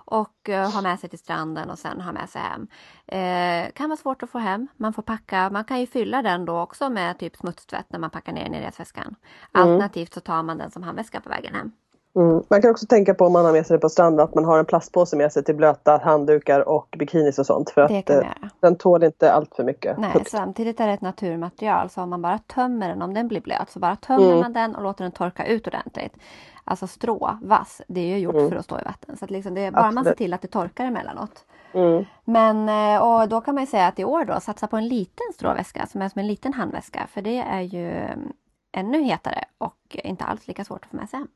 och 0.05 0.49
eh, 0.49 0.71
ha 0.71 0.83
med 0.83 1.01
sig 1.01 1.11
till 1.11 1.19
stranden 1.19 1.71
och 1.71 1.79
sen 1.79 2.01
ha 2.01 2.13
med 2.13 2.29
sig 2.29 2.43
hem. 2.43 2.67
Eh, 3.07 3.73
kan 3.73 3.89
vara 3.89 3.97
svårt 3.97 4.23
att 4.23 4.31
få 4.31 4.39
hem. 4.39 4.69
Man 4.77 4.93
får 4.93 5.03
packa, 5.03 5.51
man 5.51 5.65
kan 5.65 5.81
ju 5.81 5.87
fylla 5.87 6.23
den 6.23 6.45
då 6.45 6.61
också 6.61 6.91
med 6.91 7.19
typ 7.19 7.37
smutstvätt 7.37 7.87
när 7.89 7.99
man 7.99 8.11
packar 8.11 8.33
ner 8.33 8.45
den 8.45 8.55
i 8.55 8.67
resväskan. 8.67 9.05
Mm. 9.05 9.17
Alternativt 9.53 10.15
så 10.15 10.21
tar 10.21 10.43
man 10.43 10.59
den 10.59 10.71
som 10.71 10.83
handväska 10.83 11.21
på 11.21 11.29
vägen 11.29 11.55
hem. 11.55 11.73
Mm. 12.17 12.43
Man 12.51 12.63
kan 12.63 12.71
också 12.71 12.87
tänka 12.87 13.15
på 13.15 13.27
om 13.27 13.33
man 13.33 13.45
har 13.45 13.53
med 13.53 13.67
sig 13.67 13.77
det 13.77 13.81
på 13.81 13.89
stranden 13.89 14.25
att 14.25 14.35
man 14.35 14.45
har 14.45 14.59
en 14.59 14.65
plastpåse 14.65 15.17
med 15.17 15.33
sig 15.33 15.45
till 15.45 15.55
blöta 15.57 16.01
handdukar 16.05 16.69
och 16.69 16.95
bikinis 16.99 17.39
och 17.39 17.47
sånt. 17.47 17.71
För 17.71 17.81
att 17.81 18.11
eh, 18.11 18.21
den 18.61 18.77
tål 18.77 19.05
inte 19.05 19.33
allt 19.33 19.55
för 19.55 19.65
mycket 19.65 19.99
Nej, 19.99 20.13
fukt. 20.13 20.31
samtidigt 20.31 20.81
är 20.81 20.87
det 20.87 20.93
ett 20.93 21.01
naturmaterial 21.01 21.91
så 21.91 22.03
om 22.03 22.11
man 22.11 22.23
bara 22.23 22.39
tömmer 22.39 22.89
den, 22.89 23.03
om 23.03 23.15
den 23.15 23.29
blir 23.29 23.41
blöt, 23.41 23.71
så 23.71 23.79
bara 23.79 23.97
tömmer 23.97 24.27
Mm. 24.27 24.41
man 24.41 24.53
den 24.53 24.75
och 24.77 24.83
låter 24.83 25.05
den 25.05 25.13
torka 25.13 25.47
ut 25.47 25.67
ordentligt. 25.67 26.17
Alltså 26.65 26.87
strå, 26.87 27.39
vass, 27.43 27.83
det 27.89 28.01
är 28.01 28.07
ju 28.07 28.19
gjort 28.19 28.35
Mm. 28.35 28.51
för 28.51 28.57
att 28.57 28.65
stå 28.65 28.81
i 28.81 28.85
vatten. 28.85 29.17
Så 29.17 29.25
att 29.25 29.31
liksom 29.31 29.55
det 29.55 29.61
är 29.61 29.71
bara 29.71 29.83
man 29.83 29.93
ser 29.93 29.99
Absolut. 30.01 30.19
till 30.19 30.35
att 30.35 30.43
det 30.43 30.49
torkar 30.49 30.85
emellanåt. 30.85 31.45
Mm. 31.73 32.05
Men 32.25 32.69
eh, 32.69 33.03
och 33.03 33.29
då 33.29 33.41
kan 33.41 33.55
man 33.55 33.63
ju 33.65 33.67
säga 33.67 33.87
att 33.87 33.99
i 33.99 34.05
år 34.05 34.25
då 34.25 34.41
satsa 34.41 34.67
på 34.67 34.77
en 34.77 34.89
liten 34.89 35.27
stråväska 35.35 35.87
som 35.87 36.03
är 36.03 36.09
som 36.09 36.21
en 36.21 36.27
liten 36.27 36.53
handväska. 36.55 37.07
För 37.11 37.23
det 37.23 37.39
är 37.39 37.61
ju 37.61 37.91
mm, 37.91 38.33
ännu 38.73 39.03
hetare 39.03 39.45
och 39.59 39.97
inte 40.05 40.25
alls 40.25 40.49
lika 40.49 40.65
svårt 40.65 40.85
att 40.85 40.91
få 40.91 40.97
med 40.97 41.09
sig 41.09 41.19
hem. 41.19 41.29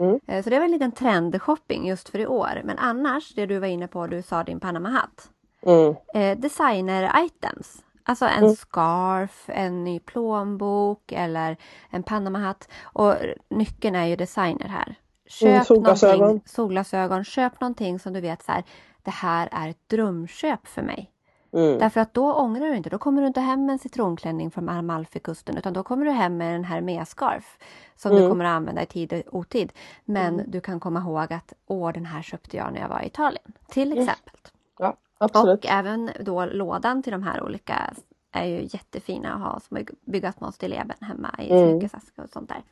Mm. 0.00 0.20
Eh, 0.26 0.44
Så 0.44 0.50
det 0.50 0.58
var 0.58 0.64
en 0.64 0.70
liten 0.72 0.92
trendshopping 0.92 1.86
just 1.88 2.08
för 2.08 2.18
i 2.18 2.26
år. 2.26 2.60
Men 2.64 2.78
annars, 2.78 3.34
det 3.34 3.46
du 3.46 3.58
var 3.58 3.66
inne 3.66 3.86
på, 3.88 4.06
du 4.06 4.22
sa 4.22 4.44
din 4.44 4.60
Panama-hatt. 4.60 5.30
Mm. 5.62 5.94
Eh, 6.14 6.38
designer-items. 6.38 7.82
Alltså 8.04 8.24
en 8.26 8.44
Mm. 8.44 8.56
scarf, 8.56 9.44
en 9.48 9.84
ny 9.84 10.00
plånbok 10.00 11.12
eller 11.12 11.56
en 11.90 12.02
Panama-hatt. 12.02 12.68
Och 12.82 13.14
nyckeln 13.50 13.96
är 13.96 14.06
ju 14.06 14.16
designer 14.16 14.68
här. 14.68 14.94
Köp 15.28 15.48
Mm, 15.52 15.64
solglasögon. 15.64 16.40
solglasögon. 16.46 17.24
Köp 17.24 17.60
någonting 17.60 17.98
som 17.98 18.12
du 18.12 18.20
vet 18.20 18.42
så 18.42 18.52
här, 18.52 18.64
det 19.02 19.10
här 19.10 19.48
är 19.52 19.68
ett 19.68 19.88
drömköp 19.88 20.66
för 20.66 20.82
mig. 20.82 21.09
Mm. 21.52 21.78
Därför 21.78 22.00
att 22.00 22.14
då 22.14 22.32
ångrar 22.32 22.66
du 22.66 22.76
inte. 22.76 22.90
Då 22.90 22.98
kommer 22.98 23.22
du 23.22 23.28
inte 23.28 23.40
hem 23.40 23.66
med 23.66 23.72
en 23.72 23.78
citronklänning 23.78 24.50
från 24.50 24.68
Amalfikusten 24.68 25.56
utan 25.56 25.72
då 25.72 25.82
kommer 25.82 26.06
du 26.06 26.10
hem 26.10 26.36
med 26.36 26.56
en 26.56 26.64
hermesscarf 26.64 27.58
som 27.96 28.10
mm. 28.10 28.22
du 28.22 28.28
kommer 28.28 28.44
att 28.44 28.56
använda 28.56 28.82
i 28.82 28.86
tid 28.86 29.12
och 29.12 29.34
otid. 29.34 29.72
Men 30.04 30.34
mm. 30.34 30.50
du 30.50 30.60
kan 30.60 30.80
komma 30.80 31.00
ihåg 31.00 31.32
att 31.32 31.52
åh, 31.66 31.92
den 31.92 32.06
här 32.06 32.22
köpte 32.22 32.56
jag 32.56 32.72
när 32.72 32.80
jag 32.80 32.88
var 32.88 33.02
i 33.02 33.06
Italien. 33.06 33.52
Till 33.68 33.92
exempel. 33.92 34.34
Ja, 34.78 34.96
absolut. 35.18 35.64
Och 35.64 35.70
även 35.70 36.10
då 36.20 36.44
lådan 36.44 37.02
till 37.02 37.12
de 37.12 37.22
här 37.22 37.42
olika 37.42 37.94
är 38.32 38.44
ju 38.44 38.62
jättefina 38.62 39.34
att 39.34 39.40
ha 39.40 39.60
som 39.60 39.86
bygga 40.04 40.32
små 40.32 40.52
stilleben 40.52 40.96
hemma 41.00 41.34
i 41.38 41.50
mm. 41.50 41.70
smyckesaskar 41.70 42.22
och 42.22 42.30
sånt 42.30 42.48
där. 42.48 42.62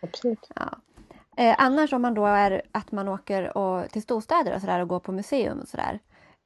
Absolut. 0.00 0.50
Ja. 0.54 0.78
Eh, 1.36 1.54
annars 1.58 1.92
om 1.92 2.02
man 2.02 2.14
då 2.14 2.26
är 2.26 2.62
att 2.72 2.92
man 2.92 3.08
åker 3.08 3.56
och, 3.56 3.90
till 3.90 4.02
storstäder 4.02 4.54
och 4.54 4.60
sådär 4.60 4.80
och 4.80 4.88
går 4.88 5.00
på 5.00 5.12
museum 5.12 5.60
och 5.60 5.68
sådär. 5.68 5.98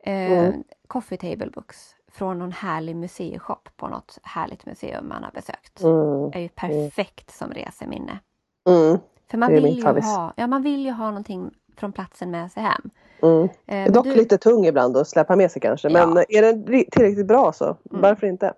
Eh, 0.05 0.39
mm. 0.39 0.65
Coffee 0.91 1.17
table 1.17 1.51
books 1.51 1.97
från 2.13 2.39
någon 2.39 2.53
härlig 2.53 2.97
museishop 2.97 3.69
på 3.77 3.89
något 3.89 4.19
härligt 4.23 4.67
museum 4.67 5.09
man 5.09 5.25
har 5.25 5.31
besökt. 5.31 5.83
Mm. 5.83 6.31
är 6.33 6.41
ju 6.41 6.49
perfekt 6.49 7.31
som 7.31 7.51
reseminne. 7.51 8.19
Mm. 8.69 8.99
För 9.31 9.39
man 9.39 9.53
vill, 9.53 9.77
ju 9.77 9.83
ha, 9.83 10.33
ja, 10.37 10.47
man 10.47 10.63
vill 10.63 10.85
ju 10.85 10.91
ha 10.91 11.07
någonting 11.07 11.51
från 11.77 11.93
platsen 11.93 12.31
med 12.31 12.53
sig 12.53 12.63
hem. 12.63 12.91
Mm. 13.23 13.49
Eh, 13.67 13.93
Dock 13.93 14.05
du... 14.05 14.15
lite 14.15 14.39
tung 14.39 14.67
ibland 14.67 14.97
att 14.97 15.09
släppa 15.09 15.37
med 15.37 15.51
sig 15.51 15.63
kanske 15.63 15.89
men 15.89 16.17
ja. 16.17 16.25
är 16.29 16.43
den 16.43 16.65
tillräckligt 16.65 17.27
bra 17.27 17.53
så 17.53 17.65
mm. 17.65 17.77
varför 18.03 18.27
inte? 18.27 18.53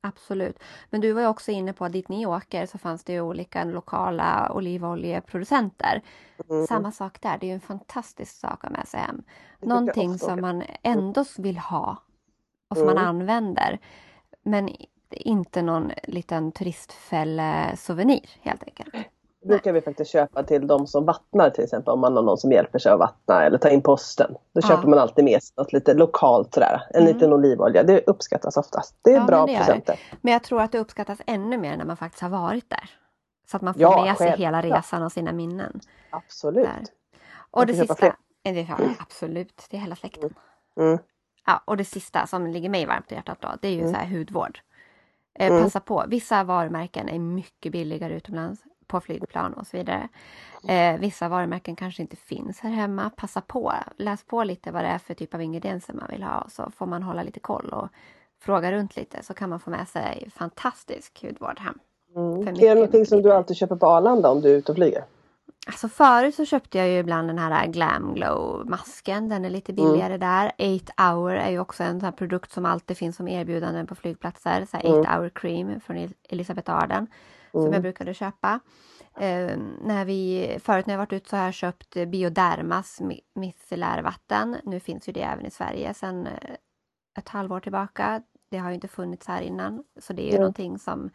Absolut. 0.00 0.58
Men 0.90 1.00
du 1.00 1.12
var 1.12 1.20
ju 1.20 1.26
också 1.26 1.50
inne 1.50 1.72
på 1.72 1.84
att 1.84 1.92
dit 1.92 2.08
ni 2.08 2.26
åker 2.26 2.66
så 2.66 2.78
fanns 2.78 3.04
det 3.04 3.12
ju 3.12 3.20
olika 3.20 3.64
lokala 3.64 4.52
olivoljeproducenter. 4.52 6.02
Mm. 6.50 6.66
Samma 6.66 6.92
sak 6.92 7.20
där, 7.20 7.38
det 7.38 7.46
är 7.46 7.48
ju 7.48 7.54
en 7.54 7.60
fantastisk 7.60 8.40
sak 8.40 8.64
att 8.64 8.70
ha 8.70 8.78
med 8.78 8.88
sig 8.88 9.00
hem. 9.00 9.22
Någonting 9.60 10.18
som 10.18 10.40
man 10.40 10.62
ändå 10.82 11.24
vill 11.38 11.58
ha 11.58 11.96
och 12.68 12.76
som 12.76 12.88
mm. 12.88 12.94
man 12.94 13.04
använder. 13.04 13.78
Men 14.42 14.70
inte 15.10 15.62
någon 15.62 15.92
liten 16.02 16.52
turistfälle-souvenir 16.52 18.30
helt 18.40 18.62
enkelt 18.62 18.94
brukar 19.48 19.72
vi 19.72 19.80
faktiskt 19.80 20.10
köpa 20.10 20.42
till 20.42 20.66
de 20.66 20.86
som 20.86 21.04
vattnar 21.04 21.50
till 21.50 21.64
exempel 21.64 21.92
om 21.92 22.00
man 22.00 22.16
har 22.16 22.22
någon 22.22 22.38
som 22.38 22.52
hjälper 22.52 22.78
sig 22.78 22.92
att 22.92 22.98
vattna 22.98 23.44
eller 23.44 23.58
ta 23.58 23.68
in 23.68 23.82
posten. 23.82 24.32
Då 24.32 24.60
ja. 24.62 24.68
köper 24.68 24.88
man 24.88 24.98
alltid 24.98 25.24
med 25.24 25.42
sig 25.42 25.54
något 25.56 25.72
lite 25.72 25.94
lokalt 25.94 26.54
sådär. 26.54 26.82
En 26.90 27.02
mm. 27.02 27.14
liten 27.14 27.32
olivolja. 27.32 27.82
Det 27.82 28.00
uppskattas 28.06 28.56
oftast. 28.56 28.96
Det 29.02 29.10
är 29.10 29.14
ja, 29.14 29.24
bra 29.24 29.46
men 29.46 29.54
det 29.54 29.58
presenter. 29.58 30.00
Men 30.20 30.32
jag 30.32 30.42
tror 30.42 30.62
att 30.62 30.72
det 30.72 30.78
uppskattas 30.78 31.18
ännu 31.26 31.58
mer 31.58 31.76
när 31.76 31.84
man 31.84 31.96
faktiskt 31.96 32.22
har 32.22 32.28
varit 32.28 32.70
där. 32.70 32.90
Så 33.50 33.56
att 33.56 33.62
man 33.62 33.74
får 33.74 33.82
ja, 33.82 34.04
med 34.04 34.16
sig 34.16 34.28
själv. 34.28 34.40
hela 34.40 34.62
resan 34.62 35.02
och 35.02 35.12
sina 35.12 35.32
minnen. 35.32 35.80
Absolut. 36.10 36.64
Där. 36.64 36.84
Och 37.50 37.66
det 37.66 37.74
sista, 37.74 38.14
det 38.42 38.60
är, 38.60 38.96
absolut, 38.98 39.66
det 39.70 39.76
är 39.76 39.80
hela 39.80 39.96
släkten. 39.96 40.34
Mm. 40.76 40.88
mm. 40.88 40.98
Ja, 41.46 41.62
och 41.64 41.76
det 41.76 41.84
sista 41.84 42.26
som 42.26 42.46
ligger 42.46 42.68
mig 42.68 42.86
varmt 42.86 43.12
i 43.12 43.14
hjärtat 43.14 43.38
då, 43.40 43.48
det 43.62 43.68
är 43.68 43.72
ju 43.72 43.80
mm. 43.80 43.92
så 43.92 43.98
här 43.98 44.06
hudvård. 44.06 44.60
Eh, 45.38 45.46
mm. 45.46 45.62
Passa 45.62 45.80
på, 45.80 46.04
vissa 46.08 46.44
varumärken 46.44 47.08
är 47.08 47.18
mycket 47.18 47.72
billigare 47.72 48.14
utomlands 48.14 48.62
på 48.88 49.00
flygplan 49.00 49.52
och 49.52 49.66
så 49.66 49.76
vidare. 49.76 50.08
Eh, 50.68 51.00
vissa 51.00 51.28
varumärken 51.28 51.76
kanske 51.76 52.02
inte 52.02 52.16
finns 52.16 52.60
här 52.60 52.70
hemma. 52.70 53.10
Passa 53.16 53.40
på, 53.40 53.72
läs 53.96 54.24
på 54.24 54.44
lite 54.44 54.70
vad 54.70 54.84
det 54.84 54.88
är 54.88 54.98
för 54.98 55.14
typ 55.14 55.34
av 55.34 55.42
ingredienser 55.42 55.94
man 55.94 56.08
vill 56.10 56.22
ha 56.22 56.46
så 56.50 56.70
får 56.76 56.86
man 56.86 57.02
hålla 57.02 57.22
lite 57.22 57.40
koll 57.40 57.68
och 57.68 57.88
fråga 58.40 58.72
runt 58.72 58.96
lite 58.96 59.22
så 59.22 59.34
kan 59.34 59.50
man 59.50 59.60
få 59.60 59.70
med 59.70 59.88
sig 59.88 60.30
fantastisk 60.34 61.22
hudvård 61.22 61.58
hem. 61.58 61.78
Mm. 62.16 62.48
Är 62.48 62.52
det 62.52 62.74
någonting 62.74 63.06
som 63.06 63.22
du 63.22 63.32
alltid 63.32 63.56
köper 63.56 63.76
på 63.76 63.86
Arlanda 63.86 64.30
om 64.30 64.40
du 64.40 64.50
är 64.50 64.56
ute 64.56 64.72
och 64.72 64.76
flyger? 64.76 65.04
Alltså 65.66 65.88
förut 65.88 66.34
så 66.34 66.44
köpte 66.44 66.78
jag 66.78 66.88
ju 66.88 66.98
ibland 66.98 67.28
den 67.28 67.38
här 67.38 67.66
Glam 67.66 68.14
Glow 68.14 68.66
masken. 68.66 69.28
Den 69.28 69.44
är 69.44 69.50
lite 69.50 69.72
mm. 69.72 69.84
billigare 69.84 70.14
mm. 70.14 70.20
där. 70.20 70.52
8 70.96 71.12
hour 71.12 71.32
är 71.32 71.50
ju 71.50 71.58
också 71.58 71.82
en 71.82 72.00
sån 72.00 72.12
produkt 72.12 72.52
som 72.52 72.64
alltid 72.64 72.96
finns 72.96 73.16
som 73.16 73.28
erbjudanden 73.28 73.86
på 73.86 73.94
flygplatser. 73.94 74.66
Så 74.70 74.76
8 74.76 74.88
mm. 74.88 75.04
hour 75.04 75.30
cream 75.34 75.80
från 75.80 76.08
Elisabeth 76.28 76.70
Arden 76.70 77.06
som 77.50 77.60
jag 77.60 77.68
mm. 77.68 77.82
brukade 77.82 78.14
köpa. 78.14 78.60
Eh, 79.16 79.58
när 79.80 80.04
vi, 80.04 80.58
förut 80.62 80.86
när 80.86 80.94
jag 80.94 80.98
varit 80.98 81.12
ute 81.12 81.28
så 81.28 81.36
har 81.36 81.44
jag 81.44 81.54
köpt 81.54 81.94
Biodermas 81.94 83.00
micellärvatten. 83.34 84.56
Nu 84.64 84.80
finns 84.80 85.08
ju 85.08 85.12
det 85.12 85.22
även 85.22 85.46
i 85.46 85.50
Sverige 85.50 85.94
sedan 85.94 86.26
eh, 86.26 86.54
ett 87.18 87.28
halvår 87.28 87.60
tillbaka. 87.60 88.22
Det 88.50 88.58
har 88.58 88.68
ju 88.68 88.74
inte 88.74 88.88
funnits 88.88 89.26
här 89.26 89.42
innan 89.42 89.84
så 90.00 90.12
det 90.12 90.22
är 90.22 90.26
ju 90.26 90.30
mm. 90.30 90.40
någonting 90.40 90.78
som, 90.78 91.10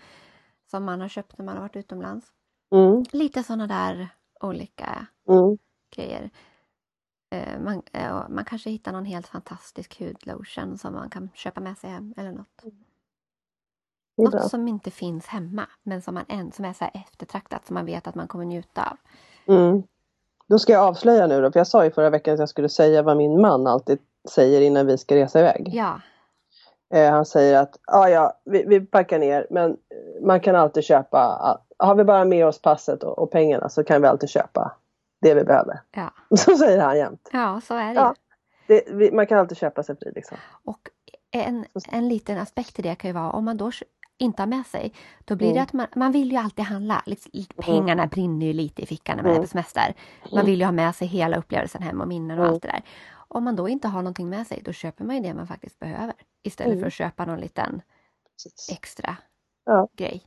som 0.71 0.85
man 0.85 1.01
har 1.01 1.07
köpt 1.07 1.37
när 1.37 1.45
man 1.45 1.55
har 1.55 1.61
varit 1.61 1.75
utomlands. 1.75 2.27
Mm. 2.75 3.03
Lite 3.11 3.43
sådana 3.43 3.67
där 3.67 4.09
olika 4.41 5.07
mm. 5.29 5.57
grejer. 5.95 6.29
Eh, 7.33 7.59
man, 7.59 7.81
eh, 7.93 8.29
man 8.29 8.45
kanske 8.45 8.69
hittar 8.69 8.91
någon 8.91 9.05
helt 9.05 9.27
fantastisk 9.27 9.99
hudlotion 9.99 10.77
som 10.77 10.93
man 10.93 11.09
kan 11.09 11.29
köpa 11.33 11.61
med 11.61 11.77
sig 11.77 11.89
hem 11.89 12.13
eller 12.17 12.31
något. 12.31 12.63
Något 14.17 14.49
som 14.49 14.67
inte 14.67 14.91
finns 14.91 15.27
hemma 15.27 15.65
men 15.83 16.01
som, 16.01 16.13
man 16.13 16.25
än, 16.27 16.51
som 16.51 16.65
är 16.65 16.73
så 16.73 16.85
eftertraktat 16.93 17.65
som 17.65 17.73
man 17.73 17.85
vet 17.85 18.07
att 18.07 18.15
man 18.15 18.27
kommer 18.27 18.45
njuta 18.45 18.81
av. 18.81 18.97
Mm. 19.55 19.83
Då 20.47 20.59
ska 20.59 20.73
jag 20.73 20.83
avslöja 20.83 21.27
nu 21.27 21.41
då, 21.41 21.51
för 21.51 21.59
jag 21.59 21.67
sa 21.67 21.83
ju 21.83 21.91
förra 21.91 22.09
veckan 22.09 22.33
att 22.33 22.39
jag 22.39 22.49
skulle 22.49 22.69
säga 22.69 23.01
vad 23.01 23.17
min 23.17 23.41
man 23.41 23.67
alltid 23.67 23.99
säger 24.29 24.61
innan 24.61 24.87
vi 24.87 24.97
ska 24.97 25.15
resa 25.15 25.39
iväg. 25.39 25.69
Ja. 25.73 26.01
Eh, 26.93 27.11
han 27.11 27.25
säger 27.25 27.59
att 27.59 27.79
ah, 27.87 28.07
ja, 28.07 28.41
vi, 28.45 28.65
vi 28.67 28.79
packar 28.79 29.19
ner 29.19 29.47
men 29.49 29.77
man 30.21 30.39
kan 30.39 30.55
alltid 30.55 30.83
köpa, 30.83 31.59
har 31.77 31.95
vi 31.95 32.03
bara 32.03 32.25
med 32.25 32.47
oss 32.47 32.61
passet 32.61 33.03
och, 33.03 33.19
och 33.19 33.31
pengarna 33.31 33.69
så 33.69 33.83
kan 33.83 34.01
vi 34.01 34.07
alltid 34.07 34.29
köpa 34.29 34.75
det 35.21 35.33
vi 35.33 35.43
behöver. 35.43 35.81
Ja. 35.91 36.13
Så 36.37 36.57
säger 36.57 36.81
han 36.81 36.97
jämt. 36.97 37.29
Ja, 37.33 37.61
så 37.67 37.73
är 37.73 37.87
det. 37.87 37.93
Ja, 37.93 38.15
det 38.67 38.83
vi, 38.87 39.11
man 39.11 39.27
kan 39.27 39.39
alltid 39.39 39.57
köpa 39.57 39.83
sig 39.83 39.95
fri 39.95 40.11
liksom. 40.15 40.37
Och 40.65 40.79
en, 41.31 41.65
en 41.91 42.09
liten 42.09 42.37
aspekt 42.37 42.79
i 42.79 42.81
det 42.81 42.95
kan 42.95 43.09
ju 43.09 43.13
vara 43.13 43.31
om 43.31 43.45
man 43.45 43.57
då 43.57 43.71
inte 44.23 44.41
har 44.41 44.47
med 44.47 44.65
sig, 44.65 44.93
då 45.25 45.35
blir 45.35 45.47
mm. 45.47 45.55
det 45.55 45.61
att 45.61 45.73
man, 45.73 45.87
man 45.95 46.11
vill 46.11 46.31
ju 46.31 46.37
alltid 46.37 46.65
handla. 46.65 47.03
Liksom, 47.05 47.31
pengarna 47.57 48.03
mm. 48.03 48.09
brinner 48.09 48.45
ju 48.45 48.53
lite 48.53 48.81
i 48.81 48.85
fickan 48.85 49.15
när 49.15 49.23
man 49.23 49.31
mm. 49.31 49.41
är 49.41 49.45
på 49.45 49.49
semester. 49.49 49.95
Man 50.23 50.33
mm. 50.33 50.45
vill 50.45 50.59
ju 50.59 50.65
ha 50.65 50.71
med 50.71 50.95
sig 50.95 51.07
hela 51.07 51.37
upplevelsen 51.37 51.81
hem 51.81 52.01
och 52.01 52.07
minnen 52.07 52.37
och 52.39 52.43
mm. 52.43 52.53
allt 52.53 52.61
det 52.61 52.67
där. 52.67 52.81
Om 53.27 53.43
man 53.43 53.55
då 53.55 53.69
inte 53.69 53.87
har 53.87 54.01
någonting 54.01 54.29
med 54.29 54.47
sig, 54.47 54.61
då 54.65 54.71
köper 54.71 55.03
man 55.03 55.15
ju 55.15 55.21
det 55.21 55.33
man 55.33 55.47
faktiskt 55.47 55.79
behöver. 55.79 56.13
Istället 56.43 56.71
för 56.71 56.77
mm. 56.77 56.87
att 56.87 56.93
köpa 56.93 57.25
någon 57.25 57.39
liten 57.39 57.81
extra 58.71 59.17
ja. 59.65 59.87
grej. 59.97 60.23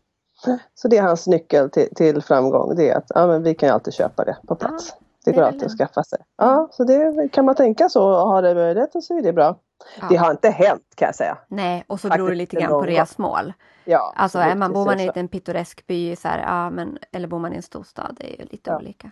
Så 0.75 0.89
det 0.89 0.97
är 0.97 1.03
hans 1.03 1.27
nyckel 1.27 1.71
till, 1.71 1.95
till, 1.95 2.23
framgång, 2.23 2.77
det 2.77 2.91
är 2.91 2.97
att 2.97 3.07
ja, 3.09 3.27
men 3.27 3.43
vi 3.43 3.55
kan 3.55 3.69
ju 3.69 3.73
alltid 3.73 3.95
köpa 3.95 4.25
det 4.25 4.37
på 4.47 4.55
plats. 4.55 4.97
Ja, 4.99 5.06
det 5.31 5.37
går 5.37 5.43
alltid 5.43 5.65
att 5.65 5.79
skaffa 5.79 6.05
sig. 6.05 6.19
Ja, 6.37 6.69
så 6.73 6.85
det 6.85 7.29
kan 7.33 7.45
man 7.45 7.55
tänka 7.55 7.89
så 7.89 8.05
och 8.05 8.29
ha 8.29 8.41
det 8.41 8.55
möjligheten 8.55 9.03
så 9.03 9.19
är 9.19 9.23
det 9.23 9.33
bra. 9.33 9.59
Ja. 10.01 10.07
Det 10.11 10.17
har 10.17 10.31
inte 10.31 10.49
hänt 10.51 10.83
kan 10.95 11.07
jag 11.07 11.15
säga. 11.15 11.39
Nej, 11.49 11.85
och 11.87 12.01
så 12.01 12.09
beror 12.09 12.29
det 12.29 12.35
lite 12.35 12.57
grann 12.57 12.71
på 12.71 12.83
resmål. 12.83 13.53
Ja, 13.85 14.13
alltså 14.17 14.39
är 14.39 14.55
man, 14.55 14.73
bor 14.73 14.85
man 14.85 14.99
i 14.99 15.03
en 15.03 15.07
liten 15.07 15.29
pittoresk 15.29 15.87
by 15.87 16.17
så 16.17 16.29
här, 16.29 16.39
ja, 16.39 16.71
men, 16.71 16.99
eller 17.13 17.29
bor 17.29 17.39
man 17.39 17.53
i 17.53 17.57
en 17.57 17.63
storstad, 17.63 18.17
det 18.21 18.35
är 18.35 18.41
ju 18.41 18.47
lite 18.51 18.71
ja. 18.71 18.77
olika. 18.77 19.11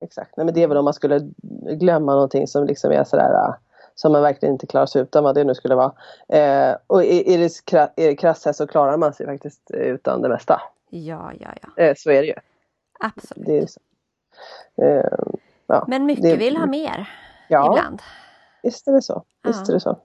Exakt, 0.00 0.36
Nej, 0.36 0.46
men 0.46 0.54
det 0.54 0.62
är 0.62 0.68
väl 0.68 0.76
om 0.76 0.84
man 0.84 0.94
skulle 0.94 1.20
glömma 1.72 2.12
någonting 2.12 2.46
som 2.46 2.66
liksom 2.66 2.92
är 2.92 3.04
sådär 3.04 3.54
som 3.94 4.12
man 4.12 4.22
verkligen 4.22 4.52
inte 4.52 4.66
klarar 4.66 4.86
sig 4.86 5.02
utan 5.02 5.24
vad 5.24 5.34
det 5.34 5.44
nu 5.44 5.54
skulle 5.54 5.74
vara. 5.74 5.92
Eh, 6.28 6.76
och 6.86 7.04
är 7.04 7.38
det, 7.38 7.92
är 7.96 8.08
det 8.08 8.16
krasst 8.16 8.54
så 8.54 8.66
klarar 8.66 8.96
man 8.96 9.12
sig 9.12 9.26
faktiskt 9.26 9.70
utan 9.70 10.22
det 10.22 10.28
mesta. 10.28 10.60
Ja, 10.90 11.32
ja, 11.40 11.48
ja. 11.62 11.82
Eh, 11.84 11.94
så 11.96 12.10
är 12.10 12.22
det 12.22 12.28
ju. 12.28 12.34
Absolut. 13.00 13.46
Det 13.46 13.58
är 13.58 13.66
så. 13.66 13.80
Eh, 14.82 15.18
ja, 15.68 15.84
men 15.88 16.06
mycket 16.06 16.24
det, 16.24 16.36
vill 16.36 16.56
ha 16.56 16.66
mer 16.66 17.08
ja, 17.48 17.72
ibland. 17.72 18.02
Visst 18.62 18.88
är 18.88 18.92
det 18.92 19.02
så. 19.02 19.22
Visst 19.44 19.68
är 19.68 19.72
det 19.72 19.80
så. 19.80 19.98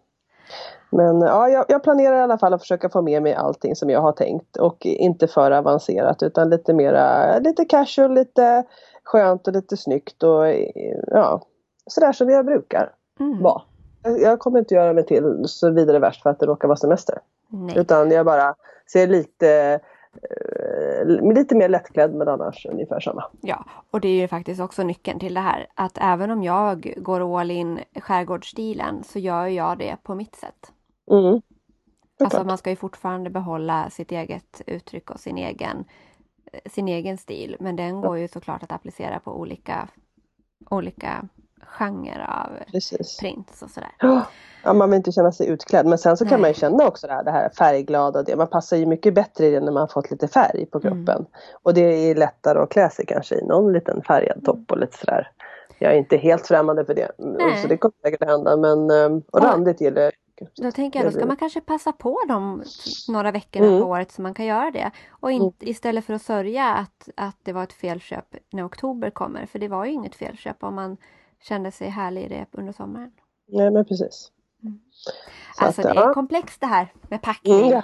Men 0.89 1.21
ja, 1.21 1.49
jag, 1.49 1.65
jag, 1.67 1.83
planerar 1.83 2.15
i 2.15 2.21
alla 2.21 2.37
fall 2.37 2.53
att 2.53 2.61
försöka 2.61 2.89
få 2.89 3.01
med 3.01 3.23
mig 3.23 3.33
allting 3.33 3.75
som 3.75 3.89
jag 3.89 4.01
har 4.01 4.11
tänkt 4.11 4.57
och 4.57 4.85
inte 4.85 5.27
för 5.27 5.51
avancerat 5.51 6.23
utan 6.23 6.49
lite 6.49 6.73
mera, 6.73 7.37
lite 7.39 7.65
casual, 7.65 8.13
lite 8.13 8.63
skönt 9.03 9.47
och 9.47 9.53
lite 9.53 9.77
snyggt 9.77 10.23
och 10.23 10.47
ja, 11.07 11.41
sådär 11.87 12.11
som 12.11 12.29
jag 12.29 12.45
brukar 12.45 12.91
mm. 13.19 13.43
vara. 13.43 13.61
Jag 14.21 14.39
kommer 14.39 14.59
inte 14.59 14.75
göra 14.75 14.93
mig 14.93 15.05
till 15.05 15.43
så 15.45 15.71
vidare 15.71 15.99
värst 15.99 16.23
för 16.23 16.29
att 16.29 16.39
det 16.39 16.45
råkar 16.45 16.67
vara 16.67 16.77
semester. 16.77 17.19
Nej. 17.49 17.77
Utan 17.77 18.11
jag 18.11 18.25
bara 18.25 18.55
ser 18.91 19.07
lite 19.07 19.79
lite 21.35 21.55
mer 21.55 21.69
lättklädd 21.69 22.13
men 22.15 22.27
annars 22.27 22.65
ungefär 22.65 22.99
samma. 22.99 23.23
Ja, 23.41 23.65
och 23.91 24.01
det 24.01 24.07
är 24.07 24.21
ju 24.21 24.27
faktiskt 24.27 24.61
också 24.61 24.83
nyckeln 24.83 25.19
till 25.19 25.33
det 25.33 25.39
här 25.39 25.67
att 25.75 25.97
även 26.01 26.31
om 26.31 26.43
jag 26.43 26.93
går 26.97 27.39
all 27.39 27.51
in 27.51 27.79
skärgårdsstilen 27.95 29.03
så 29.03 29.19
gör 29.19 29.47
jag 29.47 29.77
det 29.77 29.97
på 30.03 30.15
mitt 30.15 30.35
sätt. 30.35 30.71
Mm. 31.11 31.41
Alltså 32.19 32.43
man 32.43 32.57
ska 32.57 32.69
ju 32.69 32.75
fortfarande 32.75 33.29
behålla 33.29 33.89
sitt 33.89 34.11
eget 34.11 34.61
uttryck 34.67 35.11
och 35.11 35.19
sin 35.19 35.37
egen, 35.37 35.85
sin 36.65 36.87
egen 36.87 37.17
stil 37.17 37.55
men 37.59 37.75
den 37.75 38.01
går 38.01 38.17
ju 38.17 38.27
såklart 38.27 38.63
att 38.63 38.71
applicera 38.71 39.19
på 39.19 39.39
olika, 39.39 39.87
olika 40.69 41.27
genrer 41.67 42.25
av 42.29 42.71
Precis. 42.71 43.17
prints 43.17 43.61
och 43.61 43.69
sådär. 43.69 43.91
Ja, 44.63 44.73
man 44.73 44.89
vill 44.89 44.97
inte 44.97 45.11
känna 45.11 45.31
sig 45.31 45.47
utklädd 45.47 45.85
men 45.85 45.97
sen 45.97 46.17
så 46.17 46.23
Nej. 46.23 46.29
kan 46.31 46.41
man 46.41 46.49
ju 46.49 46.53
känna 46.53 46.87
också 46.87 47.07
det 47.07 47.13
här, 47.13 47.23
det 47.23 47.31
här 47.31 47.49
färgglada 47.49 48.19
och 48.19 48.25
det. 48.25 48.35
Man 48.35 48.47
passar 48.47 48.77
ju 48.77 48.85
mycket 48.85 49.13
bättre 49.13 49.45
i 49.45 49.51
det 49.51 49.59
när 49.59 49.71
man 49.71 49.87
fått 49.87 50.11
lite 50.11 50.27
färg 50.27 50.65
på 50.65 50.79
kroppen. 50.79 51.09
Mm. 51.09 51.25
Och 51.63 51.73
det 51.73 51.81
är 51.81 52.15
lättare 52.15 52.59
att 52.59 52.69
klä 52.69 52.89
sig 52.89 53.05
kanske 53.05 53.35
i 53.35 53.45
någon 53.45 53.73
liten 53.73 54.01
färgad 54.01 54.45
topp 54.45 54.71
och 54.71 54.77
lite 54.77 54.97
sådär. 54.97 55.31
Jag 55.79 55.93
är 55.93 55.97
inte 55.97 56.17
helt 56.17 56.47
främmande 56.47 56.85
för 56.85 56.93
det. 56.93 57.11
Nej. 57.17 57.61
Så 57.61 57.67
det 57.67 57.77
kommer 57.77 57.95
säkert 58.03 58.27
hända 58.27 58.57
men 58.57 58.91
och 59.31 59.41
randigt 59.41 59.81
gillar 59.81 60.01
jag. 60.01 60.11
Då 60.55 60.71
tänker 60.71 60.99
jag, 60.99 61.07
då 61.07 61.11
ska 61.11 61.25
man 61.25 61.37
kanske 61.37 61.61
passa 61.61 61.91
på 61.91 62.19
de 62.27 62.63
några 63.07 63.31
veckorna 63.31 63.67
Mm. 63.67 63.81
på 63.81 63.87
året 63.87 64.11
så 64.11 64.21
man 64.21 64.33
kan 64.33 64.45
göra 64.45 64.71
det. 64.71 64.91
Och 65.09 65.31
inte, 65.31 65.69
istället 65.69 66.05
för 66.05 66.13
att 66.13 66.21
sörja 66.21 66.73
att, 66.73 67.09
att 67.15 67.37
det 67.43 67.53
var 67.53 67.63
ett 67.63 67.73
felköp 67.73 68.25
när 68.51 68.65
oktober 68.65 69.09
kommer. 69.09 69.45
För 69.45 69.59
det 69.59 69.67
var 69.67 69.85
ju 69.85 69.91
inget 69.91 70.15
felköp 70.15 70.63
om 70.63 70.75
man 70.75 70.97
kände 71.43 71.71
sig 71.71 71.89
härlig 71.89 72.23
i 72.23 72.27
det 72.27 72.45
under 72.51 72.73
sommaren. 72.73 73.11
Nej 73.47 73.71
men 73.71 73.85
precis. 73.85 74.31
Så 75.55 75.65
alltså 75.65 75.81
att, 75.81 75.87
det 75.87 75.93
ja. 75.93 76.09
är 76.09 76.13
komplext 76.13 76.61
det 76.61 76.67
här 76.67 76.93
med 77.09 77.21
packning. 77.21 77.59
Mm, 77.59 77.69
ja. 77.69 77.83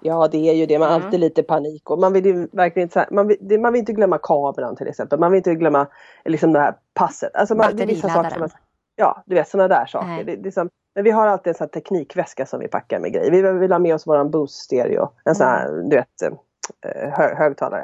ja 0.00 0.28
det 0.28 0.50
är 0.50 0.54
ju 0.54 0.66
det, 0.66 0.78
man 0.78 0.88
har 0.88 0.96
Mm. 0.96 1.06
alltid 1.06 1.20
lite 1.20 1.42
panik 1.42 1.90
och 1.90 1.98
man 1.98 2.12
vill 2.12 2.26
ju 2.26 2.48
verkligen 2.52 2.86
inte, 2.86 3.08
man 3.10 3.28
vill, 3.28 3.60
man 3.60 3.72
vill 3.72 3.80
inte 3.80 3.92
glömma 3.92 4.18
kameran 4.18 4.76
till 4.76 4.88
exempel. 4.88 5.18
Man 5.18 5.30
vill 5.30 5.36
inte 5.36 5.54
glömma 5.54 5.86
liksom 6.24 6.52
det 6.52 6.60
här 6.60 6.76
passet. 6.94 7.36
Alltså 7.36 7.54
man, 7.54 7.76
det 7.76 7.82
är 7.82 7.86
vissa 7.86 8.08
saker 8.08 8.38
man, 8.38 8.50
Ja, 8.96 9.22
du 9.26 9.34
vet 9.34 9.48
sådana 9.48 9.68
där 9.68 9.86
saker. 9.86 10.06
Nej. 10.06 10.24
Det, 10.24 10.36
det 10.36 10.48
är 10.48 10.50
som, 10.50 10.70
men 10.94 11.04
vi 11.04 11.10
har 11.10 11.26
alltid 11.26 11.48
en 11.50 11.54
sån 11.54 11.68
teknikväska 11.68 12.46
som 12.46 12.60
vi 12.60 12.68
packar 12.68 13.00
med 13.00 13.12
grejer. 13.12 13.30
Vi 13.30 13.58
vill 13.58 13.72
ha 13.72 13.78
med 13.78 13.94
oss 13.94 14.06
våran 14.06 14.30
boost 14.30 14.54
stereo, 14.54 15.10
en 15.24 15.34
sån 15.34 15.46
här 15.46 15.68
du 15.90 15.96
vet 15.96 16.22
eh, 16.22 17.10
hö, 17.10 17.34
högtalare. 17.34 17.82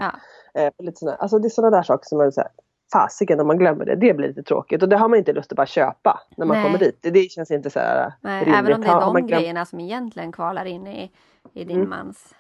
Ja. 0.55 0.61
Eh, 0.61 0.71
lite 0.79 0.99
såna, 0.99 1.15
alltså 1.15 1.39
det 1.39 1.49
är 1.49 1.51
sådana 1.51 1.77
där 1.77 1.83
saker 1.83 2.05
som 2.09 2.19
man 2.19 2.33
säger 2.33 2.51
fasiken 2.93 3.41
om 3.41 3.47
man 3.47 3.59
glömmer 3.59 3.85
det, 3.85 3.95
det 3.97 4.15
blir 4.15 4.29
lite 4.29 4.43
tråkigt 4.43 4.83
och 4.83 4.89
det 4.89 4.97
har 4.97 5.09
man 5.09 5.19
inte 5.19 5.33
lust 5.33 5.53
att 5.53 5.57
bara 5.57 5.67
köpa 5.67 6.21
när 6.37 6.47
man 6.47 6.57
Nej. 6.57 6.65
kommer 6.67 6.79
dit. 6.79 6.99
Det, 7.03 7.11
det 7.11 7.31
känns 7.31 7.51
inte 7.51 7.71
så 7.71 7.79
här 7.79 8.13
Nej, 8.21 8.41
rimligt. 8.45 8.59
även 8.59 8.73
om 8.75 8.81
det 8.81 8.89
är 8.89 9.01
de 9.01 9.13
man 9.13 9.27
glömt- 9.27 9.41
grejerna 9.41 9.65
som 9.65 9.81
egentligen 9.81 10.33
kvalar 10.33 10.65
in 10.65 10.87
i, 10.87 11.11
i 11.55 11.65
din 11.65 11.77
Mm. 11.77 11.89
mans 11.91 12.35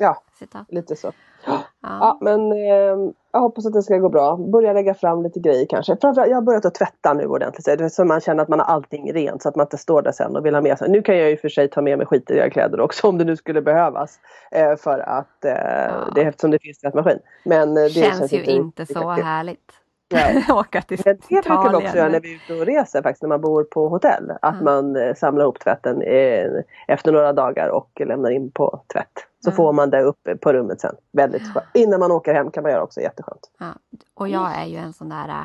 Ja. 0.00 0.22
citat. 0.38 0.66
Lite 0.68 0.96
så. 0.96 1.12
Ja. 1.46 1.58
Ja, 1.82 2.18
men 2.20 2.52
eh, 2.52 3.12
jag 3.32 3.40
hoppas 3.40 3.66
att 3.66 3.72
det 3.72 3.82
ska 3.82 3.96
gå 3.98 4.08
bra. 4.08 4.36
Börja 4.36 4.72
lägga 4.72 4.94
fram 4.94 5.22
lite 5.22 5.40
grejer 5.40 5.66
kanske. 5.70 5.96
Framförallt, 6.00 6.30
jag 6.30 6.36
har 6.36 6.42
börjat 6.42 6.64
att 6.64 6.74
tvätta 6.74 7.14
nu 7.14 7.26
ordentligt. 7.26 7.92
Så 7.92 8.04
man 8.04 8.20
känner 8.20 8.42
att 8.42 8.48
man 8.48 8.58
har 8.60 8.66
allting 8.66 9.12
rent 9.12 9.42
så 9.42 9.48
att 9.48 9.56
man 9.56 9.64
inte 9.66 9.78
står 9.78 10.02
där 10.02 10.12
sen 10.12 10.36
och 10.36 10.46
vill 10.46 10.54
ha 10.54 10.62
med 10.62 10.78
sig. 10.78 10.90
Nu 10.90 11.02
kan 11.02 11.18
jag 11.18 11.30
ju 11.30 11.36
för 11.36 11.48
sig 11.48 11.68
ta 11.70 11.82
med 11.82 11.98
mig 11.98 12.06
skitiga 12.06 12.50
kläder 12.50 12.80
också 12.80 13.08
om 13.08 13.18
det 13.18 13.24
nu 13.24 13.36
skulle 13.36 13.62
behövas. 13.62 14.18
Eh, 14.50 14.76
för 14.76 14.98
att 14.98 15.44
eh, 15.44 16.14
det, 16.14 16.20
eftersom 16.22 16.50
det 16.50 16.58
finns 16.62 16.78
tvättmaskin. 16.78 17.18
Men 17.44 17.68
eh, 17.76 17.82
det 17.82 17.90
Känns 17.90 18.32
ju 18.32 18.44
inte 18.44 18.86
så 18.86 18.94
kul. 18.94 19.24
härligt. 19.24 19.72
Nej. 20.10 20.46
Åka 20.52 20.82
till 20.82 21.00
Men 21.04 21.16
det 21.16 21.28
brukar 21.28 21.52
vi 21.52 21.58
Italien. 21.58 21.74
också 21.86 21.96
göra 21.96 22.08
när 22.08 22.20
vi 22.20 22.32
är 22.32 22.36
ute 22.36 22.54
och 22.60 22.66
reser 22.66 23.02
faktiskt 23.02 23.22
när 23.22 23.28
man 23.28 23.40
bor 23.40 23.64
på 23.64 23.88
hotell. 23.88 24.30
Att 24.42 24.60
Mm. 24.60 24.64
man 24.64 24.96
eh, 24.96 25.14
samlar 25.14 25.44
ihop 25.44 25.60
tvätten 25.60 26.02
eh, 26.02 26.50
efter 26.88 27.12
några 27.12 27.32
dagar 27.32 27.68
och 27.68 27.90
lämnar 28.06 28.30
in 28.30 28.50
på 28.50 28.84
tvätt. 28.92 29.12
Så 29.44 29.50
Mm. 29.50 29.56
får 29.56 29.72
man 29.72 29.90
det 29.90 30.02
uppe 30.02 30.36
på 30.36 30.52
rummet 30.52 30.80
sen. 30.80 30.94
Väldigt 31.12 31.42
skönt. 31.54 31.66
Innan 31.74 32.00
man 32.00 32.12
åker 32.12 32.34
hem 32.34 32.50
kan 32.50 32.62
man 32.62 32.72
göra 32.72 32.82
också 32.82 33.00
jätteskönt. 33.00 33.50
Ja. 33.58 33.66
Och 34.14 34.28
jag 34.28 34.54
är 34.56 34.64
ju 34.66 34.76
en 34.76 34.92
sån 34.92 35.08
där 35.08 35.28
äh, 35.28 35.44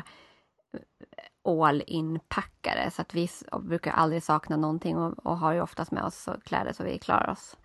all 1.62 1.82
in-packare 1.86 2.90
så 2.90 3.02
att 3.02 3.14
vi 3.14 3.28
brukar 3.60 3.92
aldrig 3.92 4.22
sakna 4.22 4.56
någonting 4.56 4.96
och, 4.98 5.26
och 5.26 5.38
har 5.38 5.52
ju 5.52 5.60
oftast 5.60 5.92
med 5.92 6.04
oss 6.04 6.28
kläder 6.44 6.72
så 6.72 6.84
vi 6.84 6.98
klarar 6.98 7.30
oss. 7.30 7.56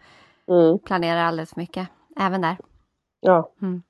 Mm. 0.47 0.80
Planerar 0.80 1.24
alldeles 1.24 1.56
mycket, 1.56 1.88
även 2.20 2.41
där. 2.41 2.58
Ja. 3.20 3.52
Mm. 3.62 3.82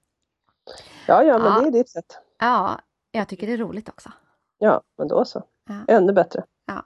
ja, 1.07 1.24
ja, 1.24 1.38
men 1.38 1.47
Ja. 1.53 1.62
det 1.62 1.68
är 1.68 1.72
ditt 1.72 1.89
sätt. 1.89 2.05
Ja, 2.39 2.80
jag 3.12 3.28
tycker 3.28 3.47
det 3.47 3.53
är 3.53 3.57
roligt 3.57 3.89
också. 3.89 4.12
Ja, 4.57 4.82
men 4.97 5.07
då 5.07 5.26
så. 5.26 5.43
Ja. 5.70 5.95
Ännu 5.95 6.14
bättre. 6.14 6.43
Ja. 6.66 6.86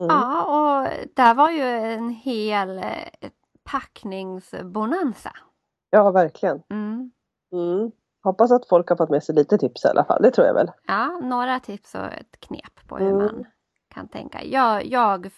Mm. 0.00 0.16
Ja, 0.16 0.44
och 0.44 0.88
där 1.14 1.34
var 1.34 1.50
ju 1.50 1.62
en 1.62 2.08
hel 2.10 2.78
eh, 2.78 3.30
packningsbonanza. 3.64 5.32
Ja, 5.90 6.10
verkligen. 6.10 6.62
Mm. 6.70 7.10
Mm. 7.52 7.90
Hoppas 8.22 8.52
att 8.52 8.68
folk 8.68 8.88
har 8.88 8.96
fått 8.96 9.10
med 9.10 9.24
sig 9.24 9.34
lite 9.34 9.58
tips 9.58 9.84
i 9.84 9.88
alla 9.88 10.04
fall. 10.04 10.22
Det 10.22 10.30
tror 10.30 10.46
jag 10.46 10.54
väl. 10.54 10.70
Ja, 10.86 11.06
några 11.06 11.60
tips 11.60 11.94
och 11.94 12.04
ett 12.12 12.40
knep 12.40 12.86
på 12.88 12.96
hur 12.98 13.06
Mm. 13.10 13.18
man 13.18 13.46
kan 13.88 14.08
tänka. 14.08 14.44
Jag, 14.44 14.86
jag 14.86 15.30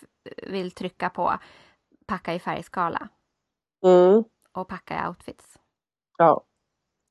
vill 0.43 0.71
trycka 0.71 1.11
på 1.11 1.33
packa 2.07 2.35
i 2.35 2.39
färgskala 2.39 3.09
Mm. 3.85 4.25
och 4.53 4.69
packa 4.69 5.05
i 5.05 5.09
outfits. 5.09 5.59
Ja. 6.19 6.45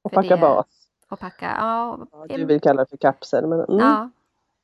Och 0.04 0.12
För 0.12 0.16
packa 0.22 0.36
det- 0.36 0.41
bas. 0.41 0.83
Och 1.14 1.20
packa, 1.20 1.45
ja, 1.57 1.99
Ja, 2.28 2.38
du 2.38 2.45
vill 2.45 2.61
kalla 2.61 2.84
det 2.84 2.89
för 2.89 2.97
kapsel. 2.97 3.47
Men, 3.47 3.59
mm. 3.59 3.80
ja, 3.80 4.09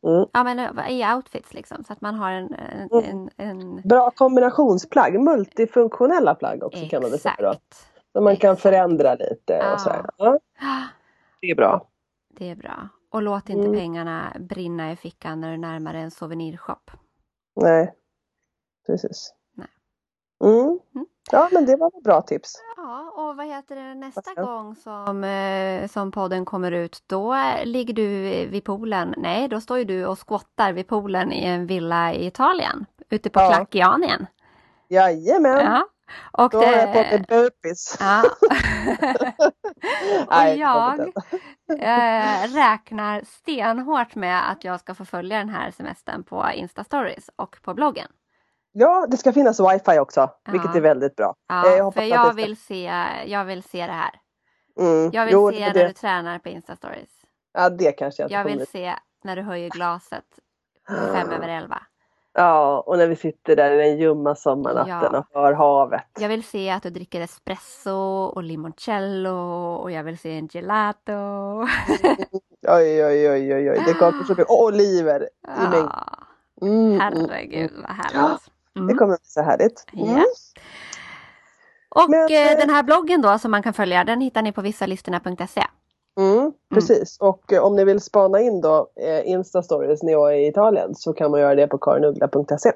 Mm. 0.04 0.26
ja 0.34 0.44
men 0.44 0.60
eh, 0.60 0.90
i 0.92 1.14
outfits 1.16 1.54
liksom 1.54 1.84
så 1.84 1.94
att 1.94 2.02
man 2.02 2.16
har 2.16 2.32
en, 2.32 2.54
en, 2.54 2.90
Mm. 2.92 3.30
en, 3.38 3.50
en 3.50 3.82
Bra 3.82 4.12
kombinationsplagg. 4.12 5.20
Multifunktionella 5.20 6.36
plagg 6.36 6.64
också 6.64 6.86
kan 6.90 7.02
man 7.02 7.12
väl 7.12 7.20
säga 7.20 7.36
då. 7.38 7.50
exakt. 7.52 7.86
Så 8.14 8.22
man 8.22 8.36
kan 8.36 8.52
Exakt. 8.52 8.62
förändra 8.62 9.16
lite 9.16 9.54
Ja. 9.54 9.74
och 9.74 9.82
så. 9.82 9.90
Ja, 10.18 10.40
det 11.42 11.48
är 11.52 11.56
bra. 11.56 11.88
Det 12.30 12.50
är 12.50 12.56
bra. 12.56 12.90
Och 13.12 13.22
låt 13.22 13.50
inte 13.50 13.68
Mm. 13.68 13.80
pengarna 13.80 14.34
brinna 14.40 14.92
i 14.92 14.96
fickan 14.96 15.42
när 15.42 15.52
du 15.52 15.58
närmar 15.58 15.94
dig 15.94 16.02
en 16.02 16.12
souvenirshop. 16.12 16.92
Nej, 17.56 17.94
precis. 18.88 19.34
Nej. 19.56 19.68
Ja, 21.32 21.50
men 21.52 21.66
det 21.66 21.76
var 21.76 21.92
väl 21.92 22.02
bra 22.04 22.22
tips. 22.22 22.54
Ja, 22.78 23.14
och 23.16 23.38
vad 23.38 23.46
heter 23.48 23.76
det 23.76 23.96
nästa 23.96 24.22
ska- 24.22 24.42
gång 24.44 24.76
som, 24.76 25.24
eh, 25.24 25.88
som 25.88 26.12
podden 26.12 26.46
kommer 26.46 26.72
ut? 26.72 27.04
Då 27.08 27.36
ligger 27.64 27.94
du 27.94 28.08
vid 28.48 28.64
poolen. 28.64 29.14
Nej, 29.18 29.48
då 29.48 29.62
står 29.62 29.78
ju 29.78 29.84
du 29.84 30.06
och 30.06 30.18
skottar 30.18 30.74
vid 30.74 30.88
poolen 30.88 31.32
i 31.32 31.46
en 31.46 31.68
villa 31.68 32.14
i 32.14 32.26
Italien. 32.28 32.86
Ute 33.10 33.30
på 33.30 33.40
Ja. 33.40 33.50
Klackianien. 33.50 34.26
Jajamän. 34.88 35.66
Ja. 35.66 35.86
Och 36.32 36.50
Då 36.50 36.58
har 36.58 36.74
jag 36.74 36.94
fått 36.94 37.06
en 37.12 37.22
det, 37.22 37.28
burpees. 37.28 37.98
ja. 38.00 38.24
och 40.28 40.34
det 40.46 40.54
jag 40.56 41.00
eh, 41.80 42.48
räknar 42.54 43.22
stenhårt 43.26 44.16
med 44.16 44.52
att 44.52 44.64
jag 44.64 44.80
ska 44.80 44.96
få 44.96 45.06
följa 45.06 45.38
den 45.38 45.50
här 45.50 45.72
semestern 45.72 46.24
på 46.24 46.44
Insta-stories 46.56 47.30
och 47.36 47.58
på 47.62 47.74
bloggen. 47.74 48.08
Ja, 48.72 49.08
det 49.10 49.18
ska 49.18 49.34
finnas 49.34 49.60
wifi 49.60 50.00
också, 50.00 50.30
vilket 50.52 50.72
Ja. 50.74 50.78
är 50.78 50.82
väldigt 50.82 51.16
bra. 51.16 51.36
Ja, 51.48 51.68
jag 51.68 51.94
för 51.94 52.02
jag 52.02 52.30
det 52.30 52.42
vill, 52.42 52.58
se, 52.58 52.84
jag 53.26 53.46
vill 53.46 53.64
se 53.64 53.86
det 53.88 53.94
här. 53.94 54.12
Mm. 54.80 55.10
Jag 55.14 55.26
vill 55.26 55.34
jo, 55.34 55.52
se 55.52 55.60
men 55.60 55.68
när 55.68 55.74
det, 55.74 55.88
du 55.88 55.94
tränar 55.94 56.40
på 56.40 56.50
Insta-stories. 56.50 57.10
Ja, 57.54 57.70
det 57.70 57.92
kanske 57.92 58.24
jag 58.24 58.28
inte 58.28 58.36
Jag 58.36 58.58
vill 58.58 58.68
se 58.68 58.96
när 59.24 59.36
du 59.36 59.42
höjer 59.42 59.70
glaset 59.70 60.26
fem 60.88 61.30
över 61.30 61.48
elva. 61.48 61.82
Ja, 62.34 62.80
och 62.80 62.98
när 62.98 63.08
vi 63.08 63.16
sitter 63.16 63.56
där 63.56 63.72
i 63.72 63.78
den 63.78 63.98
ljumma 63.98 64.36
sommarnatten 64.36 65.10
Ja. 65.14 65.20
och 65.20 65.42
hör 65.42 65.54
havet. 65.54 66.04
Jag 66.20 66.30
vill 66.30 66.44
se 66.44 66.70
att 66.70 66.84
du 66.84 66.90
dricker 66.90 67.22
espresso 67.22 68.24
och 68.36 68.44
limoncello 68.44 69.74
och 69.76 69.92
jag 69.92 70.04
vill 70.04 70.18
se 70.18 70.38
en 70.38 70.48
gelato. 70.48 71.12
Oj, 72.68 73.06
oj, 73.06 73.30
oj, 73.30 73.54
oj, 73.56 73.72
oj. 73.72 73.84
Det 73.86 73.94
kommer 73.94 74.24
så 74.24 74.32
mycket. 74.32 74.50
Och 74.50 74.64
oliver 74.64 75.30
i 75.48 75.70
mängd. 75.70 75.92
Mm, 76.62 76.92
mm, 76.92 77.00
herregud 77.00 77.72
mm. 77.72 77.82
vad 77.82 77.96
Ja, 78.14 78.40
härligt. 78.82 78.88
Det 78.88 78.94
Mm. 78.94 78.98
kommer 78.98 79.18
bli 79.18 79.26
så 79.26 79.42
härligt. 79.42 79.86
Mm. 79.94 80.18
Ja. 80.18 80.26
Och 81.96 82.10
Men, 82.10 82.20
eh, 82.32 82.52
eh, 82.52 82.58
den 82.58 82.70
här 82.70 82.84
bloggen 82.84 83.22
då 83.22 83.40
som 83.40 83.52
man 83.52 83.64
kan 83.64 83.74
följa 83.74 84.04
den 84.04 84.22
hittar 84.22 84.42
ni 84.42 84.52
på 84.52 84.62
vissalistorna.se. 84.62 85.64
Mm, 86.20 86.54
precis. 86.74 87.18
Och 87.20 87.54
eh, 87.54 87.64
om 87.64 87.76
ni 87.76 87.84
vill 87.86 88.02
spana 88.02 88.40
in 88.42 88.62
då 88.62 88.92
eh, 88.96 89.28
Insta-stories 89.28 90.00
när 90.04 90.12
jag 90.12 90.34
är 90.34 90.38
i 90.38 90.48
Italien 90.48 90.96
så 90.96 91.14
kan 91.14 91.32
man 91.32 91.40
göra 91.40 91.56
det 91.56 91.68
på 91.68 91.78
karinugla.se. 91.78 92.72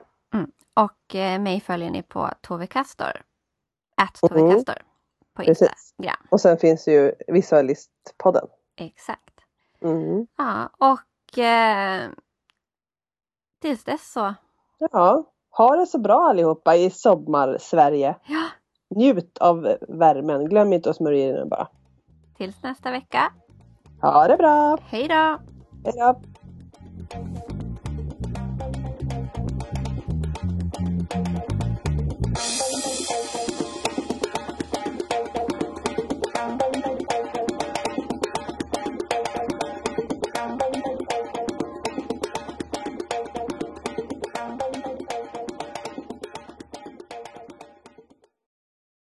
Och 0.75 1.15
eh, 1.15 1.39
mig 1.41 1.61
följer 1.61 1.89
ni 1.91 2.03
på 2.03 2.29
Tove 2.41 2.67
Kastor. 2.67 3.21
At 3.97 4.13
Tove 4.21 4.39
Mm. 4.39 4.51
Kastor. 4.55 4.75
På 5.35 5.43
Precis. 5.43 5.69
Instagram. 5.69 6.27
Och 6.29 6.41
sen 6.41 6.57
finns 6.57 6.87
ju 6.87 7.11
Visualistpodden. 7.27 8.47
Exakt. 8.75 9.33
Mm. 9.83 10.27
Ja, 10.37 10.69
och 10.77 11.39
eh, 11.39 12.09
tills 13.61 13.83
dess 13.83 14.11
så. 14.11 14.33
Ja, 14.77 15.23
ha 15.57 15.75
det 15.75 15.85
så 15.85 15.99
bra 15.99 16.29
allihopa 16.29 16.75
i 16.75 16.89
sommar-Sverige. 16.89 18.15
Ja, 18.27 18.43
Njut 18.95 19.37
av 19.37 19.77
värmen. 19.87 20.45
Glöm 20.45 20.73
inte 20.73 20.89
att 20.89 20.95
smörja 20.95 21.27
in 21.29 21.35
den 21.35 21.49
bara. 21.49 21.67
tills 22.37 22.63
nästa 22.63 22.91
vecka. 22.91 23.33
Ha 24.01 24.27
det 24.27 24.37
bra! 24.37 24.77
Hej 24.81 25.07
då! 25.07 25.39
Hej 25.85 25.93
då! 25.95 26.21